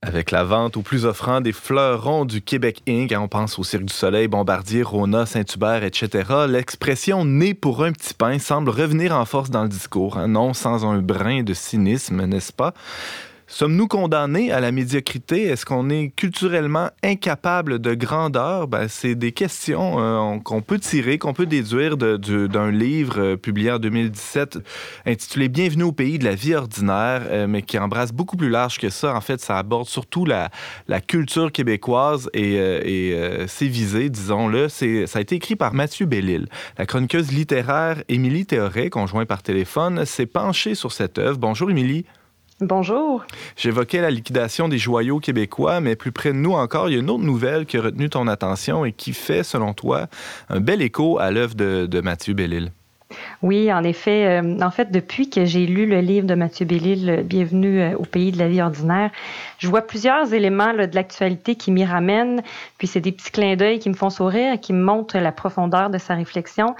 Avec 0.03 0.31
la 0.31 0.45
vente 0.45 0.77
au 0.77 0.83
plus 0.83 1.05
offrant 1.05 1.41
des 1.41 1.51
fleurons 1.51 2.27
du 2.27 2.43
Québec 2.43 2.81
Inc., 2.89 3.11
hein, 3.11 3.23
on 3.23 3.27
pense 3.27 3.59
au 3.59 3.65
Cirque 3.65 3.87
du 3.87 3.93
Soleil, 3.93 4.29
Bombardier, 4.29 4.85
Rona, 4.85 5.27
Saint-Hubert, 5.27 5.83
etc., 5.83 6.47
l'expression 6.47 7.25
né 7.25 7.53
pour 7.53 7.83
un 7.83 7.91
petit 7.91 8.15
pain 8.15 8.39
semble 8.39 8.71
revenir 8.71 9.17
en 9.17 9.25
force 9.25 9.51
dans 9.51 9.65
le 9.65 9.69
discours, 9.69 10.17
hein. 10.17 10.29
non 10.29 10.55
sans 10.55 10.87
un 10.87 10.99
brin 10.99 11.43
de 11.43 11.55
cynisme, 11.55 12.25
n'est-ce 12.25 12.53
pas? 12.53 12.73
Sommes-nous 13.55 13.87
condamnés 13.87 14.51
à 14.51 14.59
la 14.59 14.73
médiocrité? 14.73 15.45
Est-ce 15.45 15.65
qu'on 15.65 15.89
est 15.89 16.09
culturellement 16.17 16.91
incapable 17.05 17.79
de 17.79 17.95
grandeur? 17.95 18.67
Ben, 18.67 18.89
c'est 18.89 19.15
des 19.15 19.31
questions 19.31 20.01
euh, 20.01 20.41
qu'on 20.41 20.61
peut 20.61 20.81
tirer, 20.81 21.19
qu'on 21.19 21.35
peut 21.35 21.47
déduire 21.47 21.97
d'un 21.97 22.73
livre 22.73 23.21
euh, 23.21 23.37
publié 23.37 23.71
en 23.71 23.79
2017 23.79 24.59
intitulé 25.07 25.49
Bienvenue 25.49 25.85
au 25.85 25.93
pays 25.93 26.19
de 26.19 26.25
la 26.25 26.35
vie 26.35 26.57
ordinaire, 26.57 27.23
euh, 27.27 27.47
mais 27.47 27.63
qui 27.63 27.79
embrasse 27.79 28.11
beaucoup 28.11 28.37
plus 28.37 28.51
large 28.51 28.81
que 28.81 28.91
ça. 28.91 29.15
En 29.15 29.21
fait, 29.21 29.41
ça 29.41 29.57
aborde 29.57 29.87
surtout 29.87 30.25
la, 30.25 30.51
la 30.89 31.01
culture 31.01 31.53
québécoise 31.53 32.29
et, 32.35 32.55
et 32.57 33.47
ses 33.47 33.69
visées, 33.69 34.11
disons-le. 34.11 34.69
Ça 34.69 34.85
a 35.15 35.21
été 35.21 35.37
écrit 35.37 35.55
par 35.55 35.75
Mathieu 35.75 36.07
Bellil. 36.07 36.49
La 36.77 36.87
chroniqueuse 36.87 37.31
littéraire 37.31 38.03
Émilie 38.09 38.47
Théoret, 38.47 38.91
conjointe 38.91 39.29
par 39.29 39.45
téléphone, 39.45 40.05
s'est 40.07 40.27
penchée 40.27 40.75
sur 40.75 40.91
cette 40.91 41.19
œuvre. 41.19 41.39
Bonjour, 41.39 41.71
Émilie. 41.71 42.05
Bonjour. 42.61 43.25
J'évoquais 43.57 44.01
la 44.01 44.11
liquidation 44.11 44.69
des 44.69 44.79
joyaux 44.79 45.19
québécois, 45.19 45.81
mais 45.81 45.97
plus 45.97 46.13
près 46.13 46.33
de 46.33 46.39
nous 46.39 46.53
encore, 46.53 46.89
il 46.89 46.93
y 46.93 46.97
a 46.97 47.01
une 47.01 47.11
autre 47.11 47.25
nouvelle 47.25 47.67
qui 47.67 47.77
a 47.79 47.83
retenu 47.83 48.09
ton 48.09 48.29
attention 48.29 48.85
et 48.85 48.93
qui 48.93 49.13
fait, 49.13 49.43
selon 49.43 49.75
toi, 49.75 50.07
un 50.49 50.61
bel 50.61 50.81
écho 50.81 51.19
à 51.19 51.33
l'œuvre 51.33 51.57
de, 51.57 52.01
Mathieu 52.01 52.33
Bellil. 52.33 52.71
Oui, 53.43 53.73
en 53.73 53.83
effet. 53.83 54.41
Euh, 54.41 54.61
en 54.61 54.71
fait, 54.71 54.91
depuis 54.91 55.31
que 55.31 55.45
j'ai 55.45 55.67
lu 55.67 55.87
le 55.87 56.01
livre 56.01 56.27
de 56.27 56.35
Mathieu 56.35 56.65
Bellil, 56.65 57.25
Bienvenue 57.25 57.81
euh, 57.81 57.97
au 57.97 58.05
pays 58.05 58.33
de 58.33 58.39
la 58.39 58.49
vie 58.49 58.63
ordinaire, 58.63 59.11
je 59.59 59.69
vois 59.69 59.83
plusieurs 59.83 60.33
éléments 60.33 60.73
de 60.73 60.95
l'actualité 60.95 61.55
qui 61.55 61.71
m'y 61.71 61.85
ramènent. 61.85 62.43
Puis 62.79 62.87
c'est 62.87 63.01
des 63.01 63.13
petits 63.13 63.31
clins 63.31 63.57
d'œil 63.57 63.79
qui 63.79 63.89
me 63.89 63.95
font 63.95 64.11
sourire, 64.11 64.59
qui 64.61 64.73
me 64.73 64.83
montrent 64.83 65.19
la 65.19 65.33
profondeur 65.33 65.91
de 65.91 65.99
sa 65.99 66.15
réflexion. 66.15 66.75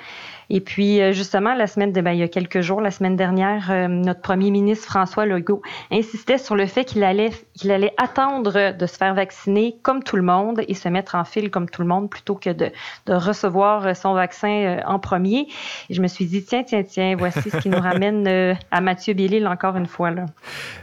Et 0.51 0.61
puis, 0.61 1.01
euh, 1.01 1.13
justement, 1.13 1.55
la 1.55 1.67
semaine 1.67 1.93
de, 1.93 2.01
ben, 2.01 2.13
il 2.13 2.19
y 2.19 2.23
a 2.23 2.29
quelques 2.29 2.61
jours, 2.61 2.81
la 2.81 2.91
semaine 2.91 3.17
dernière, 3.17 3.71
euh, 3.71 3.89
notre 3.89 4.21
premier 4.21 4.51
ministre 4.51 4.87
François 4.87 5.27
Legault 5.27 5.63
insistait 5.91 6.39
sur 6.39 6.55
le 6.55 6.67
fait 6.67 6.85
qu'il 6.85 7.05
allait, 7.05 7.31
qu'il 7.55 7.71
allait 7.71 7.95
attendre 7.97 8.73
de 8.77 8.87
se 8.87 8.97
faire 8.97 9.15
vacciner 9.15 9.77
comme 9.83 10.03
tout 10.03 10.17
le 10.17 10.23
monde 10.23 10.63
et 10.69 10.75
se 10.75 10.89
mettre 10.89 11.15
en 11.15 11.25
file 11.25 11.51
comme 11.51 11.69
tout 11.69 11.83
le 11.83 11.89
monde 11.89 12.11
plutôt 12.11 12.35
que 12.35 12.51
de, 12.51 12.71
de 13.07 13.13
recevoir 13.15 13.97
son 13.97 14.15
vaccin 14.15 14.49
euh, 14.49 14.81
en 14.87 14.99
premier. 14.99 15.49
Et 15.89 15.95
je 15.95 16.03
me 16.03 16.09
suis 16.09 16.27
dit, 16.27 16.45
tiens, 16.45 16.63
tiens, 16.63 16.83
tiens, 16.83 17.17
voici 17.17 17.51
ce 17.51 17.57
qui 17.59 17.69
nous 17.69 17.81
ramène 17.81 18.57
à 18.71 18.81
Mathieu 18.81 19.15
Bellil 19.15 19.47
encore 19.47 19.77
une 19.77 19.87
fois. 19.87 20.11
Là. 20.11 20.27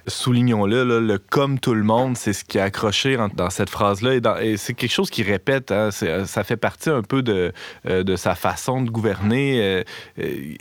Soulignons-le, 0.08 1.00
le 1.00 1.17
comme 1.17 1.60
tout 1.60 1.74
le 1.74 1.84
monde, 1.84 2.17
c'est 2.17 2.34
ce 2.34 2.43
qui 2.43 2.60
a 2.60 2.63
accroché 2.63 3.17
dans 3.36 3.50
cette 3.50 3.69
phrase-là. 3.69 4.15
Et, 4.15 4.52
et 4.52 4.58
c'est 4.58 4.74
quelque 4.74 4.91
chose 4.91 5.10
qui 5.10 5.24
répète, 5.24 5.71
hein, 5.71 5.89
ça 5.91 6.43
fait 6.43 6.58
partie 6.58 6.89
un 6.89 7.02
peu 7.02 7.21
de, 7.21 7.54
de 7.86 8.15
sa 8.15 8.36
façon 8.36 8.82
de 8.82 8.89
gouverner 8.89 9.50
euh, 9.59 9.83
euh, 10.19 10.53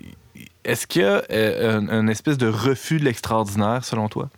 est-ce 0.65 0.87
qu'il 0.87 1.03
y 1.03 1.05
a 1.05 1.23
euh, 1.31 1.81
un, 1.91 2.09
espèce 2.09 2.39
de 2.39 2.49
refus 2.49 2.99
de 2.99 3.05
l'extraordinaire, 3.05 3.85
selon 3.85 4.09
toi? 4.09 4.29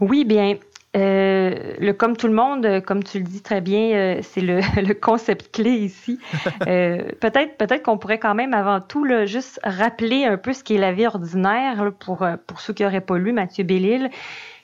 Oui, 0.00 0.24
bien, 0.24 0.56
le 0.94 1.92
comme 1.92 2.16
tout 2.16 2.26
le 2.26 2.34
monde, 2.34 2.82
comme 2.84 3.04
tu 3.04 3.18
le 3.18 3.24
dis 3.24 3.42
très 3.42 3.60
bien, 3.60 4.20
c'est 4.22 4.40
le, 4.40 4.92
concept 4.94 5.54
clé 5.54 5.70
ici. 5.70 6.18
peut-être, 6.60 7.56
peut-être 7.56 7.82
qu'on 7.82 7.98
pourrait 7.98 8.18
quand 8.18 8.34
même 8.34 8.54
avant 8.54 8.80
tout 8.80 9.06
juste 9.26 9.60
rappeler 9.62 10.24
un 10.24 10.36
peu 10.36 10.52
ce 10.52 10.64
qu'est 10.64 10.78
la 10.78 10.92
vie 10.92 11.06
ordinaire 11.06 11.92
pour, 11.98 12.26
pour 12.46 12.60
ceux 12.60 12.72
qui 12.72 12.82
n'auraient 12.82 13.00
pas 13.00 13.18
lu 13.18 13.32
Mathieu 13.32 13.64
Bellil. 13.64 14.10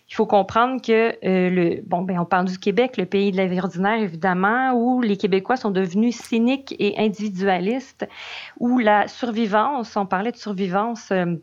Il 0.08 0.14
faut 0.14 0.26
comprendre 0.26 0.80
que 0.80 1.16
euh, 1.26 1.50
le 1.50 1.82
bon 1.82 2.02
ben 2.02 2.18
on 2.20 2.24
parle 2.24 2.46
du 2.46 2.58
Québec, 2.58 2.96
le 2.96 3.06
pays 3.06 3.32
de 3.32 3.36
la 3.36 3.46
vie 3.46 3.58
ordinaire 3.58 3.98
évidemment, 3.98 4.72
où 4.72 5.00
les 5.00 5.16
Québécois 5.16 5.56
sont 5.56 5.72
devenus 5.72 6.16
cyniques 6.16 6.76
et 6.78 6.96
individualistes, 6.98 8.06
où 8.60 8.78
la 8.78 9.08
survivance, 9.08 9.96
on 9.96 10.06
parlait 10.06 10.30
de 10.30 10.36
survivance 10.36 11.10
euh, 11.10 11.34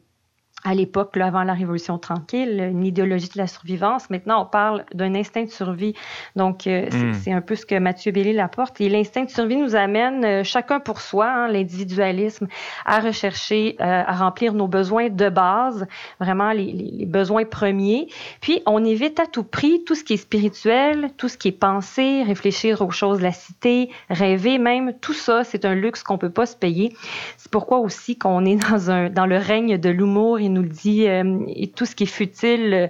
à 0.64 0.74
l'époque, 0.74 1.18
avant 1.18 1.44
la 1.44 1.54
Révolution 1.54 1.98
tranquille, 1.98 2.70
une 2.72 2.86
idéologie 2.86 3.30
de 3.30 3.38
la 3.38 3.48
survivance. 3.48 4.10
Maintenant, 4.10 4.44
on 4.44 4.46
parle 4.46 4.86
d'un 4.94 5.14
instinct 5.16 5.44
de 5.44 5.50
survie. 5.50 5.94
Donc, 6.36 6.68
euh, 6.68 6.88
hmm. 6.90 7.14
c'est 7.14 7.32
un 7.32 7.42
peu 7.42 7.56
ce 7.56 7.66
que 7.66 7.78
Mathieu 7.78 8.12
Bellil 8.12 8.40
apporte. 8.40 8.80
Et 8.80 8.90
l'instinct 8.90 9.26
de 9.26 9.30
survie 9.30 9.58
nous 9.58 9.76
amène, 9.76 10.24
euh, 10.24 10.44
chacun 10.44 10.80
pour 10.80 11.02
soi, 11.02 11.28
hein, 11.28 11.48
l'individualisme, 11.50 12.48
à 12.86 13.00
rechercher, 13.00 13.76
euh, 13.82 14.04
à 14.06 14.14
remplir 14.14 14.54
nos 14.54 14.68
besoins 14.68 15.10
de 15.10 15.30
base, 15.30 15.86
vraiment 16.20 16.52
les, 16.52 16.72
les, 16.72 17.06
besoins 17.06 17.46
premiers. 17.46 18.08
Puis, 18.40 18.62
on 18.66 18.84
évite 18.86 19.20
à 19.20 19.26
tout 19.26 19.44
prix 19.44 19.84
tout 19.84 19.96
ce 19.96 20.04
qui 20.04 20.14
est 20.14 20.18
spirituel, 20.18 21.10
tout 21.18 21.28
ce 21.28 21.38
qui 21.38 21.50
est 21.50 21.52
pensée, 21.52 22.24
réfléchir 22.24 22.82
aux 22.82 22.92
choses 22.92 23.18
de 23.18 23.24
la 23.24 23.32
cité, 23.32 23.90
rêver 24.10 24.58
même. 24.60 24.94
Tout 25.02 25.14
ça, 25.14 25.44
c'est 25.44 25.66
un 25.66 25.76
luxe 25.76 26.04
qu'on 26.04 26.18
peut 26.18 26.30
pas 26.30 26.46
se 26.46 26.56
payer. 26.56 26.96
C'est 27.38 27.52
pourquoi 27.52 27.80
aussi 27.80 28.18
qu'on 28.18 28.46
est 28.46 28.56
dans, 28.70 28.90
un, 28.90 29.10
dans 29.10 29.26
le 29.26 29.38
règne 29.38 29.78
de 29.78 29.90
l'humour 29.90 30.40
et 30.40 30.53
nous 30.54 30.62
le 30.62 30.70
dit, 30.70 31.08
euh, 31.08 31.40
et 31.48 31.70
tout 31.70 31.86
ce 31.86 31.96
qui 31.96 32.04
est 32.04 32.08
futile 32.08 32.74
euh, 32.74 32.88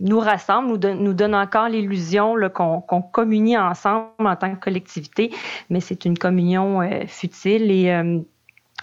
nous 0.00 0.20
rassemble, 0.20 0.68
nous, 0.68 0.94
nous 0.94 1.12
donne 1.12 1.34
encore 1.34 1.68
l'illusion 1.68 2.34
qu'on 2.54 3.02
communie 3.02 3.56
ensemble 3.56 4.10
en 4.18 4.36
tant 4.36 4.54
que 4.54 4.60
collectivité, 4.60 5.30
mais 5.70 5.80
c'est 5.80 6.04
une 6.04 6.18
communion 6.18 6.82
euh, 6.82 7.06
futile 7.06 7.70
et 7.70 8.24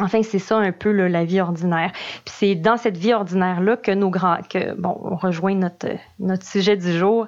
Enfin, 0.02 0.24
c'est 0.24 0.40
ça 0.40 0.58
un 0.58 0.74
peu 0.74 0.92
la 0.92 1.24
vie 1.24 1.40
ordinaire. 1.40 1.94
Puis 2.26 2.36
c'est 2.38 2.56
dans 2.56 2.76
cette 2.76 2.98
vie 2.98 3.14
ordinaire-là 3.14 3.78
que 3.78 3.92
nos 3.92 4.10
grands, 4.10 4.40
que 4.50 4.74
bon, 4.76 5.00
on 5.02 5.16
rejoint 5.16 5.56
notre 5.56 5.88
notre 6.20 6.46
sujet 6.46 6.76
du 6.76 6.92
jour. 6.92 7.28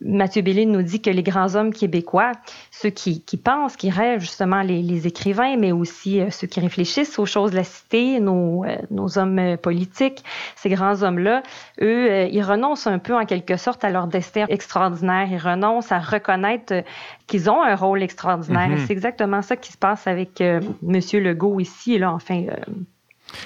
Mathieu 0.00 0.42
Bellin 0.42 0.66
nous 0.66 0.82
dit 0.82 1.02
que 1.02 1.10
les 1.10 1.22
grands 1.22 1.54
hommes 1.54 1.72
québécois, 1.72 2.32
ceux 2.70 2.90
qui, 2.90 3.20
pensent, 3.42 3.76
qui 3.76 3.90
rêvent, 3.90 4.20
justement 4.20 4.62
les, 4.62 5.06
écrivains, 5.06 5.56
mais 5.56 5.72
aussi 5.72 6.20
euh, 6.20 6.30
ceux 6.30 6.46
qui 6.46 6.60
réfléchissent 6.60 7.18
aux 7.18 7.26
choses 7.26 7.50
de 7.50 7.56
la 7.56 7.64
cité, 7.64 8.20
nos, 8.20 8.64
euh, 8.64 8.76
nos 8.90 9.18
hommes 9.18 9.38
euh, 9.38 9.56
politiques, 9.56 10.24
ces 10.56 10.68
grands 10.68 11.02
hommes-là, 11.02 11.42
eux, 11.82 12.28
ils 12.30 12.42
renoncent 12.42 12.86
un 12.86 12.98
peu 12.98 13.14
en 13.14 13.26
quelque 13.26 13.56
sorte 13.56 13.84
à 13.84 13.90
leur 13.90 14.06
destin 14.06 14.46
extraordinaire. 14.48 15.28
Ils 15.30 15.38
renoncent 15.38 15.92
à 15.92 15.98
reconnaître 15.98 16.84
qu'ils 17.26 17.50
ont 17.50 17.62
un 17.62 17.74
rôle 17.74 18.02
extraordinaire. 18.02 18.70
Mm-hmm. 18.70 18.86
C'est 18.86 18.92
exactement 18.92 19.42
ça 19.42 19.56
qui 19.56 19.72
se 19.72 19.78
passe 19.78 20.06
avec 20.06 20.42
Monsieur 20.82 21.20
Legault 21.20 21.60
ici, 21.60 21.98
là, 21.98 22.12
enfin. 22.12 22.44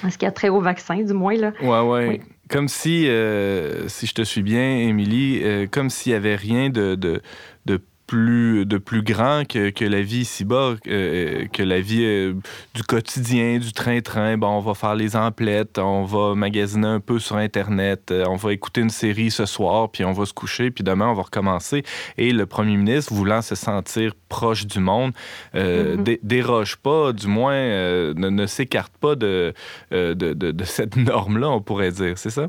en 0.03 0.09
ce 0.09 0.17
qui 0.17 0.25
a 0.25 0.31
très 0.31 0.49
au 0.49 0.61
vaccin, 0.61 1.01
du 1.01 1.13
moins. 1.13 1.35
Là. 1.35 1.51
Ouais, 1.61 1.81
ouais. 1.81 2.07
Oui. 2.07 2.21
Comme 2.53 2.67
si, 2.67 3.07
euh, 3.07 3.87
si 3.87 4.05
je 4.05 4.13
te 4.13 4.21
suis 4.21 4.43
bien, 4.43 4.77
Émilie, 4.77 5.41
euh, 5.41 5.65
comme 5.65 5.89
s'il 5.89 6.11
n'y 6.11 6.17
avait 6.17 6.35
rien 6.35 6.69
de, 6.69 6.93
de, 6.93 7.23
de 7.65 7.81
plus, 8.13 8.67
de 8.67 8.77
plus 8.77 9.01
grand 9.01 9.43
que, 9.43 9.71
que 9.71 9.85
la 9.85 10.03
vie 10.03 10.19
ici-bas, 10.19 10.75
euh, 10.85 11.47
que 11.51 11.63
la 11.63 11.81
vie 11.81 12.05
euh, 12.05 12.33
du 12.75 12.83
quotidien, 12.83 13.57
du 13.57 13.73
train-train. 13.73 14.37
Bon, 14.37 14.49
on 14.49 14.59
va 14.59 14.75
faire 14.75 14.93
les 14.93 15.15
emplettes, 15.15 15.79
on 15.79 16.03
va 16.03 16.35
magasiner 16.35 16.85
un 16.85 16.99
peu 16.99 17.17
sur 17.17 17.37
Internet, 17.37 18.11
euh, 18.11 18.25
on 18.29 18.35
va 18.35 18.53
écouter 18.53 18.81
une 18.81 18.91
série 18.91 19.31
ce 19.31 19.47
soir, 19.47 19.89
puis 19.89 20.05
on 20.05 20.11
va 20.11 20.27
se 20.27 20.33
coucher, 20.33 20.69
puis 20.69 20.83
demain, 20.83 21.07
on 21.07 21.15
va 21.15 21.23
recommencer. 21.23 21.81
Et 22.19 22.31
le 22.33 22.45
premier 22.45 22.77
ministre, 22.77 23.11
voulant 23.15 23.41
se 23.41 23.55
sentir 23.55 24.13
proche 24.29 24.67
du 24.67 24.79
monde, 24.79 25.13
mm-hmm. 25.55 26.19
déroge 26.21 26.75
pas, 26.75 27.13
du 27.13 27.25
moins, 27.25 27.55
ne, 27.55 28.29
ne 28.29 28.45
s'écarte 28.45 28.95
pas 28.99 29.15
de, 29.15 29.55
de, 29.91 30.13
de, 30.13 30.33
de 30.33 30.63
cette 30.65 30.95
norme-là, 30.97 31.49
on 31.49 31.61
pourrait 31.61 31.91
dire. 31.91 32.19
C'est 32.19 32.29
ça? 32.29 32.47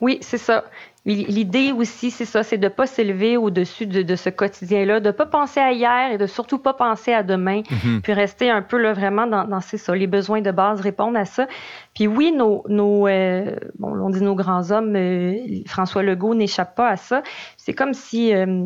Oui, 0.00 0.18
c'est 0.22 0.38
ça. 0.38 0.64
L'idée 1.06 1.70
aussi, 1.72 2.10
c'est 2.10 2.24
ça, 2.24 2.42
c'est 2.42 2.56
de 2.56 2.64
ne 2.64 2.70
pas 2.70 2.86
s'élever 2.86 3.36
au-dessus 3.36 3.86
de, 3.86 4.16
ce 4.16 4.30
quotidien-là, 4.30 5.00
de 5.00 5.08
ne 5.08 5.12
pas 5.12 5.26
penser 5.26 5.60
à 5.60 5.70
hier 5.70 6.12
et 6.12 6.16
de 6.16 6.26
surtout 6.26 6.56
pas 6.56 6.72
penser 6.72 7.12
à 7.12 7.22
demain, 7.22 7.60
mhm. 7.70 8.00
puis 8.00 8.14
rester 8.14 8.48
un 8.48 8.62
peu 8.62 8.78
là, 8.78 8.94
vraiment 8.94 9.26
dans, 9.26 9.44
dans 9.44 9.60
ça, 9.60 9.94
les 9.94 10.06
besoins 10.06 10.40
de 10.40 10.50
base, 10.50 10.80
répondre 10.80 11.18
à 11.18 11.26
ça. 11.26 11.46
Puis 11.94 12.06
oui, 12.06 12.32
nos, 12.32 12.64
nos 12.70 13.06
euh, 13.06 13.54
bon, 13.78 13.88
on 14.00 14.08
dit 14.08 14.22
nos 14.22 14.34
grands 14.34 14.70
hommes, 14.70 14.96
euh, 14.96 15.34
François 15.66 16.02
Legault 16.02 16.34
n'échappe 16.34 16.74
pas 16.74 16.88
à 16.88 16.96
ça. 16.96 17.22
C'est 17.58 17.74
comme 17.74 17.92
si... 17.92 18.34
Euh, 18.34 18.64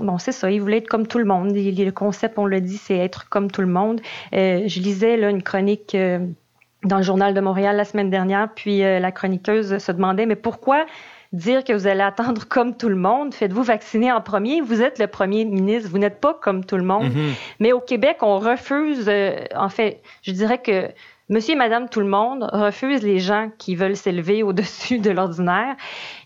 bon, 0.00 0.16
c'est 0.16 0.32
ça, 0.32 0.50
il 0.50 0.62
voulait 0.62 0.78
être 0.78 0.88
comme 0.88 1.06
tout 1.06 1.18
le 1.18 1.26
monde. 1.26 1.52
Le 1.54 1.90
concept, 1.90 2.38
on 2.38 2.46
le 2.46 2.62
dit, 2.62 2.78
c'est 2.78 2.96
être 2.96 3.28
comme 3.28 3.50
tout 3.50 3.60
le 3.60 3.66
monde. 3.66 4.00
je 4.32 4.80
lisais 4.80 5.18
là, 5.18 5.28
une 5.28 5.42
chronique 5.42 5.94
dans 6.84 6.96
le 6.96 7.02
Journal 7.02 7.34
de 7.34 7.40
Montréal 7.42 7.76
la 7.76 7.84
semaine 7.84 8.08
dernière, 8.08 8.48
puis 8.54 8.78
la 8.78 9.12
chroniqueuse 9.12 9.76
se 9.76 9.92
demandait, 9.92 10.24
mais 10.24 10.36
pourquoi 10.36 10.86
dire 11.32 11.64
que 11.64 11.72
vous 11.72 11.86
allez 11.86 12.02
attendre 12.02 12.44
comme 12.48 12.76
tout 12.76 12.88
le 12.88 12.96
monde. 12.96 13.34
Faites-vous 13.34 13.62
vacciner 13.62 14.12
en 14.12 14.20
premier. 14.20 14.60
Vous 14.60 14.82
êtes 14.82 14.98
le 14.98 15.06
premier 15.06 15.44
ministre. 15.44 15.90
Vous 15.90 15.98
n'êtes 15.98 16.20
pas 16.20 16.34
comme 16.34 16.64
tout 16.64 16.76
le 16.76 16.84
monde. 16.84 17.12
Mm-hmm. 17.12 17.34
Mais 17.60 17.72
au 17.72 17.80
Québec, 17.80 18.18
on 18.22 18.38
refuse, 18.38 19.06
euh, 19.08 19.36
en 19.54 19.68
fait, 19.68 20.02
je 20.22 20.32
dirais 20.32 20.58
que 20.58 20.88
Monsieur 21.28 21.54
et 21.54 21.58
Madame 21.58 21.88
tout 21.90 22.00
le 22.00 22.06
monde 22.06 22.48
refusent 22.52 23.02
les 23.02 23.18
gens 23.18 23.50
qui 23.58 23.74
veulent 23.74 23.96
s'élever 23.96 24.42
au-dessus 24.42 24.98
de 24.98 25.10
l'ordinaire. 25.10 25.76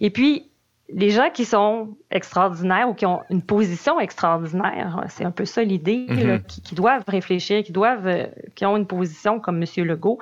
Et 0.01 0.11
puis, 0.11 0.52
les 0.95 1.11
gens 1.11 1.31
qui 1.31 1.45
sont 1.45 1.97
extraordinaires 2.11 2.89
ou 2.89 2.95
qui 2.95 3.07
ont 3.07 3.21
une 3.31 3.43
position 3.43 3.99
extraordinaire, 3.99 5.05
c'est 5.09 5.25
un 5.25 5.31
peu 5.31 5.45
ça 5.45 5.63
l'idée, 5.63 6.07
mhm. 6.09 6.43
qui, 6.43 6.75
doivent 6.75 7.05
réfléchir, 7.09 7.63
qui 7.63 7.73
doivent, 7.73 8.07
euh, 8.07 8.27
qui 8.55 8.67
ont 8.67 8.77
une 8.77 8.87
position 8.87 9.41
comme 9.41 9.63
M. 9.63 9.85
Legault, 9.85 10.19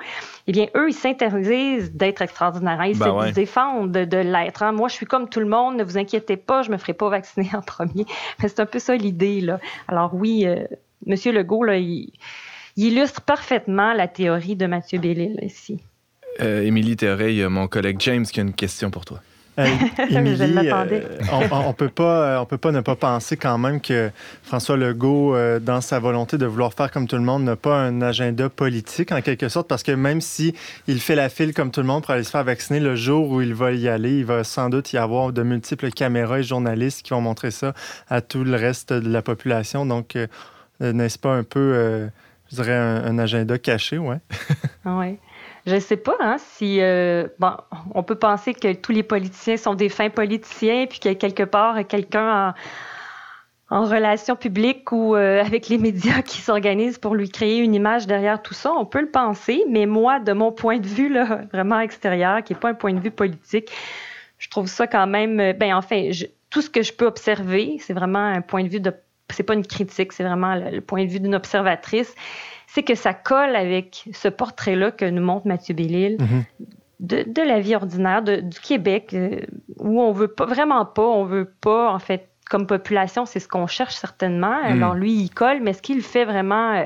eh 0.47 0.51
bien, 0.51 0.67
eux, 0.75 0.89
ils 0.89 0.93
s'interdisent 0.93 1.91
d'être 1.93 2.21
extraordinaires. 2.21 2.83
Ils 2.85 2.97
ben 2.97 3.27
se 3.27 3.33
défendent 3.33 3.91
de, 3.91 4.17
l'être. 4.17 4.63
Hein. 4.63 4.71
Moi, 4.71 4.87
je 4.87 4.93
suis 4.93 5.05
comme 5.05 5.29
tout 5.29 5.39
le 5.39 5.47
monde, 5.47 5.77
ne 5.77 5.83
vous 5.83 5.97
inquiétez 5.97 6.37
pas, 6.37 6.61
je 6.61 6.71
me 6.71 6.77
ferai 6.77 6.93
pas 6.93 7.09
vacciner 7.09 7.49
en 7.53 7.61
premier. 7.61 8.05
Mais 8.41 8.47
c'est 8.47 8.59
un 8.59 8.65
peu 8.65 8.79
ça 8.79 8.95
l'idée, 8.95 9.41
là. 9.41 9.59
Alors 9.87 10.13
oui, 10.13 10.45
euh, 10.45 10.63
M. 11.07 11.15
Legault, 11.33 11.63
là, 11.63 11.77
il, 11.77 12.13
illustre 12.77 13.21
parfaitement 13.21 13.93
la 13.93 14.07
théorie 14.07 14.55
de 14.55 14.65
Mathieu 14.67 14.99
Bellil 14.99 15.37
ici. 15.41 15.81
Euh, 16.39 16.63
Émilie 16.63 16.95
Théoret, 16.95 17.47
mon 17.49 17.67
collègue 17.67 17.97
James 17.99 18.25
qui 18.25 18.39
a 18.39 18.43
une 18.43 18.53
question 18.53 18.89
pour 18.89 19.03
toi. 19.03 19.19
Émilie, 20.09 20.69
on, 21.31 21.73
peut 21.73 21.89
pas, 21.89 22.41
on 22.41 22.45
peut 22.45 22.57
pas 22.57 22.71
ne 22.71 22.81
pas 22.81 22.95
penser 22.95 23.37
quand 23.37 23.57
même 23.57 23.81
que 23.81 24.11
François 24.43 24.77
Legault, 24.77 25.35
dans 25.59 25.81
sa 25.81 25.99
volonté 25.99 26.37
de 26.37 26.45
vouloir 26.45 26.73
faire 26.73 26.91
comme 26.91 27.07
tout 27.07 27.15
le 27.15 27.21
monde, 27.21 27.43
n'a 27.43 27.55
pas 27.55 27.77
un 27.77 28.01
agenda 28.01 28.49
politique 28.49 29.11
en 29.11 29.21
quelque 29.21 29.49
sorte, 29.49 29.67
parce 29.67 29.83
que 29.83 29.91
même 29.91 30.21
si 30.21 30.55
il 30.87 30.99
fait 30.99 31.15
la 31.15 31.29
file 31.29 31.53
comme 31.53 31.71
tout 31.71 31.81
le 31.81 31.87
monde 31.87 32.03
pour 32.03 32.11
aller 32.11 32.23
se 32.23 32.31
faire 32.31 32.43
vacciner, 32.43 32.79
le 32.79 32.95
jour 32.95 33.29
où 33.29 33.41
il 33.41 33.53
va 33.53 33.71
y 33.71 33.87
aller, 33.87 34.19
il 34.19 34.25
va 34.25 34.43
sans 34.43 34.69
doute 34.69 34.93
y 34.93 34.97
avoir 34.97 35.33
de 35.33 35.43
multiples 35.43 35.91
caméras 35.91 36.39
et 36.39 36.43
journalistes 36.43 37.03
qui 37.03 37.11
vont 37.11 37.21
montrer 37.21 37.51
ça 37.51 37.73
à 38.09 38.21
tout 38.21 38.43
le 38.43 38.55
reste 38.55 38.93
de 38.93 39.09
la 39.09 39.21
population. 39.21 39.85
Donc, 39.85 40.17
n'est-ce 40.79 41.19
pas 41.19 41.33
un 41.33 41.43
peu 41.43 42.09
je 42.51 42.57
dirais, 42.57 42.75
un, 42.75 43.17
agenda 43.17 43.57
caché, 43.57 43.97
ouais? 43.97 44.17
oui. 44.85 45.17
Je 45.65 45.75
ne 45.75 45.79
sais 45.79 45.97
pas 45.97 46.15
hein, 46.19 46.37
si. 46.39 46.81
Euh, 46.81 47.27
bon, 47.39 47.51
on 47.93 48.03
peut 48.03 48.15
penser 48.15 48.53
que 48.53 48.73
tous 48.73 48.91
les 48.91 49.03
politiciens 49.03 49.57
sont 49.57 49.75
des 49.75 49.89
fins 49.89 50.09
politiciens, 50.09 50.87
puis 50.87 50.99
qu'il 50.99 51.11
y 51.11 51.13
a 51.13 51.17
quelque 51.17 51.43
part 51.43 51.85
quelqu'un 51.87 52.55
en, 53.69 53.85
relation 53.85 54.35
publique 54.35 54.91
ou 54.91 55.15
euh, 55.15 55.41
avec 55.41 55.69
les 55.69 55.77
médias 55.77 56.21
qui 56.25 56.41
s'organisent 56.41 56.97
pour 56.97 57.15
lui 57.15 57.29
créer 57.29 57.59
une 57.59 57.75
image 57.75 58.07
derrière 58.07 58.41
tout 58.41 58.53
ça. 58.53 58.71
On 58.73 58.85
peut 58.85 59.01
le 59.01 59.11
penser, 59.11 59.63
mais 59.69 59.85
moi, 59.85 60.19
de 60.19 60.33
mon 60.33 60.51
point 60.51 60.79
de 60.79 60.87
vue, 60.87 61.09
là, 61.09 61.41
vraiment 61.53 61.79
extérieur, 61.79 62.43
qui 62.43 62.53
n'est 62.53 62.59
pas 62.59 62.69
un 62.69 62.73
point 62.73 62.93
de 62.93 62.99
vue 62.99 63.11
politique, 63.11 63.71
je 64.39 64.49
trouve 64.49 64.67
ça 64.67 64.87
quand 64.87 65.07
même. 65.07 65.39
Euh, 65.39 65.53
ben, 65.53 65.75
enfin, 65.75 66.09
tout 66.49 66.61
ce 66.61 66.69
que 66.69 66.81
je 66.81 66.91
peux 66.91 67.05
observer, 67.05 67.77
c'est 67.79 67.93
vraiment 67.93 68.25
un 68.25 68.41
point 68.41 68.63
de 68.63 68.69
vue 68.69 68.79
de 68.79 68.93
c'est 69.31 69.43
pas 69.43 69.53
une 69.53 69.65
critique, 69.65 70.13
c'est 70.13 70.23
vraiment 70.23 70.55
le, 70.55 70.81
point 70.81 71.05
de 71.05 71.09
vue 71.09 71.19
d'une 71.19 71.35
observatrice, 71.35 72.13
c'est 72.73 72.83
que 72.83 72.95
ça 72.95 73.13
colle 73.13 73.57
avec 73.57 74.05
ce 74.13 74.29
portrait-là 74.29 74.91
que 74.91 75.03
nous 75.03 75.21
montre 75.21 75.45
Mathieu 75.45 75.75
Bellil. 75.75 76.17
Mhm. 76.19 76.45
De, 77.01 77.41
la 77.41 77.59
vie 77.59 77.75
ordinaire 77.75 78.21
du 78.21 78.59
Québec, 78.61 79.09
euh, 79.13 79.39
où 79.79 79.99
on 79.99 80.11
veut 80.11 80.27
pas, 80.27 80.45
vraiment 80.45 80.85
pas, 80.85 81.01
on 81.01 81.25
veut 81.25 81.51
pas, 81.59 81.91
en 81.91 81.97
fait, 81.97 82.29
comme 82.47 82.67
population, 82.67 83.25
c'est 83.25 83.39
ce 83.39 83.47
qu'on 83.47 83.65
cherche 83.65 83.95
certainement. 83.95 84.55
Mhm. 84.63 84.71
Alors 84.71 84.93
lui, 84.93 85.11
il 85.11 85.29
colle, 85.29 85.61
mais 85.61 85.71
est-ce 85.71 85.81
qu'il 85.81 85.97
le 85.97 86.03
fait 86.03 86.25
vraiment 86.25 86.75
euh, 86.75 86.85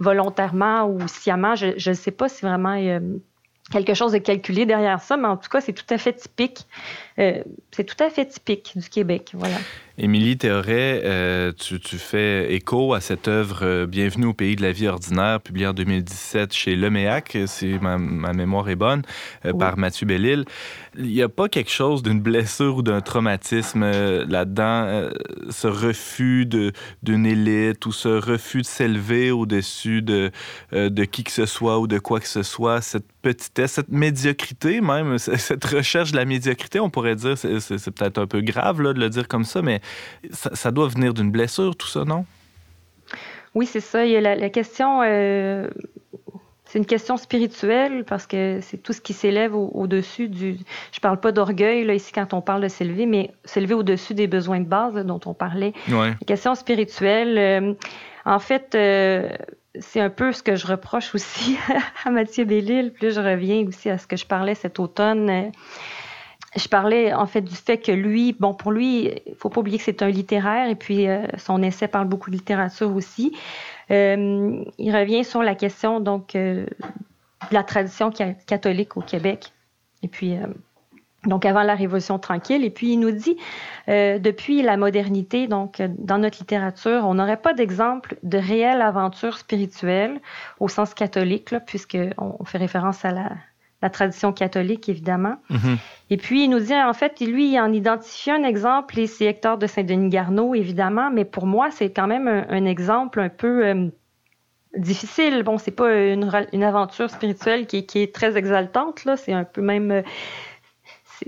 volontairement 0.00 0.86
ou 0.86 1.06
sciemment? 1.06 1.54
Je 1.54 1.88
ne 1.88 1.94
sais 1.94 2.10
pas 2.10 2.28
si 2.28 2.44
vraiment 2.44 2.70
a 2.70 2.98
quelque 3.70 3.94
chose 3.94 4.12
de 4.12 4.18
calculé 4.18 4.66
derrière 4.66 5.00
ça, 5.02 5.16
mais 5.16 5.28
en 5.28 5.36
tout 5.36 5.48
cas, 5.48 5.60
c'est 5.60 5.72
tout 5.72 5.86
à 5.90 5.98
fait 5.98 6.14
typique. 6.14 6.66
Euh, 7.18 7.42
c'est 7.70 7.84
tout 7.84 8.02
à 8.02 8.10
fait 8.10 8.26
typique 8.26 8.72
du 8.76 8.88
Québec, 8.88 9.32
voilà. 9.34 9.58
Émilie 9.98 10.38
Théoret, 10.38 11.02
euh, 11.04 11.52
tu, 11.52 11.98
fais 11.98 12.54
écho 12.54 12.94
à 12.94 13.00
cette 13.02 13.28
œuvre 13.28 13.60
euh, 13.62 13.86
Bienvenue 13.86 14.24
au 14.24 14.32
pays 14.32 14.56
de 14.56 14.62
la 14.62 14.72
vie 14.72 14.88
ordinaire, 14.88 15.38
publiée 15.38 15.66
en 15.66 15.74
2017 15.74 16.50
chez 16.54 16.76
Leméac, 16.76 17.36
si 17.44 17.78
ma, 17.78 17.98
mémoire 17.98 18.70
est 18.70 18.76
bonne, 18.76 19.02
euh, 19.44 19.52
par 19.52 19.76
Mathieu 19.76 20.06
Bellil. 20.06 20.46
Il 20.96 21.06
n'y 21.06 21.20
a 21.20 21.28
pas 21.28 21.48
quelque 21.48 21.70
chose 21.70 22.02
d'une 22.02 22.20
blessure 22.20 22.76
ou 22.76 22.82
d'un 22.82 23.02
traumatisme 23.02 23.84
là-dedans, 24.28 25.08
ce 25.48 25.66
refus 25.66 26.46
d'une 26.46 27.26
élite 27.26 27.84
ou 27.86 27.92
ce 27.92 28.08
refus 28.08 28.62
de 28.62 28.66
s'élever 28.66 29.30
au-dessus 29.30 30.02
de, 30.02 30.30
de 30.72 31.04
qui 31.04 31.24
que 31.24 31.30
ce 31.30 31.46
soit 31.46 31.78
ou 31.80 31.86
de 31.86 31.98
quoi 31.98 32.20
que 32.20 32.28
ce 32.28 32.42
soit, 32.42 32.82
cette 32.82 33.10
petitesse, 33.22 33.72
cette 33.72 33.88
médiocrité 33.88 34.82
même, 34.82 35.16
cette 35.18 35.64
recherche 35.64 36.12
de 36.12 36.16
la 36.16 36.26
médiocrité, 36.26 36.78
on 36.78 36.90
pourrait 36.90 37.01
dire, 37.14 37.36
c'est 37.36 37.90
peut-être 37.90 38.18
un 38.18 38.26
peu 38.26 38.40
grave 38.40 38.82
là, 38.82 38.92
de 38.92 39.00
le 39.00 39.08
dire 39.08 39.28
comme 39.28 39.44
ça, 39.44 39.62
mais 39.62 39.80
ça, 40.30 40.70
doit 40.70 40.88
venir 40.88 41.14
d'une 41.14 41.30
blessure, 41.30 41.76
tout 41.76 41.86
ça, 41.88 42.04
non? 42.04 42.24
Oui, 43.54 43.66
c'est 43.66 43.80
ça. 43.80 44.04
Il 44.06 44.12
y 44.12 44.16
a 44.16 44.20
la, 44.20 44.50
question, 44.50 45.02
euh, 45.02 45.68
c'est 46.64 46.78
une 46.78 46.86
question 46.86 47.18
spirituelle 47.18 48.04
parce 48.04 48.26
que 48.26 48.60
c'est 48.62 48.78
tout 48.78 48.94
ce 48.94 49.00
qui 49.00 49.12
s'élève 49.12 49.54
au-dessus 49.54 50.28
du. 50.28 50.56
Je 50.92 51.00
parle 51.00 51.20
pas 51.20 51.30
d'orgueil 51.30 51.84
là 51.84 51.92
ici 51.92 52.12
quand 52.12 52.32
on 52.32 52.40
parle 52.40 52.62
de 52.62 52.68
s'élever, 52.68 53.04
mais 53.04 53.30
s'élever 53.44 53.74
au-dessus 53.74 54.14
des 54.14 54.26
besoins 54.26 54.60
de 54.60 54.64
base 54.66 54.94
dont 55.04 55.20
on 55.26 55.34
parlait. 55.34 55.74
Ouais. 55.88 56.08
La 56.08 56.26
question 56.26 56.54
spirituelle. 56.54 57.36
Euh, 57.36 57.74
en 58.24 58.38
fait, 58.38 58.74
euh, 58.74 59.28
c'est 59.80 60.00
un 60.00 60.10
peu 60.10 60.32
ce 60.32 60.42
que 60.42 60.56
je 60.56 60.66
reproche 60.66 61.14
aussi 61.14 61.58
à 62.04 62.10
Mathieu 62.10 62.44
Bellil. 62.44 62.92
Puis 62.92 63.10
je 63.10 63.20
reviens 63.20 63.66
aussi 63.66 63.90
à 63.90 63.98
ce 63.98 64.06
que 64.06 64.16
je 64.16 64.26
parlais 64.26 64.54
cet 64.54 64.78
automne 64.78 65.52
je 66.54 66.68
parlais 66.68 67.14
en 67.14 67.26
fait 67.26 67.40
du 67.40 67.54
fait 67.54 67.78
que 67.78 67.92
lui, 67.92 68.34
bon, 68.38 68.52
pour 68.52 68.72
lui, 68.72 69.10
il 69.26 69.34
faut 69.36 69.48
pas 69.48 69.60
oublier 69.60 69.78
que 69.78 69.84
c'est 69.84 70.02
un 70.02 70.08
littéraire 70.08 70.68
et 70.68 70.74
puis 70.74 71.08
euh, 71.08 71.26
son 71.38 71.62
essai 71.62 71.88
parle 71.88 72.08
beaucoup 72.08 72.30
de 72.30 72.36
littérature 72.36 72.94
aussi. 72.94 73.36
Euh, 73.90 74.62
il 74.78 74.94
revient 74.94 75.24
sur 75.24 75.42
la 75.42 75.54
question 75.54 76.00
donc 76.00 76.36
euh, 76.36 76.66
de 77.50 77.54
la 77.54 77.62
tradition 77.62 78.10
catholique 78.46 78.96
au 78.96 79.00
Québec. 79.00 79.52
Et 80.02 80.08
puis 80.08 80.36
donc 81.24 81.46
avant 81.46 81.62
la 81.62 81.74
Révolution 81.74 82.18
tranquille. 82.18 82.64
Et 82.64 82.70
puis 82.70 82.92
il 82.92 82.98
nous 82.98 83.12
dit, 83.12 83.36
depuis 83.86 84.62
la 84.62 84.76
modernité, 84.76 85.46
donc 85.46 85.80
dans 85.80 86.18
notre 86.18 86.38
littérature, 86.40 87.02
on 87.04 87.14
n'aurait 87.14 87.40
pas 87.40 87.54
d'exemple 87.54 88.16
de 88.24 88.36
réelle 88.36 88.82
aventure 88.82 89.38
spirituelle 89.38 90.20
au 90.58 90.68
sens 90.68 90.92
catholique, 90.92 91.54
puisqu'on 91.66 92.44
fait 92.44 92.58
référence 92.58 93.04
à 93.04 93.12
la, 93.12 93.30
la 93.82 93.90
tradition 93.90 94.32
catholique, 94.32 94.88
évidemment. 94.88 95.36
Mhm. 95.50 95.78
Et 96.10 96.16
puis, 96.16 96.44
il 96.44 96.48
nous 96.48 96.60
dit, 96.60 96.74
en 96.74 96.92
fait, 96.92 97.20
lui, 97.20 97.52
il 97.52 97.60
en 97.60 97.72
identifie 97.72 98.30
un 98.30 98.44
exemple, 98.44 98.98
et 98.98 99.06
c'est 99.06 99.26
Hector 99.26 99.58
de 99.58 99.66
Saint-Denis-Garneau, 99.66 100.54
évidemment, 100.54 101.10
mais 101.10 101.24
pour 101.24 101.46
moi, 101.46 101.70
c'est 101.70 101.90
quand 101.90 102.06
même 102.06 102.28
un, 102.28 102.64
exemple 102.64 103.20
un 103.20 103.28
peu 103.28 103.66
euh, 103.66 103.88
difficile. 104.76 105.42
Bon, 105.42 105.58
c'est 105.58 105.72
pas 105.72 105.92
une, 105.92 106.30
une, 106.52 106.62
aventure 106.62 107.10
spirituelle 107.10 107.66
qui, 107.66 107.84
qui, 107.84 107.98
est 108.00 108.14
très 108.14 108.36
exaltante, 108.36 109.04
là, 109.04 109.16
c'est 109.16 109.32
un 109.32 109.44
peu 109.44 109.60
même... 109.60 109.90
Euh, 109.90 110.02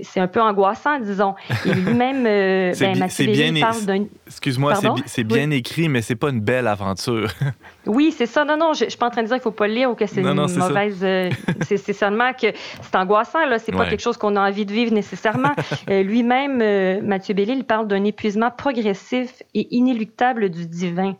c'est 0.01 0.19
un 0.19 0.27
peu 0.27 0.41
angoissant, 0.41 0.99
disons. 0.99 1.35
Et 1.65 1.73
lui-même, 1.73 2.25
euh, 2.25 2.73
ben, 2.79 2.93
bien, 2.93 3.61
parle 3.61 3.85
d'un... 3.85 4.05
Excuse-moi, 4.27 4.73
c'est 5.05 5.23
bien 5.23 5.49
écrit, 5.51 5.89
mais 5.89 6.01
c'est 6.01 6.15
pas 6.15 6.29
une 6.29 6.41
belle 6.41 6.67
aventure. 6.67 7.29
oui, 7.85 8.13
c'est 8.15 8.25
ça. 8.25 8.45
Non, 8.45 8.57
non, 8.57 8.73
je, 8.73 8.85
ne 8.85 8.89
suis 8.89 8.97
pas 8.97 9.07
en 9.07 9.11
train 9.11 9.23
de 9.23 9.27
dire 9.27 9.35
qu'il 9.37 9.43
faut 9.43 9.51
pas 9.51 9.67
le 9.67 9.73
lire 9.73 9.91
ou 9.91 9.95
que 9.95 10.05
c'est 10.05 10.21
une 10.21 10.33
mauvaise... 10.33 10.99
Euh, 11.03 11.29
c'est 11.61 11.93
seulement 11.93 12.33
que 12.33 12.47
c'est 12.81 12.95
angoissant, 12.95 13.45
là. 13.45 13.59
C'est 13.59 13.71
pas 13.71 13.87
quelque 13.87 14.01
chose 14.01 14.17
qu'on 14.17 14.35
a 14.35 14.47
envie 14.47 14.65
de 14.65 14.71
vivre 14.71 14.93
nécessairement. 14.93 15.53
Euh, 15.89 16.03
lui-même, 16.03 16.61
euh, 16.61 17.01
Mathieu 17.01 17.33
Bellil, 17.33 17.57
il 17.57 17.63
parle 17.63 17.87
d'un 17.87 18.03
épuisement 18.03 18.51
progressif 18.51 19.43
et 19.53 19.75
inéluctable 19.75 20.49
du 20.49 20.65
divin. 20.65 21.15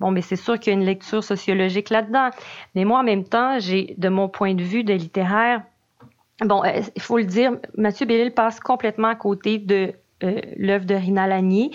Bon, 0.00 0.10
mais 0.10 0.22
c'est 0.22 0.36
sûr 0.36 0.58
qu'il 0.58 0.72
y 0.72 0.76
a 0.76 0.78
une 0.78 0.86
lecture 0.86 1.22
sociologique 1.24 1.90
là-dedans. 1.90 2.30
Mais 2.74 2.84
moi, 2.84 3.00
en 3.00 3.04
même 3.04 3.24
temps, 3.24 3.58
j'ai, 3.58 3.94
de 3.98 4.08
mon 4.08 4.28
point 4.28 4.54
de 4.54 4.62
vue 4.62 4.84
de 4.84 4.92
littéraire, 4.92 5.62
Bon, 6.44 6.62
euh, 6.64 6.82
il 6.94 7.02
faut 7.02 7.18
le 7.18 7.24
dire, 7.24 7.52
Mathieu 7.76 8.06
Bellil 8.06 8.32
passe 8.32 8.60
complètement 8.60 9.08
à 9.08 9.16
côté 9.16 9.58
de 9.58 9.92
euh, 10.22 10.40
l'œuvre 10.56 10.84
de 10.84 10.94
Rina 10.94 11.26
Lanier. 11.26 11.70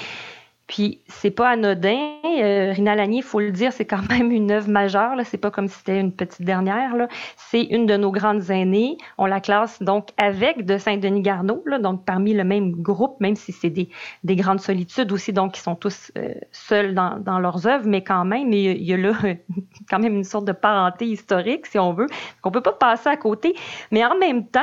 Puis 0.67 1.01
c'est 1.07 1.31
pas 1.31 1.49
anodin. 1.49 1.99
Euh, 2.23 2.73
il 2.77 3.23
faut 3.23 3.39
le 3.39 3.51
dire, 3.51 3.73
c'est 3.73 3.85
quand 3.85 4.07
même 4.09 4.31
une 4.31 4.51
œuvre 4.51 4.69
majeure. 4.69 5.15
Là. 5.15 5.23
C'est 5.23 5.37
pas 5.37 5.51
comme 5.51 5.67
si 5.67 5.77
c'était 5.77 5.99
une 5.99 6.13
petite 6.13 6.43
dernière. 6.43 6.95
Là. 6.95 7.07
C'est 7.37 7.63
une 7.63 7.85
de 7.85 7.97
nos 7.97 8.11
grandes 8.11 8.49
aînées. 8.49 8.97
On 9.17 9.25
la 9.25 9.41
classe 9.41 9.81
donc 9.83 10.09
avec 10.17 10.65
de 10.65 10.77
Saint-Denis 10.77 11.21
Garneau, 11.21 11.63
donc 11.81 12.05
parmi 12.05 12.33
le 12.33 12.43
même 12.43 12.71
groupe, 12.71 13.19
même 13.19 13.35
si 13.35 13.51
c'est 13.51 13.69
des, 13.69 13.89
des 14.23 14.35
grandes 14.35 14.61
solitudes 14.61 15.11
aussi, 15.11 15.33
donc 15.33 15.53
qui 15.53 15.61
sont 15.61 15.75
tous 15.75 16.11
euh, 16.17 16.33
seuls 16.51 16.93
dans, 16.93 17.19
dans, 17.19 17.39
leurs 17.39 17.67
œuvres, 17.67 17.85
mais 17.87 18.03
quand 18.03 18.25
même, 18.25 18.51
il 18.53 18.83
y 18.83 18.93
a 18.93 18.97
là 18.97 19.13
quand 19.89 19.99
même 19.99 20.15
une 20.15 20.23
sorte 20.23 20.45
de 20.45 20.53
parenté 20.53 21.05
historique, 21.05 21.65
si 21.65 21.77
on 21.77 21.93
veut, 21.93 22.07
qu'on 22.41 22.51
peut 22.51 22.61
pas 22.61 22.73
passer 22.73 23.09
à 23.09 23.17
côté. 23.17 23.53
Mais 23.91 24.03
en 24.05 24.17
même 24.17 24.47
temps, 24.47 24.61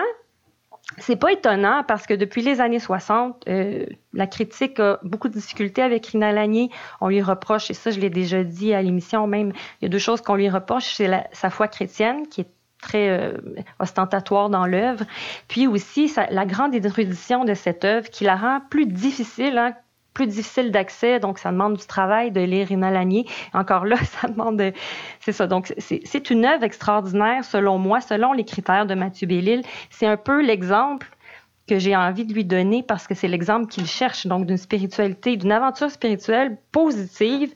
c'est 0.99 1.17
pas 1.17 1.33
étonnant 1.33 1.85
parce 1.87 2.07
que 2.07 2.15
depuis 2.15 2.43
les 2.43 2.61
années 2.61 2.81
60, 2.81 3.45
euh, 3.49 3.87
la 4.13 4.27
critique 4.27 4.81
a 4.81 4.99
beaucoup 5.03 5.29
de 5.29 5.35
difficultés 5.35 5.83
avec 5.83 6.07
Rina 6.07 6.33
Lanier. 6.33 6.71
On 7.01 7.09
lui 7.09 7.23
reproche, 7.23 7.71
et 7.71 7.75
ça 7.75 7.91
je 7.91 8.01
l'ai 8.01 8.11
déjà 8.11 8.43
dit 8.43 8.75
à 8.75 8.83
l'émission 8.83 9.27
même, 9.27 9.53
il 9.81 9.85
y 9.85 9.87
a 9.87 9.89
deux 9.89 9.99
choses 9.99 10.21
qu'on 10.21 10.35
lui 10.35 10.49
reproche, 10.49 10.95
c'est 10.95 11.11
sa 11.33 11.51
foi 11.51 11.69
chrétienne 11.69 12.27
qui 12.29 12.43
est 12.43 12.51
très 12.83 13.11
euh, 13.11 13.37
ostentatoire 13.79 14.49
dans 14.49 14.67
l'œuvre, 14.67 15.05
puis 15.49 15.67
aussi 15.67 16.13
la 16.31 16.47
grande 16.47 16.75
érudition 16.75 17.45
de 17.45 17.55
cette 17.55 17.85
œuvre 17.85 18.09
qui 18.09 18.25
la 18.25 18.37
rend 18.37 18.61
plus 18.71 18.87
difficile 18.87 19.59
hein, 19.59 19.75
plus 20.15 20.27
difficile 20.27 20.71
d'accès, 20.71 21.21
donc 21.21 21.39
ça 21.39 21.53
demande 21.53 21.77
du 21.77 21.87
travail 21.87 22.31
de 22.31 22.41
lire 22.41 22.69
Rina 22.69 22.91
Lanier. 22.91 23.27
Encore 23.53 23.85
là, 23.85 23.97
ça 24.21 24.29
demande... 24.29 24.73
C'est 25.21 25.33
ça, 25.33 25.47
donc 25.47 25.73
c'est 25.79 26.31
une 26.31 26.45
œuvre 26.45 26.65
extraordinaire 26.65 27.45
selon 27.45 27.79
moi, 27.79 28.01
selon 28.01 28.33
les 28.33 28.45
critères 28.45 28.87
de 28.87 28.95
Mathieu 28.95 29.27
Bellil. 29.27 29.63
C'est 29.91 30.07
un 30.07 30.17
peu 30.17 30.43
l'exemple 30.43 31.09
que 31.71 31.79
j'ai 31.79 31.95
envie 31.95 32.25
de 32.25 32.35
lui 32.35 32.45
donner 32.45 32.83
parce 32.83 33.07
que 33.07 33.15
c'est 33.15 33.29
l'exemple 33.29 33.69
qu'il 33.69 33.87
cherche, 33.87 34.27
donc 34.27 34.47
d'une 34.47 34.57
spiritualité, 34.57 35.37
d'une 35.37 35.53
aventure 35.53 35.91
spirituelle 35.91 36.59
positive. 36.73 37.53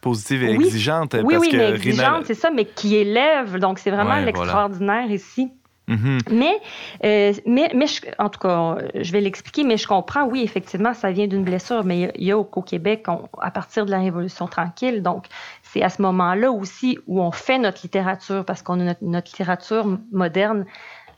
Positive 0.00 0.44
et 0.44 0.52
exigeante. 0.52 1.14
Oui, 1.24 1.36
oui, 1.36 1.50
mais 1.52 1.70
exigeante, 1.70 2.24
c'est 2.24 2.34
ça, 2.34 2.50
mais 2.50 2.64
qui 2.64 2.96
élève. 2.96 3.58
Donc, 3.58 3.80
c'est 3.80 3.90
vraiment 3.90 4.16
l'extraordinaire 4.16 5.10
ici. 5.10 5.50
Mm-hmm. 5.88 6.32
Mais, 6.32 6.60
euh, 7.04 7.32
mais, 7.46 7.70
mais 7.74 7.86
en 8.18 8.28
tout 8.28 8.40
cas, 8.40 8.76
je 8.94 9.12
vais 9.12 9.20
l'expliquer, 9.20 9.64
mais 9.64 9.76
je 9.76 9.86
comprends, 9.86 10.24
oui, 10.26 10.42
effectivement, 10.42 10.92
ça 10.94 11.10
vient 11.10 11.26
d'une 11.26 11.44
blessure, 11.44 11.84
mais 11.84 12.12
il 12.16 12.24
y 12.24 12.32
a, 12.32 12.38
au, 12.38 12.44
Québec, 12.44 13.06
à 13.40 13.50
partir 13.50 13.86
de 13.86 13.90
la 13.90 13.98
Révolution 13.98 14.46
tranquille, 14.46 15.02
donc 15.02 15.26
c'est 15.62 15.82
à 15.82 15.88
ce 15.88 16.02
moment-là 16.02 16.50
aussi 16.50 16.98
où 17.06 17.22
on 17.22 17.30
fait 17.30 17.58
notre 17.58 17.80
littérature, 17.82 18.44
parce 18.44 18.62
qu'on 18.62 18.80
a 18.80 18.94
notre, 19.00 19.28
littérature 19.28 19.98
moderne 20.12 20.66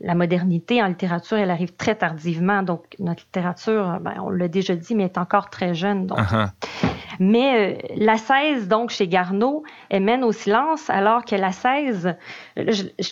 la 0.01 0.15
modernité 0.15 0.83
en 0.83 0.87
littérature, 0.87 1.37
elle 1.37 1.51
arrive 1.51 1.75
très 1.75 1.95
tardivement. 1.95 2.63
Donc, 2.63 2.85
notre 2.99 3.23
littérature, 3.23 3.99
ben, 4.01 4.15
on 4.23 4.31
l'a 4.31 4.49
déjà 4.49 4.75
dit, 4.75 4.95
mais 4.95 5.05
est 5.05 5.19
encore 5.19 5.51
très 5.51 5.75
jeune. 5.75 6.07
Donc. 6.07 6.19
Uh-huh. 6.19 6.49
Mais 7.21 7.75
euh, 7.75 7.95
la 7.97 8.17
16, 8.17 8.67
donc, 8.67 8.91
chez 8.91 9.07
Garneau, 9.07 9.63
elle 9.91 10.03
mène 10.03 10.25
au 10.25 10.33
silence, 10.33 10.89
alors 10.89 11.25
que 11.25 11.37
la 11.37 11.53
16, 11.53 12.17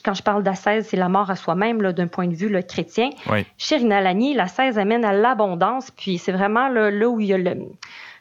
quand 0.03 0.15
je 0.15 0.23
parle 0.23 0.43
de 0.43 0.49
la 0.49 0.55
16, 0.55 0.89
c'est 0.89 0.97
la 0.97 1.11
mort 1.11 1.31
à 1.31 1.37
soi-même, 1.37 1.83
d'un 1.93 2.07
point 2.07 2.27
de 2.27 2.35
vue 2.35 2.49
le 2.49 2.63
chrétien. 2.63 3.11
Chez 3.59 3.77
Rinalani, 3.77 4.33
la 4.33 4.47
16 4.47 4.79
amène 4.79 5.05
à 5.05 5.13
l'abondance, 5.13 5.91
puis 5.91 6.17
c'est 6.17 6.33
vraiment 6.33 6.69
là, 6.69 6.91
où 7.07 7.21
il 7.21 7.27
y 7.27 7.35
a 7.35 7.39
le, 7.39 7.55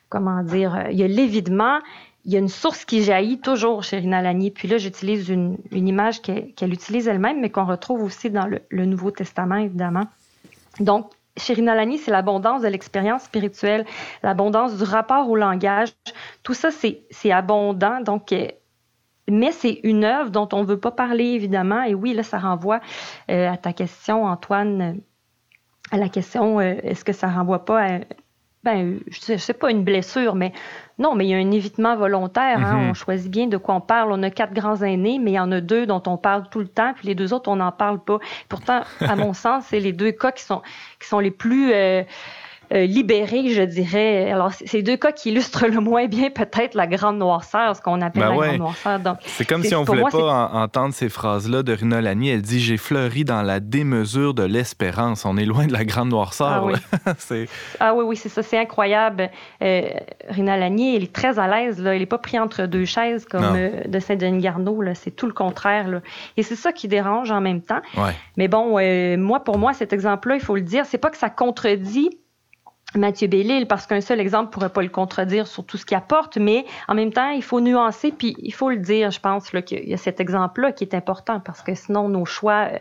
comment 0.09 0.43
dire, 0.43 0.87
il 0.91 0.97
y 0.97 1.03
a 1.03 1.07
l'évidement, 1.07 1.79
il 2.27 2.33
y 2.33 2.35
a 2.35 2.39
une 2.39 2.49
source 2.49 2.83
qui 2.83 3.03
jaillit 3.03 3.39
toujours 3.39 3.83
chez 3.83 3.99
Rinalani. 3.99 4.51
Puis 4.51 4.67
là, 4.67 4.77
j'utilise 4.77 5.29
une, 5.29 5.57
image 5.71 6.21
qu'elle 6.21 6.73
utilise 6.73 7.07
elle-même, 7.07 7.39
mais 7.39 7.49
qu'on 7.49 7.65
retrouve 7.65 8.03
aussi 8.03 8.29
dans 8.29 8.45
le, 8.45 8.85
Nouveau 8.85 9.11
Testament, 9.11 9.55
évidemment. 9.55 10.03
Donc, 10.81 11.09
chez 11.37 11.53
Rinalani, 11.53 11.97
c'est 11.97 12.11
l'abondance 12.11 12.61
de 12.61 12.67
l'expérience 12.67 13.23
spirituelle, 13.23 13.85
l'abondance 14.23 14.75
du 14.75 14.83
rapport 14.83 15.29
au 15.29 15.37
langage. 15.37 15.93
Tout 16.43 16.53
ça, 16.53 16.69
c'est 16.69 17.31
abondant. 17.31 18.01
Donc, 18.01 18.33
euh, 18.33 18.47
mais 19.29 19.53
c'est 19.53 19.79
une 19.83 20.03
œuvre 20.03 20.29
dont 20.29 20.49
on 20.51 20.63
ne 20.63 20.65
veut 20.67 20.79
pas 20.79 20.91
parler, 20.91 21.27
évidemment. 21.27 21.83
Et 21.83 21.95
oui, 21.95 22.13
là, 22.13 22.23
ça 22.23 22.39
renvoie 22.39 22.81
euh, 23.31 23.49
à 23.49 23.55
ta 23.55 23.71
question, 23.71 24.25
Antoine, 24.25 24.99
à 25.91 25.97
la 25.97 26.09
question, 26.09 26.59
euh, 26.59 26.75
est-ce 26.83 27.05
que 27.05 27.13
ça 27.13 27.29
renvoie 27.29 27.63
pas 27.63 27.85
à 27.85 27.99
ben, 28.63 28.99
je 29.07 29.37
sais 29.37 29.53
pas 29.53 29.71
une 29.71 29.85
blessure, 29.85 30.35
mais 30.35 30.51
non, 30.99 31.13
mais 31.13 31.25
il 31.25 31.29
y 31.29 31.33
a 31.33 31.37
un 31.37 31.51
évitement 31.51 31.95
volontaire. 31.95 32.59
Hein. 32.59 32.85
Mm-hmm. 32.85 32.89
On 32.89 32.93
choisit 32.93 33.31
bien 33.31 33.47
de 33.47 33.57
quoi 33.57 33.75
on 33.75 33.81
parle. 33.81 34.11
On 34.11 34.23
a 34.23 34.29
quatre 34.29 34.53
grands 34.53 34.81
aînés, 34.81 35.19
mais 35.19 35.31
il 35.31 35.35
y 35.35 35.39
en 35.39 35.51
a 35.51 35.61
deux 35.61 35.85
dont 35.85 36.01
on 36.07 36.17
parle 36.17 36.49
tout 36.49 36.59
le 36.59 36.67
temps, 36.67 36.93
puis 36.95 37.07
les 37.07 37.15
deux 37.15 37.33
autres, 37.33 37.49
on 37.49 37.57
n'en 37.57 37.71
parle 37.71 37.99
pas. 37.99 38.19
Pourtant, 38.49 38.81
à 39.01 39.15
mon 39.15 39.33
sens, 39.33 39.65
c'est 39.67 39.79
les 39.79 39.93
deux 39.93 40.11
cas 40.11 40.31
qui 40.31 40.43
sont, 40.43 40.61
qui 40.99 41.07
sont 41.07 41.19
les 41.19 41.31
plus... 41.31 41.71
Euh, 41.73 42.03
euh, 42.73 42.85
libéré, 42.85 43.49
je 43.49 43.61
dirais. 43.61 44.31
Alors, 44.31 44.51
c'est 44.65 44.81
deux 44.81 44.97
cas 44.97 45.11
qui 45.11 45.31
illustrent 45.31 45.67
le 45.67 45.79
moins 45.79 46.07
bien 46.07 46.29
peut-être 46.29 46.75
la 46.75 46.87
grande 46.87 47.17
noirceur, 47.17 47.75
ce 47.75 47.81
qu'on 47.81 48.01
appelle 48.01 48.23
ben 48.23 48.29
la 48.29 48.47
grande 48.47 48.57
noirceur. 48.57 48.99
C'est 49.25 49.45
comme 49.45 49.63
si 49.63 49.75
on 49.75 49.81
ne 49.81 49.85
voulait 49.85 50.03
pas 50.11 50.51
entendre 50.53 50.93
ces 50.93 51.09
phrases-là 51.09 51.63
de 51.63 51.73
Rina 51.73 52.01
Lani. 52.01 52.29
Elle 52.29 52.41
dit 52.41 52.59
J'ai 52.59 52.77
fleuri 52.77 53.23
dans 53.23 53.41
la 53.41 53.59
démesure 53.59 54.33
de 54.33 54.43
l'espérance. 54.43 55.25
On 55.25 55.37
est 55.37 55.45
loin 55.45 55.67
de 55.67 55.73
la 55.73 55.85
grande 55.85 56.09
noirceur. 56.09 56.47
Ah 56.47 56.63
oui, 56.63 56.73
ah 57.79 57.93
oui, 57.95 58.03
oui 58.05 58.15
c'est 58.15 58.29
ça. 58.29 58.43
C'est 58.43 58.57
incroyable. 58.57 59.29
Euh, 59.61 59.89
elle 60.29 61.03
est 61.03 61.13
très 61.13 61.39
à 61.39 61.47
l'aise. 61.47 61.81
Elle 61.85 61.99
n'est 61.99 62.05
pas 62.05 62.17
pris 62.17 62.39
entre 62.39 62.65
deux 62.65 62.85
chaises 62.85 63.25
comme 63.25 63.43
euh, 63.55 63.83
de 63.87 63.99
Saint-Denis 63.99 64.41
Garneau. 64.41 64.81
C'est 64.93 65.11
tout 65.11 65.27
le 65.27 65.33
contraire. 65.33 65.87
Là. 65.87 66.01
Et 66.35 66.43
c'est 66.43 66.55
ça 66.55 66.71
qui 66.71 66.87
dérange 66.87 67.31
en 67.31 67.41
même 67.41 67.61
temps. 67.61 67.81
Mais 68.35 68.47
bon, 68.47 68.77
euh, 68.79 69.17
moi, 69.17 69.43
pour 69.43 69.57
moi, 69.57 69.73
cet 69.73 69.93
exemple-là, 69.93 70.35
il 70.35 70.41
faut 70.41 70.55
le 70.55 70.61
dire, 70.61 70.85
c'est 70.85 70.97
pas 70.97 71.09
que 71.09 71.17
ça 71.17 71.29
contredit 71.29 72.17
Mathieu 72.97 73.27
Bellil, 73.27 73.67
parce 73.67 73.85
qu'un 73.85 74.01
seul 74.01 74.19
exemple 74.19 74.51
pourrait 74.51 74.69
pas 74.69 74.81
le 74.81 74.89
contredire 74.89 75.47
sur 75.47 75.65
tout 75.65 75.77
ce 75.77 75.85
qu'il 75.85 75.97
apporte, 75.97 76.37
mais 76.37 76.65
en 76.87 76.95
même 76.95 77.11
temps, 77.11 77.29
il 77.29 77.43
faut 77.43 77.61
nuancer, 77.61 78.11
puis 78.11 78.35
il 78.39 78.53
faut 78.53 78.69
le 78.69 78.77
dire, 78.77 79.11
je 79.11 79.19
pense, 79.19 79.49
qu'il 79.49 79.87
y 79.87 79.93
a 79.93 79.97
cet 79.97 80.19
exemple-là 80.19 80.71
qui 80.71 80.83
est 80.83 80.93
important, 80.93 81.39
parce 81.39 81.61
que 81.61 81.75
sinon, 81.75 82.09
nos 82.09 82.25
choix 82.25 82.69
euh, 82.71 82.79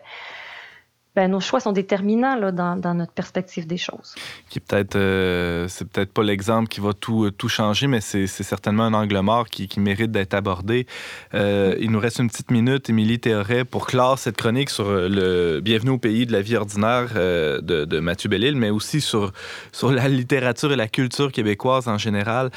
ben, 1.17 1.31
nos 1.31 1.41
choix 1.41 1.61
sont 1.61 1.73
déterminants 1.73 2.53
dans, 2.53 2.95
notre 2.95 3.13
perspective 3.13 3.67
des 3.67 3.79
choses. 3.79 4.15
Qui 4.51 4.61
peut-être, 4.61 4.97
euh, 4.97 5.67
c'est 5.67 5.89
peut-être 5.89 6.13
pas 6.13 6.23
l'exemple 6.23 6.69
qui 6.69 6.81
va 6.81 6.93
tout, 6.93 7.25
euh, 7.25 7.31
tout 7.31 7.49
changer, 7.49 7.87
mais 7.87 8.03
c'est, 8.03 8.27
certainement 8.27 8.85
un 8.85 8.93
angle 8.93 9.19
mort 9.21 9.47
qui, 9.47 9.67
qui 9.67 9.81
mérite 9.81 10.11
d'être 10.11 10.35
abordé. 10.35 10.87
Euh, 11.33 11.75
il 11.81 11.91
nous 11.91 11.99
reste 11.99 12.19
une 12.19 12.29
petite 12.29 12.51
minute, 12.51 12.91
Émilie 12.91 13.19
Théoret, 13.19 13.65
pour 13.65 13.87
clore 13.87 14.19
cette 14.19 14.37
chronique 14.37 14.69
sur 14.69 14.91
le 14.91 15.61
Bienvenue 15.61 15.93
au 15.93 15.99
pays 15.99 16.27
de 16.27 16.33
la 16.33 16.43
vie 16.43 16.57
ordinaire 16.57 17.15
de, 17.15 17.61
de, 17.63 18.01
Mathieu 18.01 18.29
Bellil, 18.29 18.55
mais 18.55 18.69
aussi 18.69 19.01
sur, 19.01 19.33
sur 19.73 19.91
la 19.91 20.09
littérature 20.09 20.71
et 20.71 20.77
la 20.77 20.89
culture 20.89 21.33
québécoise 21.33 21.89
en 21.89 21.97
général 21.97 22.51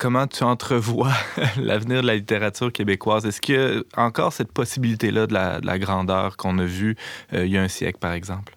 comment 0.00 0.26
tu 0.26 0.42
entrevois 0.42 1.12
l'avenir 1.58 2.00
de 2.02 2.06
la 2.06 2.16
littérature 2.16 2.72
québécoise? 2.72 3.26
Est-ce 3.26 3.40
qu'il 3.40 3.54
y 3.54 3.58
a 3.58 3.82
encore 4.02 4.32
cette 4.32 4.50
possibilité-là 4.50 5.26
de 5.26 5.34
la, 5.34 5.78
grandeur 5.78 6.36
qu'on 6.36 6.58
a 6.58 6.64
vue 6.64 6.96
euh, 7.34 7.44
il 7.44 7.52
y 7.52 7.58
a 7.58 7.62
un 7.62 7.68
siècle, 7.68 7.98
par 7.98 8.12
exemple? 8.12 8.56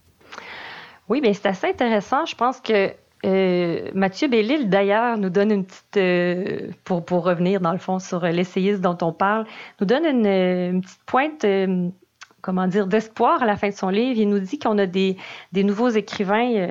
Oui, 1.09 1.21
bien, 1.21 1.33
c'est 1.33 1.47
assez 1.47 1.67
intéressant. 1.67 2.25
Je 2.25 2.35
pense 2.35 2.61
que 2.61 2.93
euh, 3.25 3.91
Mathieu 3.93 4.29
Bellil, 4.29 4.69
d'ailleurs, 4.69 5.17
nous 5.17 5.29
donne 5.29 5.51
une 5.51 5.65
petite, 5.65 5.97
euh, 5.97 6.69
pour, 6.85 7.03
pour 7.03 7.25
revenir 7.25 7.59
dans 7.59 7.73
le 7.73 7.77
fond 7.77 7.99
sur 7.99 8.21
l'essayiste 8.21 8.81
dont 8.81 8.97
on 9.01 9.11
parle, 9.11 9.45
nous 9.81 9.85
donne 9.85 10.05
une, 10.05 10.81
petite 10.81 11.03
pointe, 11.05 11.45
comment 12.41 12.67
dire, 12.67 12.87
d'espoir 12.87 13.43
à 13.43 13.45
la 13.45 13.57
fin 13.57 13.69
de 13.69 13.75
son 13.75 13.89
livre. 13.89 14.17
Il 14.17 14.29
nous 14.29 14.39
dit 14.39 14.59
qu'on 14.59 14.77
a 14.77 14.85
des, 14.85 15.17
des 15.51 15.65
nouveaux 15.65 15.89
écrivains 15.89 16.69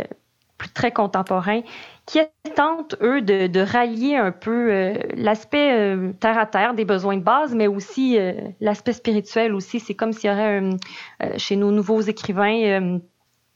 plus 0.56 0.70
très 0.70 0.92
contemporains 0.92 1.62
qui 2.07 2.21
tentent, 2.57 2.97
eux, 3.01 3.23
de, 3.23 3.61
rallier 3.61 4.17
un 4.17 4.33
peu 4.33 4.71
euh, 4.71 4.95
l'aspect 5.15 5.73
euh, 5.73 6.12
terre 6.19 6.38
à 6.38 6.47
terre 6.47 6.75
des 6.75 6.85
besoins 6.85 7.17
de 7.17 7.23
base, 7.23 7.55
mais 7.55 7.67
aussi 7.67 8.19
euh, 8.19 8.33
l'aspect 8.61 8.93
spirituel 8.93 9.55
aussi. 9.55 9.81
C'est 9.81 9.95
comme 9.95 10.12
s'il 10.12 10.31
y 10.31 10.33
aurait 10.33 10.62
chez 11.37 11.57
nos 11.57 11.71
nouveaux 11.71 12.01
écrivains 12.01 13.01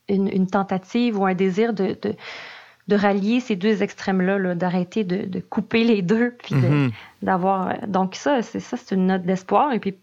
une, 0.09 0.47
tentative 0.47 1.19
ou 1.19 1.27
un 1.27 1.35
désir 1.35 1.73
de, 1.73 1.99
de, 2.87 2.95
rallier 2.95 3.41
ces 3.41 3.57
deux 3.57 3.83
extrêmes-là, 3.83 4.55
d'arrêter 4.55 5.03
de, 5.03 5.41
couper 5.41 5.83
les 5.83 6.03
deux, 6.03 6.37
puis 6.39 6.55
mm-hmm. 6.55 6.93
d'avoir. 7.23 7.87
Donc 7.89 8.15
ça, 8.15 8.43
c'est 8.43 8.61
ça, 8.61 8.77
c'est 8.77 8.95
une 8.95 9.07
note 9.07 9.23
d'espoir. 9.23 9.73
Et 9.73 9.81
puis 9.81 9.99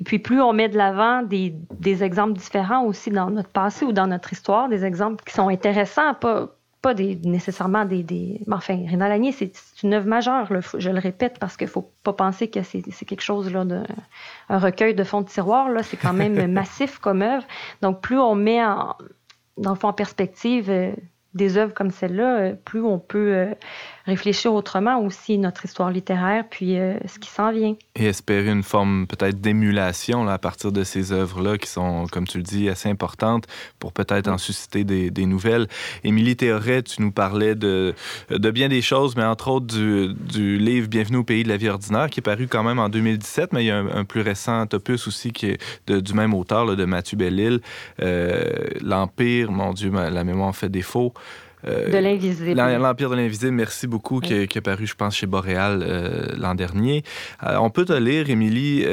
et 0.00 0.04
puis, 0.04 0.18
plus 0.18 0.40
on 0.42 0.52
met 0.52 0.68
de 0.68 0.76
l'avant 0.76 1.22
des, 1.22 1.54
des, 1.80 2.04
exemples 2.04 2.34
différents 2.34 2.84
aussi 2.84 3.10
dans 3.10 3.30
notre 3.30 3.48
passé 3.48 3.86
ou 3.86 3.92
dans 3.92 4.06
notre 4.06 4.30
histoire, 4.30 4.68
des 4.68 4.84
exemples 4.84 5.24
qui 5.24 5.32
sont 5.32 5.48
intéressants, 5.48 6.12
pas, 6.12 6.50
pas 6.82 6.94
des, 6.94 7.16
nécessairement 7.24 7.84
des, 7.84 8.02
des... 8.02 8.40
Enfin, 8.50 8.84
Rénal 8.88 9.10
Lanier, 9.10 9.32
c'est 9.32 9.52
une 9.82 9.94
œuvre 9.94 10.08
majeure, 10.08 10.48
je 10.78 10.90
le 10.90 10.98
répète, 10.98 11.38
parce 11.38 11.56
qu'il 11.56 11.66
ne 11.66 11.70
faut 11.70 11.90
pas 12.02 12.12
penser 12.12 12.48
que 12.48 12.62
c'est 12.62 12.82
quelque 12.82 13.22
chose, 13.22 13.50
là, 13.52 13.64
de, 13.64 13.82
un 14.48 14.58
recueil 14.58 14.94
de 14.94 15.04
fonds 15.04 15.22
de 15.22 15.28
tiroir, 15.28 15.70
là, 15.70 15.82
c'est 15.82 15.96
quand 15.96 16.12
même 16.12 16.52
massif 16.52 16.98
comme 16.98 17.22
œuvre. 17.22 17.44
Donc, 17.80 18.00
plus 18.00 18.18
on 18.18 18.34
met 18.34 18.62
en, 18.64 18.96
dans 19.56 19.70
le 19.70 19.76
fond 19.76 19.88
en 19.88 19.92
perspective 19.92 20.70
euh, 20.70 20.92
des 21.34 21.56
œuvres 21.56 21.72
comme 21.72 21.90
celle-là, 21.90 22.36
euh, 22.38 22.54
plus 22.54 22.82
on 22.82 22.98
peut 22.98 23.34
euh, 23.34 23.54
réfléchir 24.06 24.52
autrement 24.52 25.00
aussi 25.00 25.38
notre 25.38 25.64
histoire 25.64 25.90
littéraire, 25.90 26.44
puis 26.50 26.78
euh, 26.78 26.94
ce 27.06 27.18
qui 27.18 27.30
s'en 27.30 27.52
vient. 27.52 27.74
Et 27.94 28.06
espérer 28.06 28.50
une 28.50 28.62
forme 28.62 29.06
peut-être 29.06 29.40
d'émulation 29.40 30.26
à 30.28 30.38
partir 30.38 30.72
de 30.72 30.82
ces 30.84 31.12
œuvres-là 31.12 31.58
qui 31.58 31.68
sont, 31.68 32.06
comme 32.10 32.26
tu 32.26 32.38
le 32.38 32.42
dis, 32.42 32.68
assez 32.68 32.88
importantes 32.88 33.46
pour 33.78 33.92
peut-être 33.92 34.28
en 34.28 34.38
susciter 34.38 34.84
des, 34.84 35.10
des, 35.10 35.26
nouvelles. 35.26 35.68
Émilie 36.04 36.36
Théoret, 36.36 36.82
tu 36.82 37.00
nous 37.00 37.12
parlais 37.12 37.54
de, 37.54 37.94
de 38.30 38.50
bien 38.50 38.68
des 38.68 38.82
choses, 38.82 39.16
mais 39.16 39.24
entre 39.24 39.48
autres 39.48 39.66
du, 39.66 40.14
du, 40.14 40.58
livre 40.58 40.88
Bienvenue 40.88 41.18
au 41.18 41.24
pays 41.24 41.44
de 41.44 41.48
la 41.48 41.56
vie 41.56 41.68
ordinaire 41.68 42.10
qui 42.10 42.20
est 42.20 42.22
paru 42.22 42.48
quand 42.48 42.64
même 42.64 42.78
en 42.78 42.88
2017, 42.88 43.52
mais 43.52 43.64
il 43.64 43.66
y 43.66 43.70
a 43.70 43.78
un, 43.78 44.04
plus 44.04 44.20
récent 44.20 44.64
opus 44.72 45.06
aussi 45.06 45.32
qui 45.32 45.46
est 45.46 45.62
de, 45.86 46.00
du 46.00 46.12
même 46.14 46.34
auteur, 46.34 46.76
de 46.76 46.84
Mathieu 46.84 47.16
Bellil, 47.16 47.60
L'Empire, 47.98 49.52
mon 49.52 49.72
Dieu, 49.72 49.90
la 49.90 50.24
mémoire 50.24 50.54
fait 50.54 50.68
défaut. 50.68 51.12
Euh, 51.66 51.90
de 51.90 51.98
l'invisible. 51.98 52.54
L'Empire 52.54 53.10
de 53.10 53.16
l'invisible, 53.16 53.52
merci 53.52 53.86
beaucoup, 53.86 54.20
qui, 54.20 54.34
est 54.34 54.60
paru, 54.60 54.86
je 54.86 54.94
pense, 54.94 55.16
chez 55.16 55.26
Boréal 55.26 55.82
euh, 55.82 56.26
l'an 56.36 56.54
dernier. 56.54 57.04
Euh, 57.44 57.56
on 57.56 57.70
peut 57.70 57.84
te 57.84 57.92
lire, 57.92 58.30
Émilie, 58.30 58.84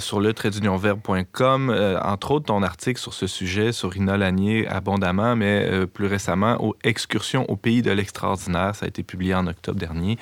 sur 0.00 0.20
le 0.20 0.32
traitdunionverbe.com, 0.32 1.98
entre 2.02 2.30
autres 2.32 2.46
ton 2.46 2.62
article 2.62 3.00
sur 3.00 3.14
ce 3.14 3.26
sujet, 3.26 3.72
sur 3.72 3.90
Rina 3.90 4.16
Lanier, 4.16 4.66
abondamment, 4.68 5.36
mais 5.36 5.86
plus 5.86 6.06
récemment, 6.06 6.62
aux 6.62 6.74
Excursions 6.84 7.44
au 7.50 7.56
pays 7.56 7.82
de 7.82 7.90
l'extraordinaire. 7.90 8.74
Ça 8.74 8.86
a 8.86 8.88
été 8.88 9.02
publié 9.02 9.34
en 9.34 9.46
octobre 9.46 9.78
dernier 9.78 10.18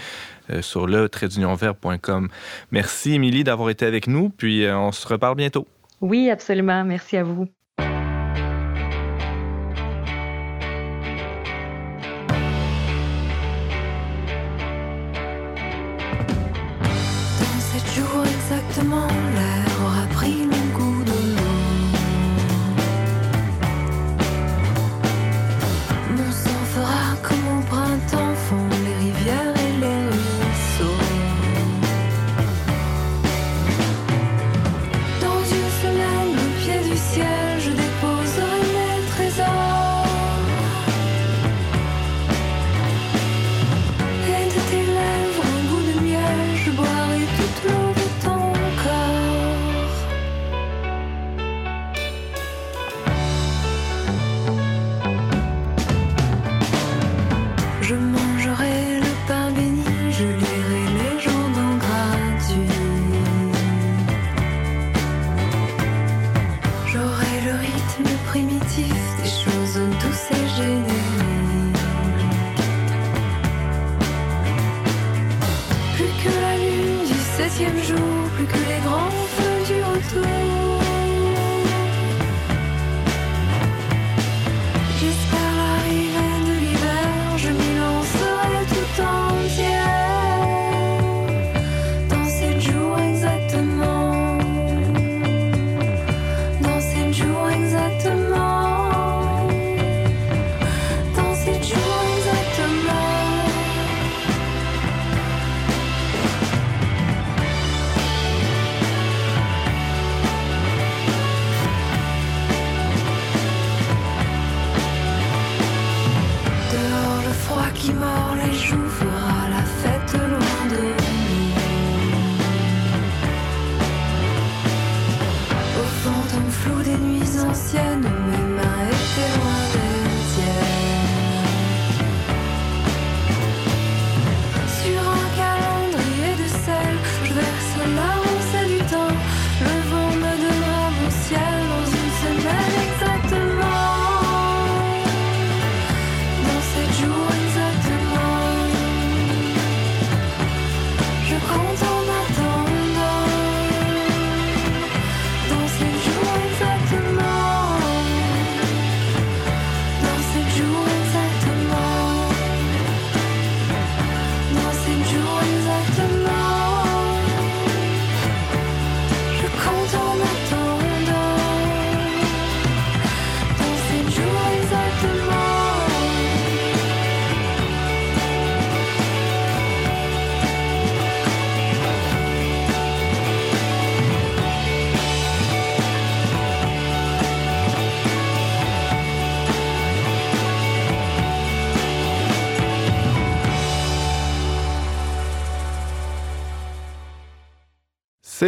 sur 0.60 0.86
le 0.86 1.08
traitdunionverbe.com. 1.08 2.28
Merci, 2.70 3.14
Émilie, 3.14 3.44
d'avoir 3.44 3.70
été 3.70 3.84
avec 3.86 4.06
nous, 4.06 4.30
puis 4.30 4.66
on 4.68 4.92
se 4.92 5.06
reparle 5.06 5.36
bientôt. 5.36 5.66
Oui, 6.00 6.30
absolument. 6.30 6.84
Merci 6.84 7.16
à 7.16 7.24
vous. 7.24 7.46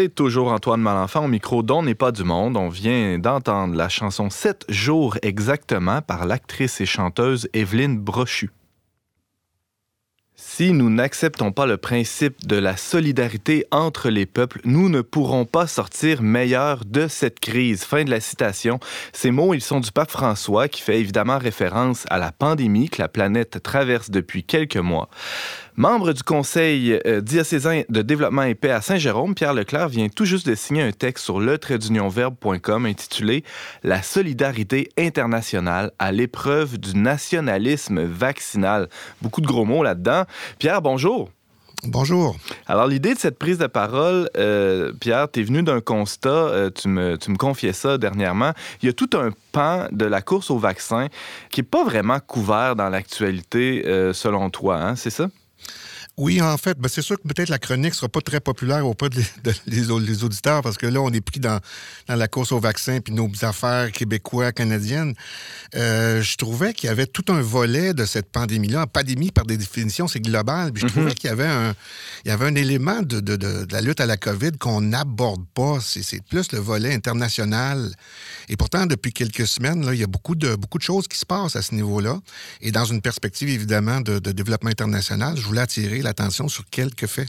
C'est 0.01 0.15
toujours 0.15 0.53
Antoine 0.53 0.81
Malenfant 0.81 1.25
au 1.25 1.27
micro 1.29 1.65
d'On 1.65 1.83
n'est 1.83 1.97
pas 1.97 2.13
du 2.13 2.23
monde. 2.23 2.57
On 2.57 2.69
vient 2.69 3.19
d'entendre 3.19 3.75
la 3.75 3.89
chanson 3.89 4.31
7 4.31 4.67
jours 4.69 5.19
exactement 5.23 6.03
par 6.03 6.25
l'actrice 6.25 6.81
et 6.81 6.87
chanteuse 6.87 7.49
Evelyne 7.53 7.99
Brochu. 7.99 8.53
Si 10.37 10.73
nous 10.73 10.89
n'acceptons 10.89 11.51
pas 11.51 11.67
le 11.67 11.79
principe 11.79 12.47
de 12.47 12.55
la 12.55 12.77
solidarité 12.77 13.67
entre 13.73 14.09
les 14.09 14.25
peuples, 14.25 14.61
nous 14.65 14.89
ne 14.89 15.01
pourrons 15.01 15.47
pas 15.47 15.67
sortir 15.67 16.23
meilleurs 16.23 16.85
de 16.85 17.09
cette 17.09 17.41
crise. 17.41 17.83
Fin 17.83 18.05
de 18.05 18.11
la 18.11 18.21
citation. 18.21 18.79
Ces 19.13 19.33
mots, 19.33 19.53
ils 19.53 19.61
sont 19.61 19.81
du 19.81 19.91
pape 19.91 20.13
François 20.13 20.69
qui 20.69 20.81
fait 20.81 21.01
évidemment 21.01 21.39
référence 21.39 22.05
à 22.09 22.19
la 22.19 22.31
pandémie 22.31 22.89
que 22.89 23.03
la 23.03 23.09
planète 23.09 23.65
traverse 23.65 24.11
depuis 24.11 24.45
quelques 24.45 24.77
mois. 24.77 25.09
Membre 25.79 26.13
du 26.13 26.25
Conseil 26.25 26.99
euh, 27.07 27.21
diocésain 27.21 27.83
de 27.89 28.03
développement 28.03 28.43
et 28.43 28.57
paix 28.57 28.73
à 28.73 28.81
Saint-Jérôme, 28.81 29.37
Pierre 29.37 29.55
Leclerc 29.55 29.89
vient 29.89 30.09
tout 30.09 30.25
juste 30.25 30.45
de 30.49 30.57
signer 30.57 30.83
un 30.83 30.91
texte 30.91 31.25
sur 31.25 31.39
le 31.39 31.57
intitulé 32.85 33.45
La 33.85 34.03
solidarité 34.03 34.89
internationale 34.99 35.93
à 36.01 36.11
l'épreuve 36.11 36.79
du 36.79 36.99
nationalisme 36.99 38.03
vaccinal. 38.03 38.89
Beaucoup 39.23 39.41
de 39.41 39.47
gros 39.47 39.65
mots 39.65 39.85
là-dedans. 39.85 40.25
Pierre, 40.59 40.83
bonjour. 40.83 41.31
Bonjour. 41.85 42.35
Alors, 42.67 42.89
l'idée 42.89 43.15
de 43.15 43.19
cette 43.21 43.39
prise 43.39 43.59
de 43.59 43.69
parole, 43.69 44.29
euh, 44.37 44.93
Pierre, 45.01 45.31
tu 45.31 45.39
es 45.39 45.43
venu 45.45 45.63
d'un 45.63 45.81
constat, 45.81 46.29
euh, 46.29 46.71
tu, 46.71 46.89
me, 46.89 47.17
tu 47.17 47.31
me 47.31 47.37
confiais 47.37 47.73
ça 47.73 47.99
dernièrement. 47.99 48.51
Il 48.83 48.87
y 48.87 48.89
a 48.89 48.93
tout 48.93 49.11
un 49.13 49.31
pan 49.53 49.87
de 49.93 50.07
la 50.07 50.23
course 50.23 50.51
au 50.51 50.59
vaccin 50.59 51.07
qui 51.53 51.61
n'est 51.61 51.67
pas 51.69 51.85
vraiment 51.85 52.19
couvert 52.19 52.75
dans 52.75 52.89
l'actualité, 52.89 53.85
euh, 53.87 54.13
selon 54.13 54.51
toi, 54.51 54.81
hein, 54.83 54.97
c'est 54.97 55.11
ça? 55.11 55.29
Oui, 56.19 56.43
en 56.43 56.57
fait, 56.57 56.77
ben 56.77 56.89
c'est 56.89 57.01
sûr 57.01 57.17
que 57.17 57.29
peut-être 57.29 57.49
la 57.49 57.61
chronique 57.61 57.95
sera 57.95 58.09
pas 58.09 58.21
très 58.21 58.41
populaire 58.41 58.85
auprès 58.85 59.09
des 59.09 59.25
de, 59.45 59.53
les 59.67 60.25
auditeurs 60.25 60.63
parce 60.63 60.77
que 60.77 60.87
là, 60.87 61.01
on 61.01 61.13
est 61.13 61.21
pris 61.21 61.39
dans, 61.39 61.61
dans 62.09 62.17
la 62.17 62.27
course 62.27 62.51
au 62.51 62.59
vaccin 62.59 62.99
puis 63.01 63.15
nos 63.15 63.31
affaires 63.43 63.93
québécois, 63.93 64.51
canadiennes. 64.51 65.15
Euh, 65.77 66.21
je 66.21 66.37
trouvais 66.37 66.75
qu'il 66.75 66.89
y 66.89 66.91
avait 66.91 67.07
tout 67.07 67.25
un 67.29 67.41
volet 67.41 67.95
de 67.95 68.05
cette 68.05 68.33
pandémie-là. 68.33 68.89
Pandémie, 68.89 69.31
par 69.31 69.47
des 69.47 69.57
définitions, 69.57 70.09
c'est 70.09 70.19
global. 70.19 70.73
Puis 70.73 70.83
je 70.83 70.93
trouvais 70.93 71.15
qu'il 71.15 71.29
y 71.29 71.33
avait 71.33 71.47
un, 71.47 71.73
il 72.25 72.29
y 72.29 72.33
avait 72.33 72.47
un 72.47 72.55
élément 72.57 73.01
de, 73.03 73.21
de, 73.21 73.37
de, 73.37 73.65
de 73.65 73.73
la 73.73 73.81
lutte 73.81 74.01
à 74.01 74.07
la 74.07 74.17
COVID 74.17 74.53
qu'on 74.59 74.81
n'aborde 74.81 75.47
pas. 75.55 75.79
C'est 75.81 76.25
plus 76.25 76.51
le 76.51 76.59
volet 76.59 76.93
international. 76.93 77.93
Et 78.49 78.57
pourtant, 78.57 78.87
depuis 78.87 79.13
quelques 79.13 79.47
semaines, 79.47 79.87
là, 79.87 79.95
il 79.95 80.01
y 80.01 80.05
a 80.05 80.09
beaucoup 80.09 80.35
de, 80.35 80.57
beaucoup 80.57 80.79
de 80.79 80.83
choses 80.83 81.07
qui 81.07 81.19
se 81.19 81.27
passent 81.27 81.55
à 81.55 81.63
ce 81.63 81.77
niveau-là. 81.77 82.19
Et 82.61 82.73
dans 82.73 82.87
une 82.87 83.03
perspective, 83.03 83.49
évidemment, 83.49 84.01
de, 84.01 84.19
de 84.19 84.33
développement 84.33 84.71
international, 84.71 85.37
je 85.37 85.43
voulais 85.43 85.61
attirer 85.61 86.03
sur 86.49 86.65
quelques 86.71 87.07
faits. 87.07 87.29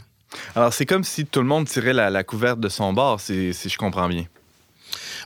Alors, 0.54 0.72
c'est 0.72 0.86
comme 0.86 1.04
si 1.04 1.26
tout 1.26 1.40
le 1.40 1.46
monde 1.46 1.66
tirait 1.66 1.92
la, 1.92 2.08
la 2.10 2.22
couverte 2.22 2.60
de 2.60 2.68
son 2.68 2.92
bord, 2.92 3.20
si 3.20 3.52
je 3.52 3.76
comprends 3.76 4.08
bien. 4.08 4.26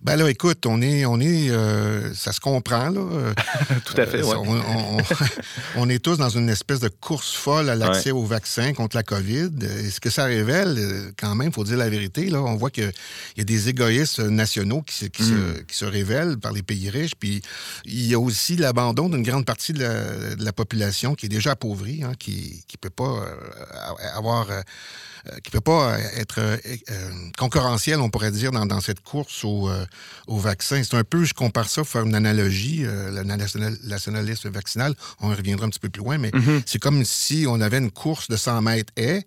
Ben 0.03 0.17
là, 0.17 0.29
écoute, 0.29 0.67
on 0.67 0.83
est, 0.83 1.05
on 1.05 1.21
est, 1.21 1.51
euh, 1.51 2.13
ça 2.15 2.33
se 2.33 2.41
comprend 2.41 2.91
là. 2.91 3.35
Tout 3.85 4.01
à 4.01 4.07
fait. 4.07 4.19
Euh, 4.19 4.25
ouais. 4.25 4.37
on, 4.37 4.97
on, 4.97 5.03
on, 5.77 5.89
est 5.89 6.03
tous 6.03 6.17
dans 6.17 6.29
une 6.29 6.49
espèce 6.49 6.81
de 6.81 6.89
course 6.89 7.35
folle 7.35 7.69
à 7.69 7.77
l'accès 7.77 8.11
ouais. 8.11 8.21
au 8.21 8.25
vaccin 8.25 8.73
contre 8.73 8.97
la 8.97 9.03
COVID. 9.03 9.51
Et 9.63 9.91
ce 9.91 10.01
que 10.01 10.11
ça 10.11 10.25
révèle, 10.25 10.77
euh, 10.79 11.13
quand 11.19 11.35
même, 11.35 11.53
faut 11.53 11.65
dire 11.65 11.77
la 11.77 11.89
vérité. 11.89 12.29
Là, 12.31 12.43
on 12.43 12.57
voit 12.57 12.71
qu'il 12.71 12.93
y 13.37 13.41
a 13.41 13.45
des 13.45 13.69
égoïstes 13.69 14.21
nationaux 14.21 14.83
qui, 14.83 14.95
se, 14.95 15.05
qui, 15.07 15.23
mm. 15.23 15.27
se, 15.27 15.63
qui, 15.63 15.77
se, 15.77 15.85
révèlent 15.85 16.39
par 16.39 16.53
les 16.53 16.63
pays 16.63 16.91
riches. 16.91 17.15
Puis 17.19 17.43
il 17.85 18.07
y 18.07 18.15
a 18.15 18.21
aussi 18.21 18.57
l'abandon 18.57 19.09
d'une 19.09 19.23
grande 19.23 19.45
partie 19.45 19.73
de 19.73 19.81
la, 19.81 20.35
de 20.35 20.45
la, 20.45 20.53
population 20.53 21.15
qui 21.15 21.27
est 21.27 21.31
déjà 21.31 21.53
appauvrie, 21.53 22.05
hein, 22.05 22.13
qui 22.19 22.65
ne 22.73 22.79
peut 22.79 22.91
pas 22.91 23.25
avoir 24.15 24.49
qui 25.43 25.51
ne 25.51 25.53
peut 25.53 25.61
pas 25.61 25.99
être 26.17 26.39
euh, 26.39 27.11
concurrentiel, 27.39 28.01
on 28.01 28.11
pourrait 28.11 28.31
dire, 28.31 28.53
dans, 28.53 28.67
dans 28.67 28.81
cette 28.81 29.01
course 29.01 29.45
au, 29.45 29.69
euh, 29.71 29.85
au 30.27 30.39
vaccin. 30.39 30.83
C'est 30.83 30.97
un 30.97 31.05
peu, 31.05 31.25
je 31.25 31.33
compare 31.33 31.69
ça, 31.69 31.83
pour 31.83 31.91
faire 31.91 32.03
une 32.03 32.15
analogie, 32.15 32.83
euh, 32.85 33.11
le 33.11 33.23
national, 33.25 33.77
nationalisme 33.85 34.51
vaccinal, 34.51 34.95
on 35.21 35.33
y 35.33 35.35
reviendra 35.35 35.67
un 35.67 35.71
petit 35.71 35.81
peu 35.81 35.89
plus 35.89 36.03
loin, 36.03 36.19
mais 36.19 36.31
mm 36.33 36.41
-hmm. 36.41 36.63
c'est 36.67 36.79
comme 36.79 37.05
si 37.05 37.47
on 37.49 37.61
avait 37.61 37.79
une 37.79 37.91
course 37.91 38.29
de 38.29 38.37
100 38.37 38.61
mètres 38.63 38.93
haies, 38.97 39.25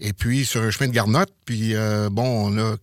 et 0.00 0.12
puis 0.12 0.44
sur 0.44 0.62
un 0.62 0.70
chemin 0.70 0.88
de 0.88 0.94
garnotte, 0.94 1.32
puis 1.44 1.74
bon, 2.10 2.28
on 2.46 2.58
a, 2.58 2.76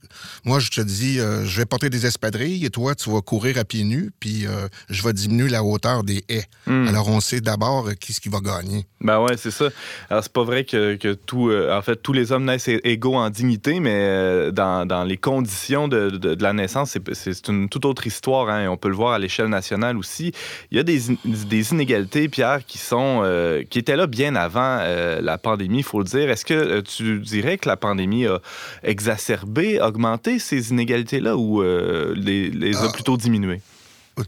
moi 0.44 0.60
je 0.60 0.70
te 0.70 0.82
dis, 0.82 1.16
je 1.18 1.58
vais 1.58 1.66
porter 1.66 1.90
des 1.90 2.06
espadrilles, 2.06 2.66
et 2.66 2.70
toi 2.70 2.94
tu 2.96 3.10
vas 3.10 3.22
courir 3.22 3.58
à 3.58 3.64
pieds 3.66 3.84
nus, 3.84 4.12
puis 4.20 4.46
je 4.90 5.04
vais 5.04 5.14
diminuer 5.14 5.50
la 5.50 5.64
hauteur 5.64 6.04
des 6.04 6.24
haies. 6.30 6.48
Mm. 6.68 6.88
Alors 6.90 7.08
on 7.08 7.20
sait 7.22 7.42
d'abord 7.42 7.90
qui 8.00 8.14
ce 8.14 8.20
qui 8.22 8.30
va 8.30 8.40
gagner. 8.40 8.86
Ben 9.02 9.20
ouais, 9.24 9.36
c'est 9.38 9.56
ça. 9.60 9.68
Alors 10.10 10.24
c'est 10.24 10.34
pas 10.40 10.44
vrai 10.44 10.64
que, 10.64 10.96
que 10.96 11.14
tout, 11.14 11.52
en 11.78 11.82
fait, 11.82 11.98
tous 12.08 12.14
les 12.14 12.32
hommes 12.32 12.47
naissent 12.48 12.70
égaux 12.84 13.16
en 13.16 13.30
dignité, 13.30 13.80
mais 13.80 14.52
dans, 14.52 14.86
dans 14.86 15.04
les 15.04 15.18
conditions 15.18 15.88
de, 15.88 16.10
de, 16.10 16.36
de 16.36 16.44
la 16.44 16.54
naissance, 16.54 16.98
c'est 17.14 17.48
une 17.48 17.70
toute 17.70 17.86
autre 17.86 18.08
histoire. 18.08 18.50
Hein, 18.50 18.64
et 18.64 18.68
on 18.68 18.78
peut 18.78 18.90
le 18.90 18.96
voir 18.96 19.14
à 19.14 19.20
l'échelle 19.20 19.48
nationale 19.48 19.98
aussi. 19.98 20.32
Il 20.72 20.78
y 20.78 20.80
a 20.80 20.84
des, 20.84 21.00
des 21.26 21.72
inégalités, 21.72 22.28
Pierre, 22.30 22.66
qui 22.66 22.78
sont 22.78 23.22
euh, 23.24 23.64
qui 23.70 23.80
étaient 23.80 23.96
là 23.96 24.08
bien 24.08 24.36
avant 24.36 24.80
euh, 24.82 25.22
la 25.22 25.38
pandémie, 25.38 25.80
il 25.80 25.84
faut 25.84 26.00
le 26.00 26.06
dire. 26.06 26.30
Est-ce 26.30 26.46
que 26.46 26.54
euh, 26.54 26.82
tu 26.82 27.20
dirais 27.20 27.58
que 27.58 27.68
la 27.70 27.78
pandémie 27.78 28.26
a 28.28 28.40
exacerbé, 28.84 29.80
augmenté 29.82 30.40
ces 30.40 30.72
inégalités-là 30.72 31.38
ou 31.38 31.62
les, 31.62 32.50
les 32.50 32.76
a 32.78 32.86
ah. 32.86 32.92
plutôt 32.92 33.18
diminuées? 33.18 33.62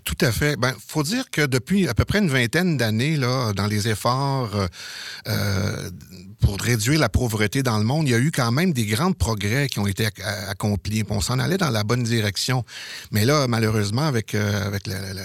Tout 0.04 0.18
à 0.22 0.32
fait. 0.32 0.56
Ben, 0.56 0.74
faut 0.88 1.04
dire 1.04 1.30
que 1.32 1.46
depuis 1.46 1.88
à 1.88 1.94
peu 1.94 2.06
près 2.06 2.20
une 2.20 2.30
vingtaine 2.30 2.78
d'années, 2.78 3.18
là, 3.18 3.54
dans 3.54 3.66
les 3.68 3.88
efforts 3.88 4.52
euh, 5.28 5.90
pour 6.42 6.58
réduire 6.62 7.00
la 7.00 7.10
pauvreté 7.10 7.64
dans 7.64 7.78
le 7.78 7.84
monde, 7.84 8.08
il 8.08 8.12
y 8.12 8.16
a 8.16 8.20
eu 8.20 8.32
quand 8.32 8.52
même 8.52 8.72
des 8.72 8.86
grands 8.86 9.12
progrès 9.14 9.68
qui 9.68 9.80
ont 9.80 9.88
été 9.88 10.06
a- 10.06 10.50
accomplis. 10.50 11.04
On 11.10 11.22
s'en 11.22 11.40
allait 11.40 11.58
dans 11.58 11.70
la 11.72 11.84
bonne 11.84 12.04
direction. 12.04 12.64
Mais 13.12 13.26
là, 13.26 13.48
malheureusement, 13.48 14.04
avec, 14.08 14.36
euh, 14.36 14.66
avec 14.66 14.88
la, 14.88 15.00
la- 15.02 15.14
la- 15.14 15.24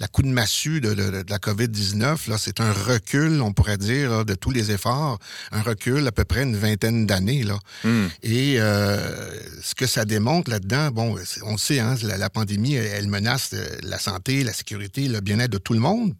la 0.00 0.08
coup 0.08 0.22
de 0.22 0.28
massue 0.28 0.80
de, 0.80 0.94
de- 0.94 1.22
de 1.22 1.30
la 1.30 1.38
COVID-19, 1.38 2.28
là, 2.30 2.38
c'est 2.38 2.60
un 2.60 2.72
recul, 2.72 3.40
on 3.42 3.52
pourrait 3.52 3.76
dire, 3.78 4.10
là, 4.10 4.24
de 4.24 4.34
tous 4.34 4.50
les 4.50 4.70
efforts. 4.70 5.18
Un 5.52 5.62
recul 5.62 6.06
à 6.06 6.12
peu 6.12 6.24
près 6.24 6.42
une 6.42 6.56
vingtaine 6.56 7.06
d'années. 7.06 7.42
Là. 7.44 7.58
Hmm. 7.84 8.06
Et 8.22 8.56
euh, 8.58 9.38
ce 9.62 9.74
que 9.74 9.86
ça 9.86 10.04
démontre 10.04 10.50
là-dedans, 10.50 10.90
bon, 10.90 11.16
on 11.44 11.52
le 11.52 11.58
sait, 11.58 11.78
hein, 11.78 11.94
la, 12.02 12.30
pandémie, 12.30 12.74
elle, 12.74 12.86
elle 12.86 13.08
menace 13.08 13.50
euh, 13.52 13.66
la 13.82 13.98
santé, 13.98 14.44
la 14.44 14.52
sécurité, 14.52 15.08
le 15.08 15.20
bien-être 15.20 15.50
de 15.50 15.58
tout 15.58 15.72
le 15.72 15.78
monde. 15.80 16.14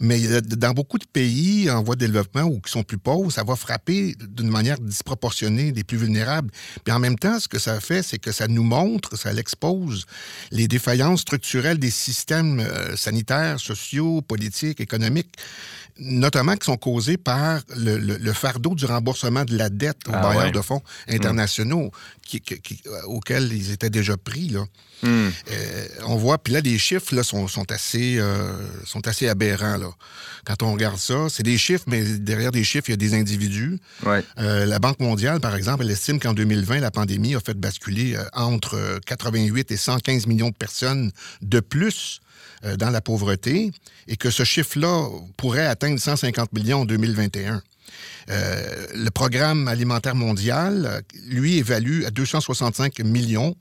Mais 0.00 0.26
euh, 0.26 0.40
dans 0.40 0.72
beaucoup 0.72 0.98
de 0.98 1.06
pays 1.06 1.70
en 1.70 1.82
voie 1.82 1.94
de 1.96 2.00
développement 2.06 2.42
ou 2.42 2.60
qui 2.60 2.70
sont 2.70 2.82
plus 2.82 2.98
pauvres, 2.98 3.30
ça 3.30 3.44
va 3.44 3.56
frapper 3.56 4.14
d'une 4.28 4.48
manière 4.50 4.78
disproportionnée 4.78 5.72
les 5.72 5.84
plus 5.84 5.96
vulnérables. 5.98 6.50
Puis 6.84 6.92
en 6.92 6.98
même 6.98 7.18
temps, 7.18 7.40
ce 7.40 7.48
que 7.48 7.58
ça 7.58 7.80
fait, 7.80 8.02
c'est 8.02 8.18
que 8.18 8.32
ça 8.32 8.48
nous 8.48 8.62
montre, 8.64 9.16
ça 9.18 9.32
l'expose, 9.32 10.06
les 10.50 10.68
défaillances 10.68 11.20
structurelles 11.22 11.78
des 11.78 11.90
systèmes 11.90 12.60
euh, 12.60 12.96
sanitaires, 12.96 13.58
sociaux, 13.60 14.22
politiques, 14.22 14.80
économiques, 14.80 15.34
notamment 15.98 16.54
qui 16.56 16.66
sont 16.66 16.76
causées 16.76 17.16
par 17.16 17.60
le, 17.76 17.98
le- 17.98 18.16
le 18.18 18.32
fardeau 18.32 18.74
du 18.74 18.84
remboursement 18.84 19.44
de 19.44 19.56
la 19.56 19.68
dette 19.68 20.06
aux 20.08 20.12
Ah 20.14 20.22
bailleurs 20.22 20.44
ouais. 20.44 20.50
de 20.52 20.60
fonds 20.60 20.82
internationaux 21.08 21.90
qui- 22.22 22.40
qui- 22.40 22.60
qui- 22.60 22.80
euh, 22.86 23.02
auxquels 23.06 23.52
ils 23.52 23.72
étaient 23.72 23.90
déjà 23.90 24.16
pris. 24.16 24.48
Là. 24.50 24.64
Hmm. 25.02 25.28
Euh, 25.50 25.86
on 26.06 26.16
voit, 26.16 26.38
puis 26.38 26.52
là, 26.52 26.60
les 26.60 26.78
chiffres 26.78 27.14
là, 27.14 27.22
sont, 27.22 27.46
sont 27.48 27.70
assez, 27.70 28.18
euh, 28.18 28.52
sont 28.84 29.06
assez 29.06 29.28
aberrants. 29.28 29.76
Là. 29.76 29.90
Quand 30.44 30.62
on 30.62 30.72
regarde 30.72 30.98
ça, 30.98 31.28
c'est 31.28 31.42
des 31.42 31.58
chiffres, 31.58 31.84
mais 31.86 32.02
derrière 32.02 32.52
des 32.52 32.64
chiffres, 32.64 32.88
il 32.88 32.92
y 32.92 32.94
a 32.94 32.96
des 32.96 33.14
individus. 33.14 33.78
Ouais. 34.04 34.24
Euh, 34.38 34.66
la 34.66 34.78
Banque 34.78 35.00
mondiale, 35.00 35.40
par 35.40 35.54
exemple, 35.54 35.84
elle 35.84 35.90
estime 35.90 36.18
qu'en 36.18 36.34
2020, 36.34 36.80
la 36.80 36.90
pandémie 36.90 37.34
a 37.34 37.40
fait 37.40 37.54
basculer 37.54 38.16
entre 38.32 38.74
euh, 38.74 38.98
88 39.06 39.70
et 39.70 39.76
115 39.76 40.26
millions 40.26 40.50
de 40.50 40.54
personnes 40.54 41.12
de 41.42 41.60
plus 41.60 42.20
dans 42.76 42.90
la 42.90 43.00
pauvreté 43.00 43.70
et 44.08 44.16
que 44.16 44.30
ce 44.30 44.42
chiffre-là 44.42 45.06
pourrait 45.36 45.66
atteindre 45.66 46.00
150 46.00 46.52
millions 46.52 46.80
en 46.80 46.84
2021. 46.86 47.62
Euh, 48.30 48.86
le 48.94 49.10
programme 49.10 49.68
alimentaire 49.68 50.14
mondial, 50.14 50.86
euh, 50.86 51.00
lui, 51.28 51.58
évalue 51.58 52.04
à 52.04 52.10
265 52.10 52.98
millions 53.00 53.56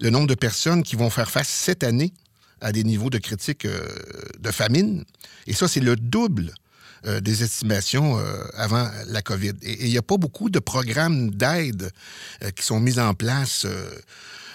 le 0.00 0.10
nombre 0.10 0.26
de 0.26 0.34
personnes 0.34 0.82
qui 0.82 0.96
vont 0.96 1.10
faire 1.10 1.30
face 1.30 1.48
cette 1.48 1.84
année 1.84 2.12
à 2.60 2.72
des 2.72 2.82
niveaux 2.82 3.10
de 3.10 3.18
critique 3.18 3.64
euh, 3.64 3.88
de 4.40 4.50
famine. 4.50 5.04
Et 5.46 5.52
ça, 5.52 5.68
c'est 5.68 5.80
le 5.80 5.96
double 5.96 6.52
des 7.20 7.44
estimations 7.44 8.18
avant 8.54 8.90
la 9.06 9.22
COVID. 9.22 9.52
Et 9.62 9.84
il 9.84 9.90
n'y 9.90 9.98
a 9.98 10.02
pas 10.02 10.16
beaucoup 10.16 10.50
de 10.50 10.58
programmes 10.58 11.30
d'aide 11.30 11.92
qui 12.56 12.64
sont 12.64 12.80
mis 12.80 12.98
en 12.98 13.14
place. 13.14 13.64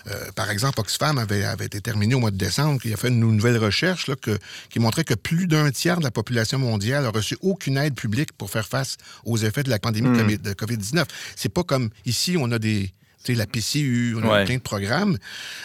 Euh, 0.08 0.32
par 0.36 0.50
exemple, 0.50 0.80
Oxfam 0.80 1.18
avait, 1.18 1.44
avait 1.44 1.66
été 1.66 1.82
terminé 1.82 2.16
au 2.16 2.20
mois 2.20 2.32
de 2.32 2.38
décembre, 2.38 2.80
il 2.86 2.94
a 2.94 2.98
fait 2.98 3.10
une 3.10 3.20
nouvelle 3.20 3.58
recherche 3.58 4.08
là, 4.08 4.16
que- 4.16 4.38
qui 4.70 4.80
montrait 4.80 5.04
que 5.04 5.14
plus 5.14 5.48
d'un 5.48 5.72
tiers 5.72 5.98
de 6.00 6.04
la 6.04 6.12
population 6.12 6.60
mondiale 6.60 7.06
a 7.06 7.10
reçu 7.10 7.38
aucune 7.42 7.78
aide 7.78 7.96
publique 7.96 8.34
pour 8.34 8.50
faire 8.50 8.68
face 8.68 8.98
aux 9.26 9.38
effets 9.38 9.64
de 9.64 9.70
la 9.70 9.80
pandémie 9.80 10.10
de 10.18 10.36
de 10.38 10.54
COVID-19. 10.54 11.06
C'est 11.36 11.50
pas 11.54 11.64
comme 11.64 11.90
ici, 12.06 12.36
on 12.40 12.52
a 12.52 12.60
des 12.60 12.94
tu 13.26 13.32
sais, 13.32 13.38
la 13.38 13.46
PCU, 13.48 14.16
on 14.18 14.24
a 14.28 14.40
Ouais. 14.40 14.44
plein 14.46 14.58
de 14.58 14.62
programmes. 14.62 15.18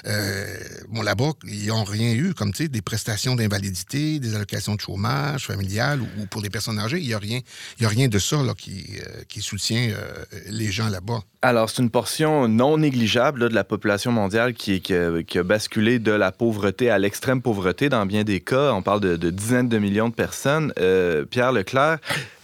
Euh, 0.06 0.56
bon, 0.90 1.02
là-bas, 1.02 1.32
ils 1.44 1.66
n'ont 1.66 1.82
rien 1.82 2.12
eu, 2.14 2.32
comme 2.32 2.52
tu 2.52 2.64
sais, 2.64 2.68
des 2.68 2.82
prestations 2.82 3.34
d'invalidité, 3.34 4.20
des 4.20 4.36
allocations 4.36 4.76
de 4.76 4.80
chômage 4.80 5.46
familial 5.46 6.00
ou, 6.00 6.06
ou 6.22 6.26
pour 6.26 6.40
les 6.40 6.50
personnes 6.50 6.78
âgées. 6.78 6.98
Il 7.00 7.06
n'y 7.08 7.14
a, 7.14 7.18
rien- 7.18 7.40
il 7.78 7.82
y 7.82 7.86
a 7.86 7.88
rien 7.88 8.06
de 8.06 8.18
ça 8.20 8.40
là, 8.44 8.54
qui, 8.56 8.86
euh, 9.00 9.22
qui 9.28 9.42
soutient 9.42 9.90
euh, 9.90 10.24
les 10.46 10.70
gens 10.70 10.88
là-bas. 10.88 11.20
Alors, 11.40 11.70
c'est 11.70 11.82
une 11.82 11.90
portion 11.90 12.48
non 12.48 12.78
négligeable 12.78 13.48
de 13.48 13.54
la 13.54 13.62
population 13.62 14.10
mondiale 14.10 14.54
qui, 14.54 14.82
a, 14.92 15.42
basculé 15.44 16.00
de 16.00 16.10
la 16.10 16.32
pauvreté 16.32 16.90
à 16.90 16.98
l'extrême 16.98 17.42
pauvreté 17.42 17.88
dans 17.88 18.04
bien 18.06 18.24
des 18.24 18.40
cas. 18.40 18.72
On 18.72 18.82
parle 18.82 18.98
de, 18.98 19.30
dizaines 19.30 19.68
de 19.68 19.78
millions 19.78 20.08
de 20.08 20.14
personnes. 20.14 20.72
Euh, 20.80 21.24
Pierre 21.24 21.52
Leclerc, 21.52 21.98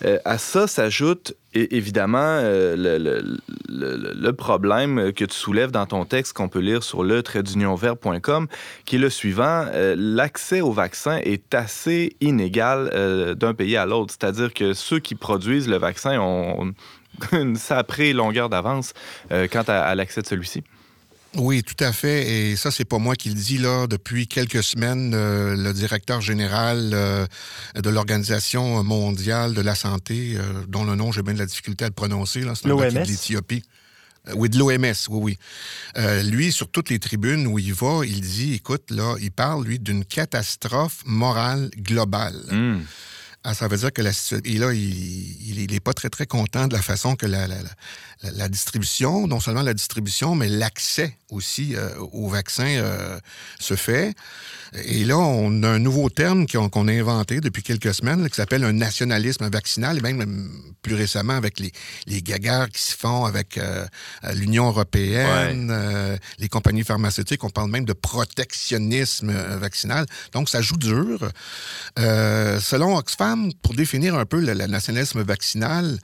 euh, 0.04 0.18
à 0.24 0.38
ça 0.38 0.68
s'ajoute 0.68 1.34
évidemment 1.56 2.18
euh, 2.18 3.20
le, 3.68 4.32
problème 4.32 5.12
que 5.12 5.24
tu 5.24 5.36
soulèves 5.36 5.70
dans 5.70 5.86
ton 5.86 6.04
texte 6.04 6.32
qu'on 6.32 6.48
peut 6.48 6.58
lire 6.58 6.82
sur 6.82 7.04
le 7.04 7.22
traitdunionvert.com, 7.22 8.48
qui 8.84 8.96
est 8.96 8.98
le 8.98 9.10
suivant. 9.10 9.66
L'accès 9.96 10.60
au 10.60 10.72
vaccin 10.72 11.18
est 11.18 11.54
assez 11.54 12.16
inégal 12.20 13.36
d'un 13.36 13.54
pays 13.54 13.76
à 13.76 13.86
l'autre. 13.86 14.14
C'est-à-dire 14.18 14.52
que 14.52 14.72
ceux 14.72 14.98
qui 14.98 15.14
produisent 15.14 15.68
le 15.68 15.78
vaccin 15.78 16.18
ont 16.20 16.74
une 17.32 17.56
saprée 17.56 18.12
longueur 18.12 18.48
d'avance 18.48 18.92
euh, 19.32 19.48
quant 19.50 19.64
à, 19.66 19.78
à 19.78 19.94
l'accès 19.94 20.22
de 20.22 20.26
celui-ci. 20.26 20.62
Oui, 21.36 21.62
tout 21.62 21.82
à 21.82 21.92
fait. 21.92 22.28
Et 22.30 22.56
ça, 22.56 22.70
c'est 22.70 22.84
pas 22.84 22.98
moi 22.98 23.16
qui 23.16 23.28
le 23.28 23.34
dis 23.34 23.58
là. 23.58 23.86
Depuis 23.86 24.28
quelques 24.28 24.62
semaines, 24.62 25.12
euh, 25.14 25.56
le 25.56 25.72
directeur 25.72 26.20
général 26.20 26.90
euh, 26.92 27.26
de 27.74 27.90
l'Organisation 27.90 28.84
mondiale 28.84 29.54
de 29.54 29.60
la 29.60 29.74
santé, 29.74 30.36
euh, 30.36 30.64
dont 30.68 30.84
le 30.84 30.94
nom 30.94 31.10
j'ai 31.12 31.22
bien 31.22 31.34
de 31.34 31.38
la 31.38 31.46
difficulté 31.46 31.84
à 31.84 31.88
le 31.88 31.94
prononcer, 31.94 32.42
là, 32.42 32.54
c'est 32.54 32.68
de 32.68 32.98
l'Éthiopie. 32.98 33.62
Oui, 34.34 34.48
de 34.48 34.58
l'OMS, 34.58 34.82
oui, 34.84 34.94
oui. 35.10 35.38
Euh, 35.98 36.22
lui, 36.22 36.50
sur 36.50 36.70
toutes 36.70 36.88
les 36.88 36.98
tribunes 36.98 37.46
où 37.46 37.58
il 37.58 37.74
va, 37.74 38.00
il 38.06 38.22
dit, 38.22 38.54
écoute, 38.54 38.90
là, 38.90 39.16
il 39.20 39.30
parle, 39.30 39.64
lui, 39.64 39.78
d'une 39.78 40.04
catastrophe 40.04 41.02
morale 41.04 41.68
globale. 41.76 42.40
Hmm. 42.50 42.80
Ah, 43.46 43.52
ça 43.52 43.68
veut 43.68 43.76
dire 43.76 43.92
que 43.92 44.00
la 44.00 44.10
situa- 44.12 44.40
Et 44.46 44.56
là, 44.56 44.72
il 44.72 45.66
n'est 45.70 45.80
pas 45.80 45.92
très, 45.92 46.08
très 46.08 46.26
content 46.26 46.66
de 46.66 46.72
la 46.72 46.80
façon 46.80 47.14
que 47.14 47.26
la- 47.26 47.46
la- 48.22 48.30
la 48.32 48.48
distribution, 48.48 49.26
non 49.26 49.40
seulement 49.40 49.62
la 49.62 49.74
distribution, 49.74 50.34
mais 50.34 50.48
l'accès 50.48 51.16
aussi 51.30 51.74
euh, 51.74 51.88
au 52.12 52.28
vaccin 52.28 52.66
euh, 52.66 53.18
se 53.58 53.74
fait. 53.74 54.14
Et 54.84 55.04
là, 55.04 55.16
on 55.18 55.62
a 55.62 55.68
un 55.68 55.78
nouveau 55.78 56.10
terme 56.10 56.46
qu'on 56.46 56.88
a 56.88 56.92
inventé 56.92 57.40
depuis 57.40 57.62
quelques 57.62 57.94
semaines 57.94 58.22
là, 58.22 58.28
qui 58.28 58.34
s'appelle 58.36 58.64
un 58.64 58.72
nationalisme 58.72 59.48
vaccinal, 59.48 59.98
et 59.98 60.00
même 60.00 60.50
plus 60.82 60.94
récemment 60.94 61.34
avec 61.34 61.60
les, 61.60 61.72
les 62.06 62.22
gagarres 62.22 62.68
qui 62.68 62.82
se 62.82 62.96
font 62.96 63.24
avec 63.24 63.56
euh, 63.56 63.86
l'Union 64.34 64.66
européenne, 64.68 65.68
euh, 65.72 66.16
les 66.38 66.48
compagnies 66.48 66.82
pharmaceutiques. 66.84 67.42
On 67.44 67.50
parle 67.50 67.70
même 67.70 67.84
de 67.84 67.92
protectionnisme 67.92 69.32
vaccinal. 69.58 70.06
Donc, 70.32 70.48
ça 70.48 70.60
joue 70.60 70.76
dur. 70.76 71.18
Selon 71.96 72.96
Oxfam, 72.96 73.52
pour 73.62 73.74
définir 73.74 74.14
un 74.16 74.26
peu 74.26 74.40
le, 74.40 74.54
le 74.54 74.66
nationalisme 74.66 75.22
vaccinal, 75.22 75.98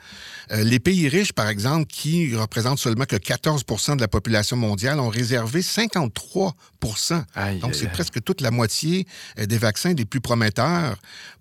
les 0.51 0.79
pays 0.81 1.09
riches, 1.09 1.33
par 1.33 1.49
exemple, 1.49 1.87
qui 1.87 2.00
représentent 2.35 2.79
seulement 2.79 3.05
que 3.05 3.17
14 3.17 3.65
de 3.97 4.01
la 4.01 4.09
population 4.09 4.57
mondiale, 4.57 5.01
ont 5.01 5.09
réservé 5.09 5.63
53 5.63 6.55
Aïe, 7.35 7.59
Donc, 7.61 7.75
c'est 7.75 7.91
presque 7.91 8.23
toute 8.23 8.41
la 8.41 8.51
moitié 8.51 9.07
euh, 9.39 9.47
des 9.47 9.59
vaccins 9.59 9.95
les 9.95 10.05
plus 10.05 10.21
prometteurs 10.21 10.97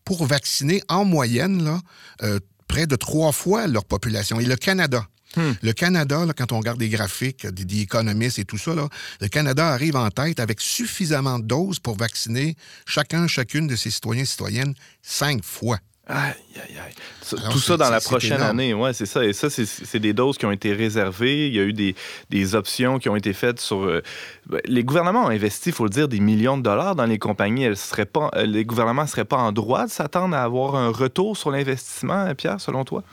pour 0.06 0.26
vacciner 0.26 0.82
en 0.88 1.06
moyenne 1.06 1.64
là, 1.64 1.82
euh, 2.24 2.40
près 2.68 2.88
de 2.88 2.96
trois 2.96 3.32
fois 3.32 3.68
leur 3.68 3.86
population. 3.86 4.40
Et 4.40 4.46
le 4.46 4.56
Canada, 4.56 5.08
Hmm. 5.36 5.52
le 5.62 5.74
Canada, 5.74 6.26
là, 6.26 6.34
quand 6.34 6.52
on 6.52 6.58
regarde 6.58 6.80
des 6.80 6.90
graphiques 6.90 7.46
des, 7.46 7.64
des 7.64 7.82
économistes 7.82 8.40
et 8.40 8.46
tout 8.46 8.58
ça, 8.58 8.74
là, 8.74 8.90
le 9.22 9.28
Canada 9.28 9.68
arrive 9.68 9.96
en 9.96 10.10
tête 10.10 10.40
avec 10.40 10.60
suffisamment 10.60 11.38
de 11.38 11.46
doses 11.46 11.80
pour 11.80 11.96
vacciner 11.96 12.56
chacun, 12.88 13.28
chacune 13.28 13.68
de 13.68 13.76
ses 13.76 13.92
citoyens 13.92 14.24
et 14.24 14.26
citoyennes 14.26 14.74
cinq 15.04 15.44
fois. 15.44 15.78
Aïe, 16.12 16.34
aïe, 16.56 16.76
aïe. 16.88 16.94
Ça- 17.22 17.38
Alors, 17.40 17.52
Tout 17.54 17.60
ça 17.60 17.78
dans 17.78 17.90
la 17.92 18.02
prochaine 18.02 18.42
année, 18.42 18.74
ouais, 18.74 18.94
c'est 18.94 19.06
ça. 19.06 19.24
Et 19.24 19.32
ça, 19.32 19.50
c'est- 19.52 20.00
des 20.00 20.12
doses 20.14 20.40
qui 20.40 20.46
ont 20.48 20.52
été 20.52 20.74
réservées. 20.74 21.48
Il 21.48 21.54
y 21.56 21.60
a 21.60 21.64
eu 21.64 21.72
des, 21.74 21.96
des 22.32 22.56
options 22.56 22.98
qui 22.98 23.10
ont 23.10 23.16
été 23.16 23.32
faites 23.34 23.60
sur. 23.60 23.84
euh, 23.84 24.02
ben, 24.48 24.60
les 24.66 24.84
gouvernements 24.84 25.26
ont 25.26 25.30
investi, 25.30 25.70
il 25.70 25.74
faut 25.76 25.84
le 25.84 25.92
dire, 25.92 26.08
des 26.08 26.20
millions 26.20 26.58
de 26.58 26.64
dollars 26.64 26.96
dans 26.96 27.06
les 27.06 27.20
compagnies. 27.20 27.64
Elles 27.66 27.78
seraient 27.78 28.08
pas, 28.08 28.32
euh, 28.36 28.48
les 28.48 28.66
gouvernements 28.66 29.04
ne 29.04 29.08
seraient 29.08 29.24
pas 29.26 29.38
en 29.38 29.52
droit 29.52 29.86
de 29.86 29.92
s'attendre 29.92 30.36
à 30.36 30.42
avoir 30.42 30.76
un 30.76 30.90
retour 30.90 31.38
sur 31.38 31.52
l'investissement, 31.52 32.26
euh, 32.26 32.34
Pierre, 32.34 32.60
selon 32.60 32.84
toi? 32.86 33.04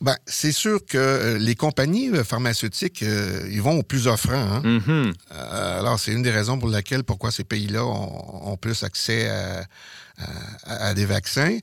Ben, 0.00 0.16
c'est 0.26 0.52
sûr 0.52 0.84
que 0.84 1.36
les 1.40 1.54
compagnies 1.56 2.10
pharmaceutiques, 2.24 3.02
euh, 3.02 3.48
ils 3.50 3.62
vont 3.62 3.78
au 3.78 3.82
plus 3.82 4.06
offrant. 4.08 4.32
hein. 4.34 4.60
Mhm. 4.64 5.12
Euh, 5.32 5.80
alors, 5.80 5.98
c'est 5.98 6.12
une 6.12 6.22
des 6.22 6.30
raisons 6.32 6.58
pour 6.58 6.68
laquelle 6.68 7.02
pourquoi 7.04 7.30
ces 7.32 7.44
pays-là 7.44 7.84
ont, 7.84 8.52
ont 8.52 8.56
plus 8.56 8.82
accès 8.84 9.28
à, 9.28 9.62
à- 10.64 10.94
des 10.94 11.06
vaccins. 11.06 11.58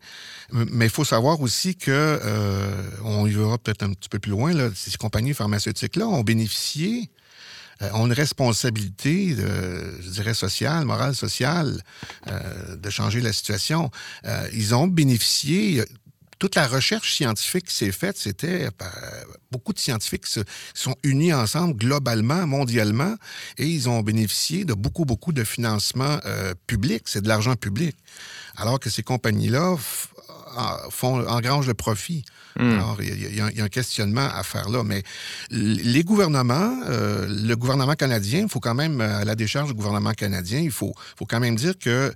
Mais 0.52 0.86
il 0.86 0.91
faut 0.91 1.06
savoir 1.06 1.41
aussi 1.41 1.76
que, 1.76 1.91
euh, 1.91 2.82
on 3.04 3.28
y 3.28 3.32
verra 3.32 3.58
peut-être 3.58 3.84
un 3.84 3.93
petit 3.93 4.10
peu 4.10 4.20
plus 4.20 4.32
loin, 4.32 4.54
là, 4.54 4.70
ces 4.76 4.91
compagnies 4.97 5.34
pharmaceutiques-là 5.34 6.08
ont 6.08 6.24
bénéficié, 6.24 7.10
euh, 7.82 7.89
ont 7.93 8.08
une 8.08 8.14
responsabilité, 8.14 9.36
de, 9.36 10.02
je 10.02 10.10
dirais, 10.10 10.34
sociale, 10.34 10.86
morale, 10.86 11.16
sociale, 11.16 11.82
euh, 12.28 12.76
de 12.76 12.89
changer 12.89 13.22
la 13.22 13.32
situation. 13.32 13.91
Euh, 14.26 14.47
ils 14.54 14.74
ont 14.76 14.88
bénéficié 14.88 15.84
toute 16.40 16.56
la 16.56 16.68
recherche 16.68 17.14
scientifique 17.14 17.66
qui 17.66 17.76
s'est 17.76 17.92
faite, 17.92 18.18
c'était 18.18 18.72
par- 18.72 18.96
beaucoup 19.52 19.74
de 19.74 19.80
scientifiques 19.80 20.26
se 20.26 20.40
sont 20.74 20.96
unis 21.04 21.34
ensemble 21.34 21.76
globalement, 21.76 22.48
mondialement, 22.48 23.16
et 23.58 23.68
ils 23.68 23.90
ont 23.90 24.02
bénéficié 24.02 24.64
de 24.66 24.74
beaucoup, 24.74 25.06
beaucoup 25.06 25.34
de 25.34 25.44
financement 25.44 26.20
euh, 26.26 26.54
public. 26.66 27.04
C'est 27.06 27.22
de 27.22 27.28
l'argent 27.28 27.56
public. 27.56 27.96
Alors 28.56 28.80
que 28.80 28.90
ces 28.90 29.04
compagnies-là 29.04 29.76
font, 30.90 31.28
engrangent 31.28 31.68
le 31.68 31.74
profit 31.74 32.24
Hmm. 32.60 32.72
Alors, 32.74 32.97
il 33.01 33.07
y, 33.07 33.12
a- 33.26 33.49
il 33.51 33.57
y 33.57 33.62
a 33.62 33.64
un- 33.64 33.68
questionnement 33.70 34.28
à 34.36 34.43
faire 34.43 34.70
là. 34.70 34.84
Mais 34.84 35.03
les 35.51 36.03
gouvernements, 36.03 36.74
euh, 36.89 37.26
le 37.30 37.55
gouvernement 37.55 37.93
canadien, 37.93 38.41
il 38.43 38.49
faut 38.49 38.60
quand 38.60 38.74
même, 38.76 38.99
euh, 39.01 39.22
à 39.22 39.26
la 39.26 39.36
décharge 39.36 39.70
du 39.70 39.74
gouvernement 39.76 40.12
canadien, 40.12 40.60
il 40.60 40.72
faut, 40.72 40.93
faut 41.18 41.26
quand 41.26 41.39
même 41.39 41.55
dire 41.55 41.74
que 41.80 42.12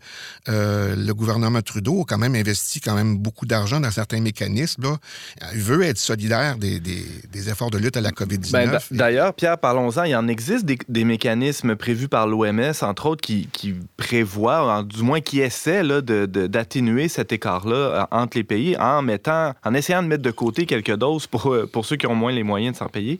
euh, 0.49 0.95
le 0.95 1.13
gouvernement 1.13 1.61
Trudeau 1.61 2.01
a 2.01 2.05
quand 2.05 2.17
même 2.17 2.35
investi 2.35 2.79
quand 2.81 2.95
même 2.95 3.17
beaucoup 3.17 3.45
d'argent 3.45 3.79
dans 3.79 3.91
certains 3.91 4.19
mécanismes. 4.19 4.83
Là. 4.83 4.97
Il 5.53 5.61
veut 5.61 5.83
être 5.83 5.97
solidaire 5.97 6.57
des, 6.57 6.79
des- 6.79 7.05
des 7.31 7.49
efforts 7.49 7.71
de 7.71 7.77
lutte 7.77 7.95
à 7.97 8.01
la 8.01 8.11
COVID-19. 8.11 8.51
Ben, 8.51 8.71
d'a- 8.71 8.79
D'ailleurs, 8.91 9.33
Pierre, 9.33 9.57
parlons-en. 9.57 10.03
Il 10.03 10.11
y 10.11 10.15
en 10.15 10.27
existe 10.27 10.65
des, 10.65 10.77
des 10.89 11.05
mécanismes 11.05 11.75
prévus 11.75 12.07
par 12.09 12.27
l'OMS, 12.27 12.73
entre 12.81 13.05
autres, 13.05 13.21
qui, 13.21 13.47
qui 13.51 13.75
prévoient, 13.97 14.79
en- 14.79 14.83
du 14.83 15.03
moins 15.03 15.21
qui 15.21 15.39
essaient 15.39 15.83
là, 15.83 16.01
de- 16.01 16.25
de- 16.25 16.47
d'atténuer 16.47 17.07
cet 17.07 17.31
écart-là 17.31 18.07
entre 18.11 18.37
les 18.37 18.43
pays 18.43 18.75
en 18.77 19.01
mettant, 19.01 19.53
en 19.63 19.73
essayant 19.73 20.03
de 20.03 20.07
mettre 20.07 20.23
de 20.23 20.31
côté 20.33 20.65
quelques 20.65 20.95
doses 20.95 21.27
pour, 21.27 21.53
euh, 21.53 21.67
pour 21.67 21.85
ceux 21.85 21.95
qui 21.95 22.07
ont 22.07 22.15
moins 22.15 22.31
les 22.31 22.43
moyens 22.43 22.73
de 22.73 22.77
s'en 22.79 22.89
payer. 22.89 23.19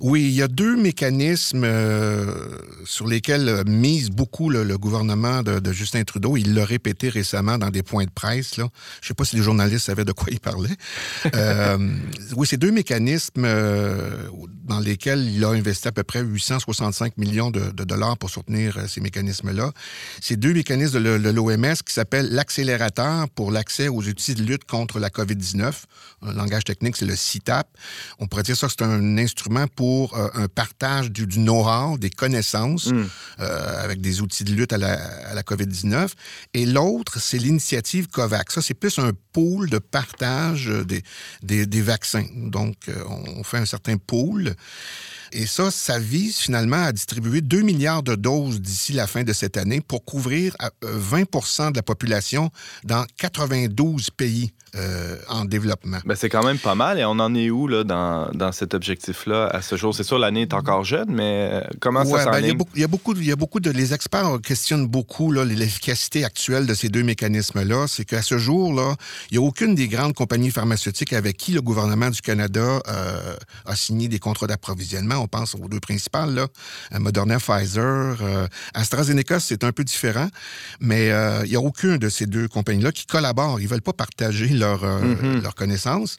Oui, 0.00 0.22
il 0.22 0.32
y 0.32 0.42
a 0.42 0.48
deux 0.48 0.76
mécanismes 0.76 1.64
euh, 1.64 2.48
sur 2.84 3.06
lesquels 3.06 3.48
euh, 3.48 3.64
mise 3.64 4.10
beaucoup 4.10 4.50
le, 4.50 4.64
le 4.64 4.78
gouvernement 4.78 5.42
de, 5.42 5.58
de 5.58 5.72
Justin 5.72 6.02
Trudeau. 6.04 6.36
Il 6.36 6.54
l'a 6.54 6.64
répété 6.64 7.08
récemment 7.08 7.58
dans 7.58 7.70
des 7.70 7.82
points 7.82 8.04
de 8.04 8.10
presse. 8.10 8.56
Là. 8.56 8.68
Je 9.00 9.06
ne 9.06 9.08
sais 9.08 9.14
pas 9.14 9.24
si 9.24 9.36
les 9.36 9.42
journalistes 9.42 9.86
savaient 9.86 10.04
de 10.04 10.12
quoi 10.12 10.28
il 10.30 10.40
parlait. 10.40 10.70
Euh, 11.36 11.78
oui, 12.36 12.46
c'est 12.46 12.56
deux 12.56 12.70
mécanismes 12.70 13.44
euh, 13.44 14.10
dans 14.64 14.80
lesquels 14.80 15.28
il 15.32 15.44
a 15.44 15.48
investi 15.50 15.88
à 15.88 15.92
peu 15.92 16.02
près 16.02 16.22
865 16.22 17.16
millions 17.18 17.50
de, 17.50 17.70
de 17.70 17.84
dollars 17.84 18.18
pour 18.18 18.30
soutenir 18.30 18.78
ces 18.88 19.00
mécanismes-là. 19.00 19.72
C'est 20.20 20.36
deux 20.36 20.52
mécanismes 20.52 21.02
de, 21.02 21.18
de 21.18 21.30
l'OMS 21.30 21.74
qui 21.84 21.94
s'appellent 21.94 22.30
l'accélérateur 22.30 23.28
pour 23.30 23.52
l'accès 23.52 23.88
aux 23.88 24.02
outils 24.02 24.34
de 24.34 24.42
lutte 24.42 24.64
contre 24.64 24.98
la 24.98 25.08
COVID-19. 25.08 25.72
Un 26.22 26.32
langage 26.34 26.64
technique, 26.64 26.96
c'est 26.96 27.06
le 27.06 27.16
CITAP. 27.16 27.68
On 28.18 28.26
pourrait 28.26 28.42
dire 28.42 28.56
ça 28.56 28.66
que 28.66 28.72
c'est 28.76 28.84
un 28.84 29.18
instrument 29.18 29.59
pour 29.66 30.16
euh, 30.16 30.28
un 30.34 30.48
partage 30.48 31.10
du, 31.10 31.26
du 31.26 31.38
know-how, 31.38 31.98
des 31.98 32.10
connaissances 32.10 32.86
Mm. 32.86 33.04
euh, 33.40 33.84
avec 33.84 34.00
des 34.00 34.20
outils 34.20 34.44
de 34.44 34.52
lutte 34.52 34.72
à 34.72 34.78
la, 34.78 34.94
à 35.28 35.34
la 35.34 35.42
COVID-19. 35.42 36.08
Et 36.54 36.66
l'autre, 36.66 37.20
c'est 37.20 37.38
l'initiative 37.38 38.08
COVAX. 38.08 38.54
Ça, 38.54 38.62
c'est 38.62 38.74
plus 38.74 38.98
un 38.98 39.12
pool 39.32 39.68
de 39.70 39.78
partage 39.78 40.68
euh, 40.68 40.84
des, 40.84 41.02
des, 41.42 41.66
des 41.66 41.82
vaccins. 41.82 42.26
Donc, 42.36 42.76
on 43.08 43.42
fait 43.44 43.58
un 43.58 43.66
certain 43.66 43.96
pool. 43.96 44.54
Et 45.32 45.46
ça, 45.46 45.70
ça 45.70 45.98
vise 45.98 46.38
finalement 46.38 46.82
à 46.84 46.92
distribuer 46.92 47.40
2 47.40 47.60
milliards 47.62 48.02
de 48.02 48.16
doses 48.16 48.60
d'ici 48.60 48.92
la 48.92 49.06
fin 49.06 49.22
de 49.22 49.32
cette 49.32 49.56
année 49.56 49.80
pour 49.80 50.04
couvrir 50.04 50.56
à, 50.58 50.70
euh, 50.84 50.98
20% 50.98 51.70
de 51.70 51.76
la 51.76 51.82
population 51.82 52.50
dans 52.84 53.04
92 53.18 54.10
pays 54.10 54.52
euh, 54.76 55.16
en 55.28 55.44
développement. 55.44 55.98
Ben, 56.04 56.14
c'est 56.14 56.28
quand 56.28 56.44
même 56.44 56.58
pas 56.58 56.74
mal. 56.74 56.98
Et 56.98 57.04
on 57.04 57.12
en 57.18 57.34
est 57.34 57.50
où 57.50 57.66
là, 57.68 57.84
dans, 57.84 58.30
dans 58.32 58.52
cet 58.52 58.74
objectif-là 58.74 59.46
à 59.46 59.62
ce 59.62 59.76
jour? 59.76 59.94
C'est 59.94 60.04
sûr, 60.04 60.18
l'année 60.18 60.42
est 60.42 60.54
encore 60.54 60.84
jeune, 60.84 61.10
mais 61.10 61.50
euh, 61.52 61.60
comment 61.80 62.02
Ouais, 62.04 62.24
ça 62.24 62.30
ben, 62.30 62.40
il, 62.40 62.46
y 62.48 62.50
a 62.50 62.54
beaucoup, 62.54 62.70
il 62.74 62.80
y 62.80 62.84
a 62.84 62.88
beaucoup, 62.88 63.14
de- 63.14 63.20
il 63.20 63.26
y 63.26 63.32
a 63.32 63.36
beaucoup 63.36 63.60
de 63.60 63.70
les 63.70 63.94
experts 63.94 64.38
questionnent 64.42 64.86
beaucoup 64.86 65.32
l'efficacité 65.32 66.24
actuelle 66.24 66.66
de 66.66 66.74
ces 66.74 66.88
deux 66.88 67.02
mécanismes-là. 67.02 67.86
C'est 67.88 68.04
qu'à 68.04 68.22
ce 68.22 68.38
jour 68.38 68.72
là, 68.74 68.94
il 69.30 69.38
n'y 69.38 69.44
a 69.44 69.46
aucune 69.46 69.74
des 69.74 69.88
grandes 69.88 70.14
compagnies 70.14 70.50
pharmaceutiques 70.50 71.12
avec 71.12 71.36
qui 71.36 71.52
le 71.52 71.62
gouvernement 71.62 72.10
du 72.10 72.20
Canada 72.20 72.80
euh, 72.88 73.34
a 73.66 73.76
signé 73.76 74.08
des 74.08 74.18
contrats 74.18 74.46
d'approvisionnement. 74.46 75.16
On 75.16 75.28
pense 75.28 75.54
aux 75.54 75.68
deux 75.68 75.80
principales 75.80 76.34
là, 76.34 76.46
Moderna, 76.98 77.38
Pfizer, 77.38 78.18
euh, 78.22 78.46
AstraZeneca, 78.74 79.40
c'est 79.40 79.64
un 79.64 79.72
peu 79.72 79.84
différent, 79.84 80.28
mais 80.80 81.06
il 81.44 81.50
n'y 81.50 81.56
a 81.56 81.60
aucune 81.60 81.98
de 81.98 82.08
ces 82.08 82.26
deux 82.26 82.48
compagnies-là 82.48 82.92
qui 82.92 83.06
collaborent. 83.06 83.60
Ils 83.60 83.68
veulent 83.68 83.82
pas 83.82 83.92
partager 83.92 84.48
leur 84.60 84.84
euh, 84.84 85.00
Mhm. 85.00 85.42
leurs 85.42 85.54
connaissances. 85.56 86.16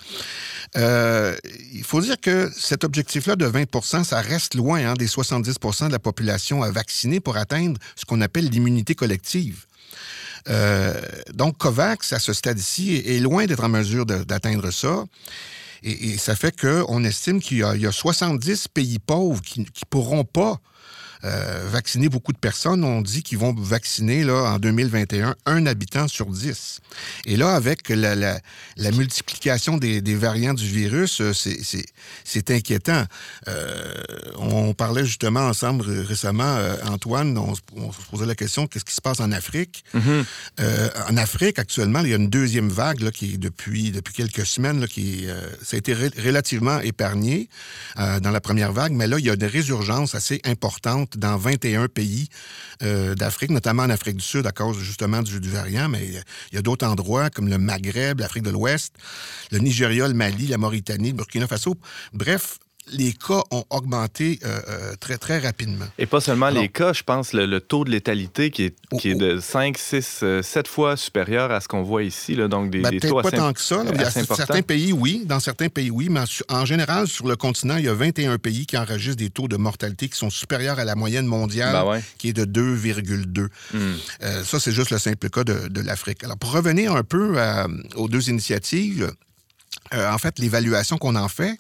Euh, 0.76 1.36
il 1.74 1.84
faut 1.84 2.02
dire 2.02 2.20
que 2.20 2.52
cet 2.58 2.84
objectif-là 2.84 3.36
de 3.36 3.46
20% 3.48 4.04
ça 4.04 4.20
reste 4.22 4.56
loin 4.56 4.80
hein, 4.86 4.94
des 4.96 5.08
70% 5.08 5.88
de 5.88 5.92
la 5.92 6.00
population 6.00 6.62
à 6.64 6.72
vacciner 6.72 7.20
pour 7.20 7.38
atteindre 7.38 7.80
ce 7.96 8.04
qu'on 8.06 8.22
appelle 8.22 8.50
l'immunité 8.50 8.96
collective. 8.96 9.66
Euh, 10.50 11.00
donc, 11.34 11.58
COVAX, 11.60 12.14
à 12.14 12.20
ce 12.20 12.34
stade-ci, 12.34 12.96
est 13.06 13.20
loin 13.20 13.46
d'être 13.46 13.64
en 13.64 13.70
mesure 13.70 14.06
d'atteindre 14.08 14.72
ça. 14.72 15.06
Et, 15.84 16.10
et 16.14 16.18
ça 16.18 16.36
fait 16.36 16.56
qu'on 16.60 17.04
estime 17.04 17.40
qu'il 17.42 17.58
y, 17.58 17.62
y 17.82 17.88
a 17.88 17.92
70 17.92 18.68
pays 18.74 19.00
pauvres 19.00 19.42
qui 19.42 19.60
ne 19.62 19.66
pourront 19.90 20.24
pas 20.24 20.60
euh, 21.24 21.68
vacciner 21.70 22.10
beaucoup 22.10 22.34
de 22.34 22.38
personnes. 22.38 22.84
On 22.84 23.02
dit 23.02 23.24
qu'ils 23.24 23.38
vont 23.38 23.54
vacciner 23.54 24.24
là, 24.24 24.54
en 24.54 24.60
2021 24.60 25.36
un 25.46 25.66
habitant 25.66 26.08
sur 26.08 26.28
10. 26.28 26.80
Et 27.26 27.38
là, 27.38 27.56
avec 27.56 27.90
la, 27.90 28.16
la- 28.16 28.40
la 28.78 28.92
multiplication 28.92 29.78
des, 29.78 30.02
des 30.02 30.16
variants 30.16 30.54
du 30.54 30.66
virus, 30.68 31.22
euh, 31.22 31.34
c'est- 31.34 31.64
c'est 31.64 31.86
c'est 32.24 32.50
inquiétant. 32.52 33.04
Euh, 33.48 33.94
on 34.38 34.74
parlait 34.74 35.06
justement 35.06 35.42
ensemble 35.42 35.84
ré- 35.84 36.02
récemment, 36.02 36.44
euh, 36.58 36.76
Antoine, 36.86 37.38
on, 37.38 37.56
se- 37.56 37.62
on 37.76 37.92
se 37.92 37.98
posait 38.10 38.26
la 38.26 38.36
question, 38.36 38.68
qu'est-ce 38.68 38.86
qui 38.86 38.94
se 38.94 39.02
passe 39.02 39.20
en 39.20 39.32
Afrique? 39.32 39.84
Euh, 40.60 40.90
en 41.10 41.18
Afrique, 41.18 41.60
actuellement, 41.60 42.00
il 42.02 42.10
y 42.10 42.14
a 42.14 42.18
une 42.18 42.30
deuxième 42.30 42.70
vague 42.70 43.02
là, 43.02 43.12
qui 43.12 43.38
depuis, 43.38 43.92
depuis 43.92 44.14
quelques 44.14 44.46
semaines, 44.46 44.80
là, 44.82 44.88
qui 44.88 45.28
euh, 45.28 45.40
ça 45.64 45.76
a 45.76 45.78
été 45.78 45.94
relativement 45.94 46.80
épargné 46.80 47.50
euh, 47.98 48.20
dans 48.20 48.32
la 48.32 48.42
première 48.42 48.74
vague, 48.74 48.92
mais 48.94 49.08
là, 49.08 49.18
il 49.20 49.26
y 49.26 49.30
a 49.30 49.36
des 49.36 49.48
résurgences 49.48 50.16
assez 50.16 50.42
dans 51.18 51.38
21 51.38 51.88
pays 51.88 52.28
euh, 52.84 53.16
d'Afrique, 53.16 53.52
notamment 53.52 53.84
en 53.84 53.90
Afrique 53.90 54.18
du 54.18 54.24
Sud 54.24 54.46
à 54.46 54.52
cause 54.52 54.80
justement 54.80 55.22
du, 55.22 55.40
du 55.40 55.50
variant, 55.50 55.90
mais 55.90 56.06
il 56.06 56.56
y 56.56 56.58
a 56.58 56.62
d'autres 56.62 56.86
endroits 56.86 57.30
comme 57.30 57.48
le 57.48 57.58
Maghreb, 57.58 58.20
l'Afrique 58.20 58.44
de 58.44 58.50
l'Ouest, 58.50 58.94
le 59.52 59.60
Nigeria, 59.60 60.08
le 60.08 60.14
Mali, 60.14 60.48
la 60.48 60.58
Mauritanie, 60.58 61.10
le 61.10 61.16
Burkina 61.16 61.48
Faso. 61.48 61.76
Bref, 62.14 62.60
les 62.92 63.14
cas 63.14 63.42
ont 63.52 63.64
augmenté 63.70 64.40
euh, 64.46 64.60
euh, 64.70 64.94
très, 65.00 65.18
très 65.18 65.40
rapidement. 65.40 65.86
Et 65.98 66.06
pas 66.06 66.22
seulement 66.22 66.48
Alors- 66.48 66.62
les 66.62 66.70
cas, 66.70 66.94
je 66.94 67.04
pense 67.04 67.34
le, 67.34 67.46
le 67.46 67.60
taux 67.62 67.84
de 67.86 67.90
létalité 67.90 68.52
qui 68.52 68.64
est, 68.66 68.76
Oh, 68.92 68.98
qui 68.98 69.10
est 69.12 69.16
de 69.16 69.40
5, 69.40 69.78
6, 69.78 70.24
7 70.42 70.68
fois 70.68 70.98
supérieur 70.98 71.50
à 71.52 71.62
ce 71.62 71.68
qu'on 71.70 71.82
voit 71.84 72.04
ici. 72.04 72.36
Là, 72.36 72.48
donc 72.50 72.70
des, 72.70 72.82
Ben, 72.82 72.90
des 72.92 73.00
taux 73.00 73.22
pas 73.22 73.30
assez, 73.30 73.38
tant 73.38 73.54
que 73.54 73.62
ça. 73.62 73.84
là. 73.84 73.92
Assez 74.06 74.20
importants. 74.20 74.36
certains 74.46 74.62
pays, 74.62 74.92
oui. 74.92 75.24
Dans 75.26 75.40
certains 75.40 75.70
pays, 75.70 75.90
oui. 75.90 76.10
Mais 76.10 76.20
en- 76.50 76.56
en 76.62 76.66
général, 76.66 77.08
sur 77.08 77.26
le 77.28 77.36
continent, 77.38 77.78
il 77.78 77.86
y 77.86 77.88
a 77.88 77.94
21 77.94 78.38
pays 78.38 78.66
qui 78.66 78.78
enregistrent 78.78 79.16
des 79.18 79.30
taux 79.30 79.48
de 79.48 79.56
mortalité 79.58 80.10
qui 80.10 80.18
sont 80.18 80.30
supérieurs 80.30 80.78
à 80.80 80.84
la 80.86 80.96
moyenne 80.96 81.26
mondiale, 81.26 81.72
Ben 81.72 81.86
ouais. 81.86 82.04
qui 82.18 82.30
est 82.30 82.34
de 82.34 82.44
2,2. 82.46 83.48
Hmm. 83.74 83.78
Euh, 84.24 84.44
ça, 84.44 84.60
c'est 84.60 84.72
juste 84.74 84.90
le 84.92 84.98
simple 84.98 85.30
cas 85.30 85.44
de, 85.46 85.68
de 85.70 85.82
l'Afrique. 85.82 86.24
Alors, 86.26 86.38
pour 86.38 86.52
revenir 86.52 86.94
un 86.96 87.04
peu 87.04 87.40
à- 87.40 87.68
aux 87.96 88.10
deux 88.10 88.30
initiatives, 88.30 89.12
euh, 89.94 90.12
en 90.12 90.18
fait, 90.18 90.38
l'évaluation 90.40 90.98
qu'on 90.98 91.16
en 91.16 91.28
fait, 91.30 91.58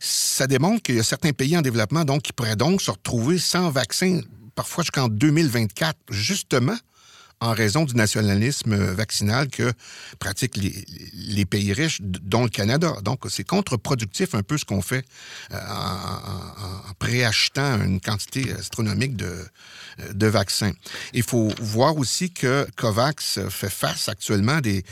ça 0.00 0.46
démontre 0.46 0.82
qu'il 0.82 0.96
y 0.96 1.00
a 1.00 1.04
certains 1.04 1.32
pays 1.32 1.56
en 1.56 1.62
développement 1.62 2.04
donc, 2.04 2.22
qui 2.22 2.32
pourraient 2.32 2.56
donc 2.56 2.80
se 2.82 2.90
retrouver 2.90 3.38
sans 3.38 3.70
vaccin, 3.70 4.20
parfois 4.54 4.82
jusqu'en 4.82 5.08
2024, 5.08 5.96
justement 6.10 6.76
en 7.42 7.52
raison 7.52 7.84
du 7.84 7.94
nationalisme 7.94 8.76
vaccinal 8.76 9.48
que 9.48 9.72
pratiquent 10.18 10.58
les, 11.14 11.46
pays 11.46 11.72
riches, 11.72 12.00
dont 12.02 12.42
le 12.42 12.50
Canada. 12.50 12.94
Donc, 13.02 13.20
c'est 13.30 13.44
contre-productif 13.44 14.34
un 14.34 14.42
peu 14.42 14.58
ce 14.58 14.66
qu'on 14.66 14.82
fait 14.82 15.06
euh, 15.52 15.56
en, 15.56 16.92
préachetant 16.98 17.82
une 17.82 17.98
quantité 17.98 18.52
astronomique 18.52 19.16
de, 19.16 19.34
de 20.12 20.26
vaccins. 20.26 20.72
Il 21.14 21.22
faut 21.22 21.50
voir 21.60 21.96
aussi 21.96 22.30
que 22.30 22.66
COVAX 22.76 23.40
fait 23.48 23.70
face 23.70 24.10
actuellement 24.10 24.56
à 24.56 24.60
des, 24.60 24.84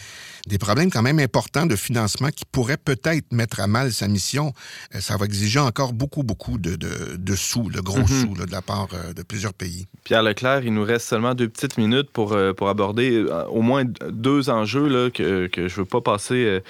des 0.49 0.59
problèmes 0.59 0.91
quand 0.91 1.03
même 1.03 1.19
importants 1.21 1.67
de 1.67 1.77
financement 1.77 2.29
qui 2.31 2.45
pourraient 2.51 2.77
peut-être 2.79 3.33
mettre 3.33 3.61
à 3.61 3.67
mal 3.67 3.93
sa 3.93 4.09
mission. 4.09 4.53
Euh, 4.95 5.01
Ça 5.01 5.17
va 5.17 5.27
exiger 5.27 5.61
encore 5.61 5.93
beaucoup, 5.93 6.23
beaucoup 6.23 6.59
de, 6.59 6.75
de, 6.77 7.17
de 7.17 7.35
sous, 7.37 7.71
de 7.71 7.81
gros 7.81 7.99
Mhm. 8.01 8.07
sous 8.07 8.35
là, 8.35 8.47
de 8.47 8.53
la 8.53 8.63
part 8.63 8.89
euh, 8.95 9.13
de 9.13 9.23
plusieurs 9.23 9.55
pays. 9.55 9.87
Pierre 10.05 10.23
Leclerc, 10.23 10.63
il 10.65 10.73
nous 10.75 10.85
reste 10.85 11.07
seulement 11.07 11.35
deux 11.35 11.49
petites 11.49 11.77
minutes 11.79 12.11
pour, 12.11 12.33
euh, 12.33 12.53
pour 12.53 12.69
aborder 12.69 13.25
au 13.51 13.63
moins 13.63 13.85
deux 14.11 14.49
enjeux 14.51 14.89
là, 14.89 15.11
que, 15.11 15.47
que 15.49 15.69
je 15.69 15.75
ne 15.75 15.79
veux 15.81 15.85
pas 15.85 16.01
passer 16.01 16.61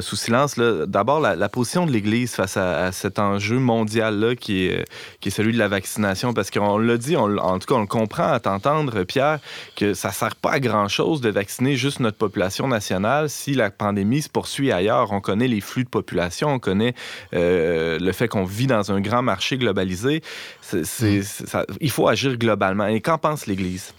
sous 0.00 0.16
silence. 0.16 0.56
D'abord, 0.86 1.20
la, 1.20 1.34
la 1.36 1.48
position 1.48 1.86
de 1.86 1.92
l'Église 1.92 2.32
face 2.32 2.56
à, 2.56 2.86
à 2.86 2.92
cet 2.92 3.18
enjeu 3.18 3.58
mondial-là 3.58 4.34
qui 4.36 4.64
est, 4.66 4.84
qui 5.20 5.28
est 5.28 5.32
celui 5.32 5.52
de 5.52 5.58
la 5.58 5.68
vaccination. 5.68 6.32
Parce 6.34 6.50
qu'on 6.50 6.78
l'a 6.78 6.96
dit, 6.96 7.16
on 7.16 7.36
en 7.38 7.58
tout 7.58 7.66
cas, 7.66 7.74
on 7.74 7.80
le 7.80 7.86
comprend 7.86 8.28
à 8.32 8.40
t'entendre, 8.40 9.04
Pierre, 9.04 9.38
que 9.76 9.94
ça 9.94 10.08
ne 10.08 10.14
sert 10.14 10.36
pas 10.36 10.52
à 10.52 10.60
grand-chose 10.60 11.20
de 11.20 11.30
vacciner 11.30 11.76
juste 11.76 12.00
notre 12.00 12.18
population 12.18 12.68
nationale 12.68 13.07
si 13.28 13.54
la 13.54 13.70
pandémie 13.70 14.22
se 14.22 14.28
poursuit 14.28 14.72
ailleurs. 14.72 15.12
On 15.12 15.20
connaît 15.20 15.48
les 15.48 15.60
flux 15.60 15.84
de 15.84 15.88
population, 15.88 16.48
on 16.48 16.58
connaît 16.58 16.94
euh, 17.34 17.98
le 17.98 18.12
fait 18.12 18.28
qu'on 18.28 18.44
vit 18.44 18.66
dans 18.66 18.92
un 18.92 19.00
grand 19.00 19.22
marché 19.22 19.56
globalisé. 19.58 20.22
Ça- 20.60 21.64
il 21.80 21.90
faut 21.90 22.08
agir 22.08 22.36
globalement. 22.36 22.86
Et 22.86 23.00
qu'en 23.00 23.18
pense 23.18 23.46
l'Église? 23.46 23.92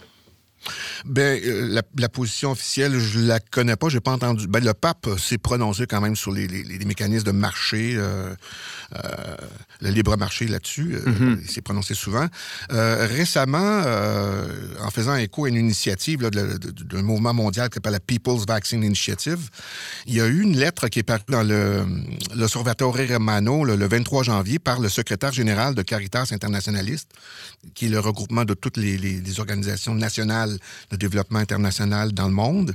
Ben, 1.06 1.40
euh, 1.44 1.68
la, 1.70 1.82
la 1.98 2.08
position 2.08 2.50
officielle, 2.52 2.98
je 2.98 3.18
la 3.20 3.40
connais 3.40 3.76
pas, 3.76 3.88
j'ai 3.88 4.00
pas 4.00 4.12
entendu. 4.12 4.46
Ben, 4.46 4.62
le 4.62 4.74
pape 4.74 5.08
s'est 5.18 5.38
prononcé 5.38 5.86
quand 5.86 6.00
même 6.00 6.16
sur 6.16 6.32
les, 6.32 6.46
les- 6.46 6.62
les 6.62 6.84
mécanismes 6.84 7.24
de 7.26 7.30
marché, 7.32 7.94
euh, 7.96 8.34
euh, 8.94 9.36
le 9.80 9.90
libre 9.90 10.16
marché 10.16 10.46
là-dessus. 10.46 10.94
euh, 10.94 11.10
Mhm. 11.10 11.40
Il 11.42 11.50
s'est 11.50 11.62
prononcé 11.62 11.94
souvent. 11.94 12.26
Récemment, 12.70 13.82
en 14.82 14.90
faisant 14.90 15.16
écho 15.16 15.44
à 15.44 15.48
une 15.48 15.56
initiative 15.56 16.20
d'un 16.30 17.02
mouvement 17.02 17.32
mondial 17.34 17.68
qui 17.68 17.74
s'appelle 17.74 17.92
la 17.92 18.00
People's 18.00 18.44
Vaccine 18.46 18.82
Initiative, 18.84 19.48
il 20.06 20.14
y 20.14 20.20
a 20.20 20.26
eu 20.26 20.40
une 20.42 20.56
lettre 20.56 20.88
qui 20.88 20.98
est 20.98 21.02
parue 21.02 21.20
dans 21.28 21.42
le 21.42 21.84
l'Osservatore 22.34 22.96
Romano 23.08 23.64
le, 23.64 23.76
le 23.76 23.88
23 23.88 24.22
janvier 24.24 24.58
par 24.58 24.80
le 24.80 24.88
secrétaire 24.88 25.32
général 25.32 25.74
de 25.74 25.82
Caritas 25.82 26.28
Internationaliste, 26.32 27.08
qui 27.74 27.86
est 27.86 27.88
le 27.88 28.00
regroupement 28.00 28.44
de 28.44 28.54
toutes 28.54 28.76
les, 28.76 28.98
les- 28.98 29.20
les 29.20 29.40
organisations 29.40 29.94
nationales 29.94 30.49
de 30.90 30.96
développement 30.96 31.38
international 31.38 32.12
dans 32.12 32.26
le 32.26 32.34
monde. 32.34 32.74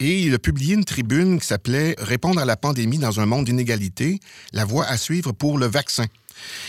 Et 0.00 0.20
il 0.20 0.34
a 0.34 0.38
publié 0.38 0.74
une 0.74 0.84
tribune 0.84 1.40
qui 1.40 1.46
s'appelait 1.46 1.94
Répondre 1.98 2.40
à 2.40 2.44
la 2.44 2.56
pandémie 2.56 2.98
dans 2.98 3.20
un 3.20 3.26
monde 3.26 3.46
d'inégalité, 3.46 4.20
la 4.52 4.64
voie 4.64 4.86
à 4.86 4.96
suivre 4.96 5.32
pour 5.32 5.58
le 5.58 5.66
vaccin. 5.66 6.06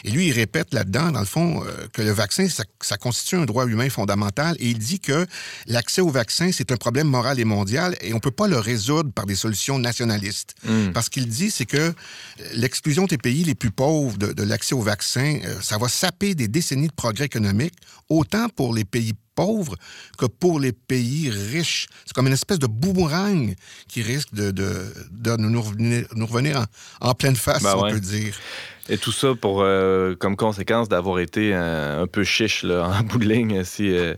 Et 0.04 0.12
lui, 0.12 0.28
il 0.28 0.32
répète 0.32 0.74
là-dedans, 0.74 1.12
dans 1.12 1.20
le 1.20 1.26
fond, 1.26 1.64
euh, 1.64 1.88
que 1.94 2.02
le 2.02 2.12
vaccin, 2.12 2.48
ça, 2.48 2.64
ça 2.82 2.98
constitue 2.98 3.36
un 3.36 3.46
droit 3.46 3.66
humain 3.66 3.90
fondamental. 3.90 4.56
Et 4.60 4.70
il 4.70 4.80
dit 4.80 5.00
que 5.00 5.26
l'accès 5.68 6.02
au 6.02 6.10
vaccin, 6.10 6.52
c'est 6.52 6.72
un 6.72 6.78
problème 6.78 7.08
moral 7.08 7.40
et 7.40 7.46
mondial 7.46 7.96
et 8.02 8.14
on 8.14 8.20
peut 8.20 8.32
pas 8.32 8.48
le 8.48 8.58
résoudre 8.58 9.12
par 9.12 9.26
des 9.26 9.36
solutions 9.36 9.80
nationalistes. 9.80 10.56
Mm. 10.64 10.92
Parce 10.94 11.10
qu'il 11.10 11.28
dit, 11.28 11.52
c'est 11.52 11.66
que 11.66 11.94
l'exclusion 12.54 13.06
des 13.06 13.18
pays 13.18 13.44
les 13.44 13.56
plus 13.56 13.72
pauvres 13.72 14.18
de, 14.18 14.34
de 14.34 14.44
l'accès 14.44 14.76
au 14.76 14.82
vaccin, 14.82 15.40
euh, 15.46 15.62
ça 15.62 15.78
va 15.78 15.88
saper 15.88 16.36
des 16.36 16.48
décennies 16.48 16.88
de 16.88 16.94
progrès 16.94 17.26
économique, 17.26 17.74
autant 18.10 18.50
pour 18.50 18.74
les 18.74 18.86
pays 18.86 19.14
pauvres 19.36 19.76
que 20.18 20.26
pour 20.26 20.60
les 20.60 20.72
pays 20.72 21.30
riches. 21.30 21.88
C'est 22.06 22.14
comme 22.14 22.28
une 22.28 22.34
espèce 22.34 22.60
de 22.60 22.68
boomerang 22.68 23.54
qui 23.88 24.02
risque 24.02 24.34
de, 24.34 24.52
de, 24.52 24.94
de 25.12 25.36
nous, 25.38 25.62
revenir, 25.62 26.06
nous 26.16 26.26
revenir 26.26 26.66
en, 27.02 27.10
en 27.10 27.14
pleine 27.14 27.36
face, 27.36 27.62
Ben 27.64 27.72
si 27.72 27.76
on 27.76 27.82
ouais. 27.84 27.92
peut 27.94 28.00
dire. 28.00 28.36
Et 28.88 29.00
tout 29.00 29.12
ça 29.12 29.30
pour 29.34 29.62
euh, 29.64 30.14
comme 30.16 30.36
conséquence 30.36 30.88
d'avoir 30.90 31.18
été 31.20 31.56
un 31.56 32.06
peu 32.06 32.24
chiche 32.24 32.62
là, 32.62 32.88
en 33.00 33.02
bout 33.04 33.18
de 33.18 33.26
ligne, 33.26 33.64
si, 33.64 33.90
euh, 33.90 34.14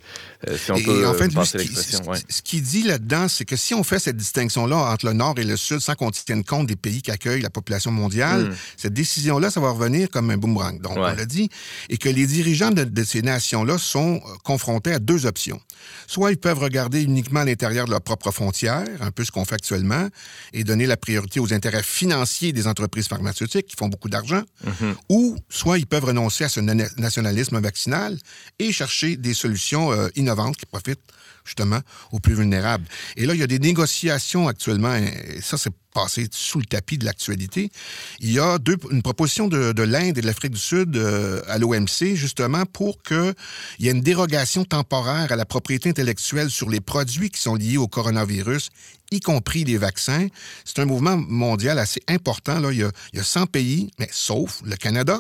euh, 0.45 0.57
si 0.57 0.72
on 0.74 0.76
Et 0.76 0.84
peut 0.84 1.07
en 1.07 1.13
fait, 1.13 1.34
passer 1.34 1.57
ce 1.59 1.63
qui- 1.63 1.70
l'expression. 1.70 2.03
ce- 2.03 2.09
ouais. 2.09 2.18
ce 2.28 2.41
qu'il 2.41 2.61
dit 2.63 2.84
là-dedans, 2.84 3.30
c'est 3.30 3.45
que 3.45 3.55
si 3.55 3.74
on 3.74 3.84
fait 3.84 3.97
cette 3.99 4.18
distinction-là 4.18 4.76
entre 4.91 5.05
le 5.05 5.13
Nord 5.13 5.36
et 5.38 5.45
le 5.45 5.55
Sud 5.55 5.80
sans 5.80 5.95
qu'on 5.95 6.11
tienne 6.11 6.43
compte 6.43 6.68
des 6.68 6.76
pays 6.76 7.01
qui 7.01 7.11
accueillent 7.11 7.41
la 7.43 7.49
population 7.49 7.91
mondiale, 7.91 8.49
Mm. 8.49 8.55
cette 8.76 8.93
décision-là, 8.93 9.51
ça 9.51 9.61
va 9.61 9.70
revenir 9.72 10.09
comme 10.09 10.30
un 10.32 10.38
boomerang. 10.38 10.82
Donc, 10.82 10.97
Ouais. 10.97 11.11
on 11.13 11.15
l'a 11.15 11.26
dit. 11.26 11.47
Et 11.89 11.97
que 11.97 12.09
les 12.09 12.28
dirigeants 12.28 12.72
de, 12.72 12.84
de 12.84 13.03
ces 13.05 13.22
nations-là 13.22 13.78
sont 13.78 14.20
confrontés 14.43 14.91
à 14.91 14.99
deux 15.08 15.26
options. 15.26 15.60
Soit 16.05 16.32
ils 16.34 16.38
peuvent 16.38 16.60
regarder 16.60 17.01
uniquement 17.01 17.41
à 17.41 17.45
l'intérieur 17.45 17.86
de 17.88 17.91
leurs 17.91 18.01
propres 18.12 18.32
frontières, 18.32 18.86
un 18.99 19.12
peu 19.12 19.24
ce 19.26 19.32
qu'on 19.32 19.45
fait 19.49 19.55
actuellement, 19.62 20.05
et 20.53 20.64
donner 20.64 20.86
la 20.86 20.97
priorité 20.97 21.39
aux 21.39 21.51
intérêts 21.53 21.84
financiers 21.99 22.51
des 22.53 22.66
entreprises 22.68 23.08
pharmaceutiques 23.08 23.68
qui 23.68 23.76
font 23.82 23.88
beaucoup 23.93 24.10
d'argent, 24.10 24.43
Mhm. 24.66 24.95
ou 25.10 25.22
soit 25.49 25.78
ils 25.80 25.88
peuvent 25.88 26.05
renoncer 26.05 26.43
à 26.43 26.49
ce 26.49 26.60
na- 26.60 26.89
nationalisme 26.97 27.60
vaccinal 27.60 28.18
et 28.60 28.72
chercher 28.72 29.18
des 29.18 29.34
solutions 29.34 29.91
euh, 29.91 30.10
innovantes 30.16 30.58
qui 30.58 30.66
profitent 30.66 30.99
justement 31.45 31.80
aux 32.12 32.20
plus 32.20 32.36
vulnérables. 32.36 32.86
Et 33.16 33.26
là, 33.26 33.34
il 33.34 33.39
y 33.39 33.43
a 33.43 33.47
des 33.47 33.60
négociations 33.60 34.47
actuellement, 34.49 34.93
et 34.95 35.39
ça 35.41 35.58
c'est 35.58 35.72
passé 35.98 36.28
sous 36.32 36.60
le 36.60 36.66
tapis 36.66 37.00
de 37.00 37.06
l'actualité. 37.06 37.72
Il 38.20 38.32
y 38.32 38.39
a 38.39 38.60
une 38.91 39.02
proposition 39.02 39.48
de, 39.48 39.72
de 39.72 39.82
l'Inde 39.82 40.20
et 40.20 40.22
de 40.22 40.28
l'Afrique 40.28 40.52
du 40.52 40.60
Sud 40.60 40.95
euh, 40.95 41.41
à 41.48 41.58
l'OMC, 41.58 42.14
justement, 42.14 42.66
pour 42.68 43.02
qu'il 43.02 43.34
y 43.80 43.88
ait 43.88 43.91
une 43.91 44.02
dérogation 44.02 44.64
temporaire 44.64 45.32
à 45.32 45.36
la 45.36 45.45
propriété 45.45 45.89
intellectuelle 45.89 46.52
sur 46.52 46.70
les 46.70 46.82
produits 46.82 47.32
qui 47.32 47.41
sont 47.41 47.56
liés 47.56 47.78
au 47.78 47.88
coronavirus, 47.88 48.70
y 49.10 49.22
compris 49.22 49.64
les 49.64 49.80
vaccins. 49.80 50.28
C'est 50.66 50.78
un 50.78 50.86
mouvement 50.86 51.18
mondial 51.18 51.80
assez 51.80 52.04
important. 52.08 52.60
Là. 52.60 52.72
Il, 52.72 52.78
y 52.78 52.84
a, 52.84 52.91
il 53.14 53.18
y 53.18 53.20
a 53.20 53.24
100 53.24 53.48
pays, 53.48 53.89
mais 53.98 54.10
sauf 54.12 54.62
le 54.64 54.76
Canada, 54.76 55.20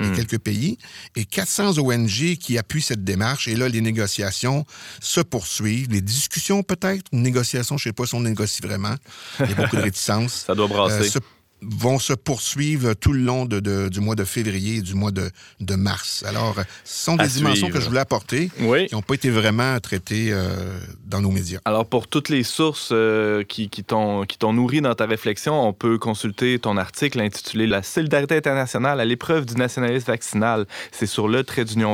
et 0.00 0.04
Mm. 0.06 0.16
quelques 0.16 0.38
pays, 0.38 0.78
et 1.16 1.24
400 1.24 1.78
ONG 1.78 2.36
qui 2.36 2.58
appuient 2.58 2.82
cette 2.82 3.04
démarche. 3.04 3.48
Et 3.48 3.56
là, 3.56 3.68
les 3.68 3.80
négociations 3.80 4.64
se 5.00 5.20
poursuivent. 5.20 5.88
Les 5.90 6.00
discussions, 6.00 6.62
peut-être. 6.62 7.04
Une 7.12 7.22
négociation, 7.22 7.76
je 7.78 7.88
ne 7.88 7.90
sais 7.90 7.94
pas 7.94 8.06
si 8.06 8.14
on 8.14 8.20
négocie 8.20 8.62
vraiment. 8.62 8.94
Il 9.40 9.50
y 9.50 9.52
a 9.52 9.56
beaucoup 9.56 9.76
de 9.76 9.82
réticences. 9.90 10.44
Ça 10.46 10.54
doit 10.54 10.68
brasser. 10.68 11.06
Euh, 11.06 11.10
se- 11.10 11.18
vont 11.62 11.98
se 11.98 12.12
poursuivre 12.12 12.94
tout 12.94 13.12
le 13.12 13.20
long 13.20 13.44
de- 13.46 13.60
de- 13.60 13.88
du 13.88 14.00
mois 14.00 14.14
de 14.14 14.24
février 14.24 14.76
et 14.76 14.82
du 14.82 14.94
mois 14.94 15.10
de, 15.12 15.30
de 15.60 15.74
mars. 15.74 16.24
Alors, 16.26 16.56
ce 16.84 17.04
sont 17.04 17.16
des 17.16 17.24
À 17.24 17.26
dimensions 17.28 17.66
suivre. 17.66 17.78
que 17.78 17.80
je 17.80 17.88
voulais 17.88 18.00
apporter 18.00 18.50
Oui. 18.60 18.86
qui 18.88 18.94
n'ont 18.94 19.02
pas 19.02 19.14
été 19.14 19.30
vraiment 19.30 19.78
traitées 19.80 20.28
euh, 20.32 20.78
dans 21.04 21.20
nos 21.20 21.30
médias. 21.30 21.60
Alors, 21.64 21.86
pour 21.86 22.08
toutes 22.08 22.28
les 22.28 22.42
sources 22.42 22.90
euh, 22.92 23.44
qui, 23.44 23.68
qui 23.68 23.84
t'ont 23.84 24.26
nourri 24.52 24.80
dans 24.80 24.94
ta 24.94 25.06
réflexion, 25.06 25.54
on 25.66 25.72
peut 25.72 25.98
consulter 25.98 26.58
ton 26.58 26.76
article 26.76 27.20
intitulé 27.20 27.66
La 27.66 27.82
solidarité 27.82 28.36
internationale 28.36 29.00
à 29.00 29.04
l'épreuve 29.04 29.46
du 29.46 29.54
nationalisme 29.54 30.06
vaccinal. 30.06 30.66
C'est 30.90 31.06
sur 31.06 31.28
le 31.28 31.44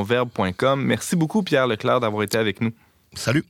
verbe.com. 0.03 0.81
Merci 0.83 1.15
beaucoup, 1.15 1.43
Pierre 1.43 1.67
Leclerc, 1.67 1.99
d'avoir 1.99 2.23
été 2.23 2.37
avec 2.37 2.61
nous. 2.61 2.71
Salut! 3.15 3.43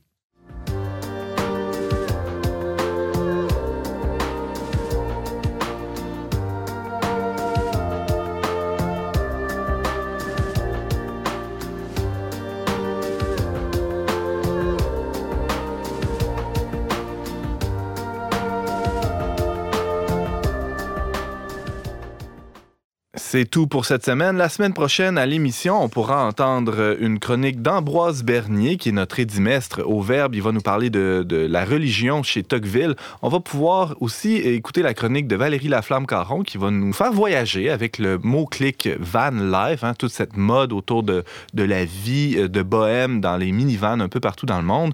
C'est 23.32 23.48
tout 23.48 23.68
pour 23.68 23.84
cette 23.84 24.04
semaine. 24.04 24.36
La 24.36 24.48
semaine 24.48 24.72
prochaine, 24.72 25.16
à 25.16 25.24
l'émission, 25.24 25.80
on 25.80 25.88
pourra 25.88 26.26
entendre 26.26 26.96
une 26.98 27.20
chronique 27.20 27.62
d'Ambroise 27.62 28.24
Bernier, 28.24 28.76
qui 28.76 28.88
est 28.88 28.92
notre 28.92 29.20
édimestre 29.20 29.82
au 29.86 30.00
Verbe. 30.02 30.34
Il 30.34 30.42
va 30.42 30.50
nous 30.50 30.60
parler 30.60 30.90
de, 30.90 31.24
la 31.48 31.64
religion 31.64 32.24
chez 32.24 32.42
Tocqueville. 32.42 32.96
On 33.22 33.28
va 33.28 33.38
pouvoir 33.38 33.94
aussi 34.00 34.34
écouter 34.34 34.82
la 34.82 34.94
chronique 34.94 35.28
de 35.28 35.36
Valérie 35.36 35.68
Laflamme-Caron, 35.68 36.42
qui 36.42 36.58
va 36.58 36.72
nous 36.72 36.92
faire 36.92 37.12
voyager 37.12 37.70
avec 37.70 37.98
le 37.98 38.18
mot-clic 38.18 38.88
van 38.98 39.30
life, 39.30 39.84
hein, 39.84 39.94
toute 39.96 40.10
cette 40.10 40.36
mode 40.36 40.72
autour 40.72 41.04
de, 41.04 41.22
de 41.54 41.62
la 41.62 41.84
vie 41.84 42.48
de 42.48 42.62
bohème 42.62 43.20
dans 43.20 43.36
les 43.36 43.52
minivans 43.52 44.00
un 44.00 44.08
peu 44.08 44.18
partout 44.18 44.46
dans 44.46 44.58
le 44.58 44.66
monde. 44.66 44.92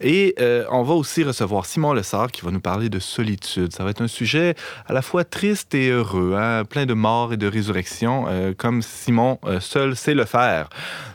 Et 0.00 0.34
euh, 0.40 0.64
on 0.70 0.82
va 0.82 0.94
aussi 0.94 1.22
recevoir 1.22 1.66
Simon 1.66 1.92
Lessard 1.92 2.30
qui 2.30 2.42
va 2.42 2.50
nous 2.50 2.60
parler 2.60 2.88
de 2.88 2.98
solitude. 2.98 3.72
Ça 3.72 3.84
va 3.84 3.90
être 3.90 4.00
un 4.00 4.08
sujet 4.08 4.54
à 4.86 4.92
la 4.92 5.02
fois 5.02 5.24
triste 5.24 5.74
et 5.74 5.90
heureux, 5.90 6.34
hein, 6.38 6.64
plein 6.64 6.86
de 6.86 6.94
morts 6.94 7.34
et 7.34 7.36
de 7.36 7.46
résurrection, 7.46 8.24
euh, 8.28 8.52
comme 8.56 8.80
Simon 8.82 9.38
euh, 9.44 9.60
seul 9.60 9.96
sait 9.96 10.14
le 10.14 10.24
faire. 10.24 10.70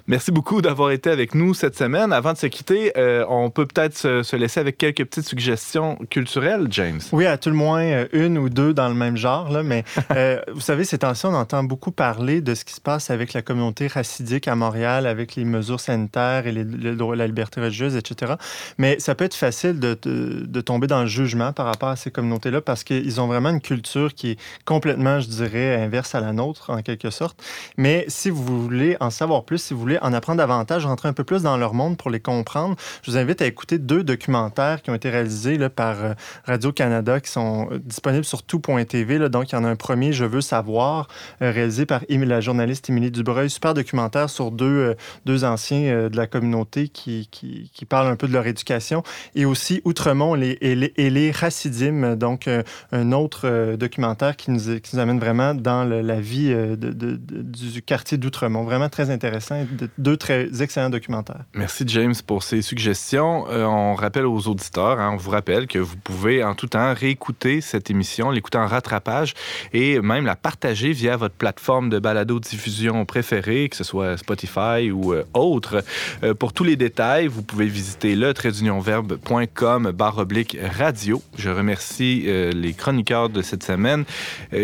Merci 0.08 0.32
beaucoup 0.32 0.62
d'avoir 0.62 0.92
été 0.92 1.10
avec 1.10 1.34
nous 1.34 1.56
cette 1.56 1.76
semaine. 1.76 2.14
Avant 2.14 2.34
de 2.34 2.38
se 2.38 2.46
quitter, 2.46 2.92
euh, 2.96 3.26
on 3.28 3.50
peut 3.50 3.66
peut-être 3.66 3.98
se, 3.98 4.22
se 4.22 4.36
laisser 4.36 4.60
avec 4.60 4.78
quelques 4.78 5.04
petites 5.04 5.28
suggestions 5.28 5.96
culturelles, 6.12 6.68
James. 6.70 7.00
Oui, 7.12 7.26
à 7.26 7.40
tout 7.40 7.50
le 7.50 7.56
moins 7.56 7.82
euh, 7.82 8.08
une 8.14 8.38
ou 8.38 8.50
deux 8.50 8.72
dans 8.72 8.88
le 8.88 8.94
même 8.94 9.18
genre. 9.18 9.50
Là, 9.50 9.64
mais 9.64 9.84
euh, 10.12 10.40
vous 10.54 10.62
savez, 10.62 10.84
ces 10.84 11.00
temps-ci, 11.00 11.26
on 11.26 11.34
entend 11.34 11.64
beaucoup 11.64 11.90
parler 11.92 12.42
de 12.42 12.54
ce 12.54 12.64
qui 12.66 12.74
se 12.76 12.82
passe 12.82 13.10
avec 13.10 13.34
la 13.34 13.42
communauté 13.42 13.88
racidique 13.88 14.48
à 14.48 14.54
Montréal, 14.56 15.08
avec 15.08 15.36
les 15.36 15.44
mesures 15.44 15.80
sanitaires 15.80 16.46
et 16.46 16.52
les, 16.52 16.64
le 16.64 16.96
droit- 16.96 17.16
la 17.16 17.26
liberté 17.26 17.60
religieuse, 17.60 17.96
etc. 17.96 18.34
Mais 18.78 19.00
ça 19.00 19.16
peut 19.16 19.26
être 19.26 19.34
facile 19.34 19.80
de, 19.80 19.98
de- 20.04 20.46
de 20.46 20.62
tomber 20.62 20.86
dans 20.86 21.02
le 21.02 21.08
jugement 21.08 21.52
par 21.52 21.66
rapport 21.66 21.90
à 21.90 21.96
ces 21.96 22.12
communautés-là 22.12 22.62
parce 22.62 22.84
qu'ils 22.84 23.20
ont 23.22 23.26
vraiment 23.28 23.50
une 23.50 23.60
culture 23.62 24.14
qui 24.14 24.32
est 24.34 24.40
complètement, 24.66 25.20
je 25.20 25.30
dirais, 25.30 25.82
inverse 25.82 26.14
à 26.14 26.20
la 26.20 26.32
nôtre, 26.32 26.70
en 26.70 26.84
quelque 26.84 27.10
sorte. 27.10 27.42
Mais 27.76 28.06
si 28.08 28.30
vous 28.30 28.44
voulez 28.62 28.98
en 29.00 29.10
savoir 29.10 29.46
plus, 29.46 29.58
si 29.58 29.74
vous 29.74 29.80
voulez 29.80 29.95
en 30.02 30.14
apprendre 30.14 30.38
davantage, 30.38 30.86
rentrer 30.86 31.10
un 31.10 31.14
peu 31.14 31.24
plus 31.24 31.44
dans 31.44 31.58
leur 31.58 31.74
monde 31.74 31.98
pour 31.98 32.10
les 32.10 32.20
comprendre, 32.20 32.76
je 33.04 33.12
vous 33.12 33.18
invite 33.18 33.42
à 33.42 33.46
écouter 33.46 33.78
deux 33.78 34.04
documentaires 34.04 34.82
qui 34.82 34.90
ont 34.90 34.96
été 34.96 35.10
réalisés 35.10 35.58
par 35.70 36.04
euh, 36.04 36.14
Radio-Canada 36.46 37.20
qui 37.20 37.32
sont 37.32 37.70
euh, 37.72 37.80
disponibles 37.80 38.26
sur 38.26 38.44
tout.tv. 38.44 39.30
Donc, 39.30 39.52
il 39.52 39.56
y 39.56 39.58
en 39.58 39.64
a 39.64 39.70
un 39.70 39.76
premier, 39.76 40.14
Je 40.14 40.26
veux 40.26 40.42
savoir, 40.42 41.08
euh, 41.42 41.52
réalisé 41.52 41.86
par 41.86 42.02
la 42.10 42.42
journaliste 42.42 42.90
Émilie 42.90 43.12
Dubreuil. 43.12 43.50
Super 43.50 43.74
documentaire 43.74 44.30
sur 44.30 44.52
deux, 44.52 44.96
deux 45.26 45.44
anciens 45.44 46.10
de 46.10 46.18
la 46.18 46.28
communauté 46.28 46.88
qui, 46.88 47.28
qui, 47.32 47.86
parlent 47.86 48.08
un 48.08 48.16
peu 48.16 48.28
de 48.28 48.34
leur 48.34 48.48
éducation 48.48 49.04
et 49.36 49.46
aussi 49.46 49.82
Outremont 49.86 50.36
et, 50.36 50.58
les, 50.76 50.94
et 50.96 51.10
les 51.10 51.32
Racidimes, 51.32 52.16
donc 52.16 52.50
un 52.92 53.12
autre 53.12 53.76
documentaire 53.76 54.36
qui 54.36 54.50
nous, 54.50 54.80
qui 54.80 54.96
nous 54.96 55.00
amène 55.00 55.20
vraiment 55.20 55.54
dans 55.54 55.84
la 55.84 56.20
vie 56.20 56.56
du 56.78 57.82
quartier 57.84 58.18
d'Outremont. 58.18 58.64
Vraiment 58.64 58.90
très 58.90 59.12
intéressant. 59.12 59.66
Deux 59.98 60.18
très 60.18 60.62
excellents 60.62 60.90
documentaires. 60.90 61.42
Merci 61.54 61.84
James 61.88 62.14
pour 62.26 62.44
ces 62.44 62.62
suggestions. 62.62 63.46
Euh, 63.50 63.66
on 63.66 63.96
rappelle 63.96 64.26
aux 64.26 64.48
auditeurs, 64.48 65.00
hein, 65.00 65.12
on 65.14 65.18
vous 65.18 65.32
rappelle 65.32 65.68
que 65.68 65.80
vous 65.80 65.98
pouvez 65.98 66.44
en 66.44 66.56
tout 66.56 66.68
temps 66.68 66.94
réécouter 66.94 67.62
cette 67.62 67.90
émission, 67.90 68.32
l'écouter 68.32 68.58
en 68.58 68.68
rattrapage 68.68 69.34
et 69.74 70.00
même 70.00 70.26
la 70.26 70.36
partager 70.36 70.92
via 70.92 71.18
votre 71.18 71.36
plateforme 71.36 71.90
de 71.90 72.00
balado-diffusion 72.00 73.06
préférée, 73.06 73.70
que 73.70 73.76
ce 73.76 73.84
soit 73.84 74.18
Spotify 74.18 74.92
ou 74.92 75.14
euh, 75.14 75.24
autre. 75.34 75.84
Euh, 76.24 76.34
pour 76.34 76.54
tous 76.54 76.64
les 76.64 76.76
détails, 76.76 77.28
vous 77.28 77.44
pouvez 77.44 77.68
visiter 77.68 78.16
le 78.16 78.34
traitdunionverbe.com 78.34 79.92
barre 79.92 80.18
oblique 80.18 80.58
radio. 80.78 81.22
Je 81.38 81.50
remercie 81.50 82.26
les 82.26 82.74
chroniqueurs 82.74 83.30
de 83.30 83.42
cette 83.42 83.64
semaine 83.64 84.06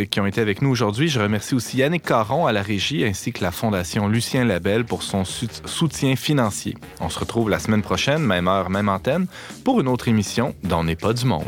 qui 0.09 0.19
ont 0.19 0.25
été 0.25 0.41
avec 0.41 0.61
nous 0.61 0.69
aujourd'hui. 0.69 1.07
Je 1.07 1.19
remercie 1.19 1.55
aussi 1.55 1.77
Yannick 1.77 2.03
Caron 2.03 2.45
à 2.45 2.51
la 2.51 2.61
régie 2.61 3.05
ainsi 3.05 3.31
que 3.31 3.43
la 3.43 3.51
Fondation 3.51 4.07
Lucien 4.07 4.45
Labelle 4.45 4.85
pour 4.85 5.03
son 5.11 5.25
soutien 5.65 6.15
financier. 6.15 6.77
On 7.01 7.09
se 7.09 7.19
retrouve 7.19 7.49
la 7.49 7.59
semaine 7.59 7.81
prochaine, 7.81 8.23
même 8.23 8.47
heure, 8.47 8.69
même 8.69 8.87
antenne, 8.87 9.27
pour 9.65 9.81
une 9.81 9.89
autre 9.89 10.07
émission 10.07 10.55
d'On 10.63 10.85
n'est 10.85 10.95
pas 10.95 11.13
du 11.13 11.25
monde. 11.25 11.43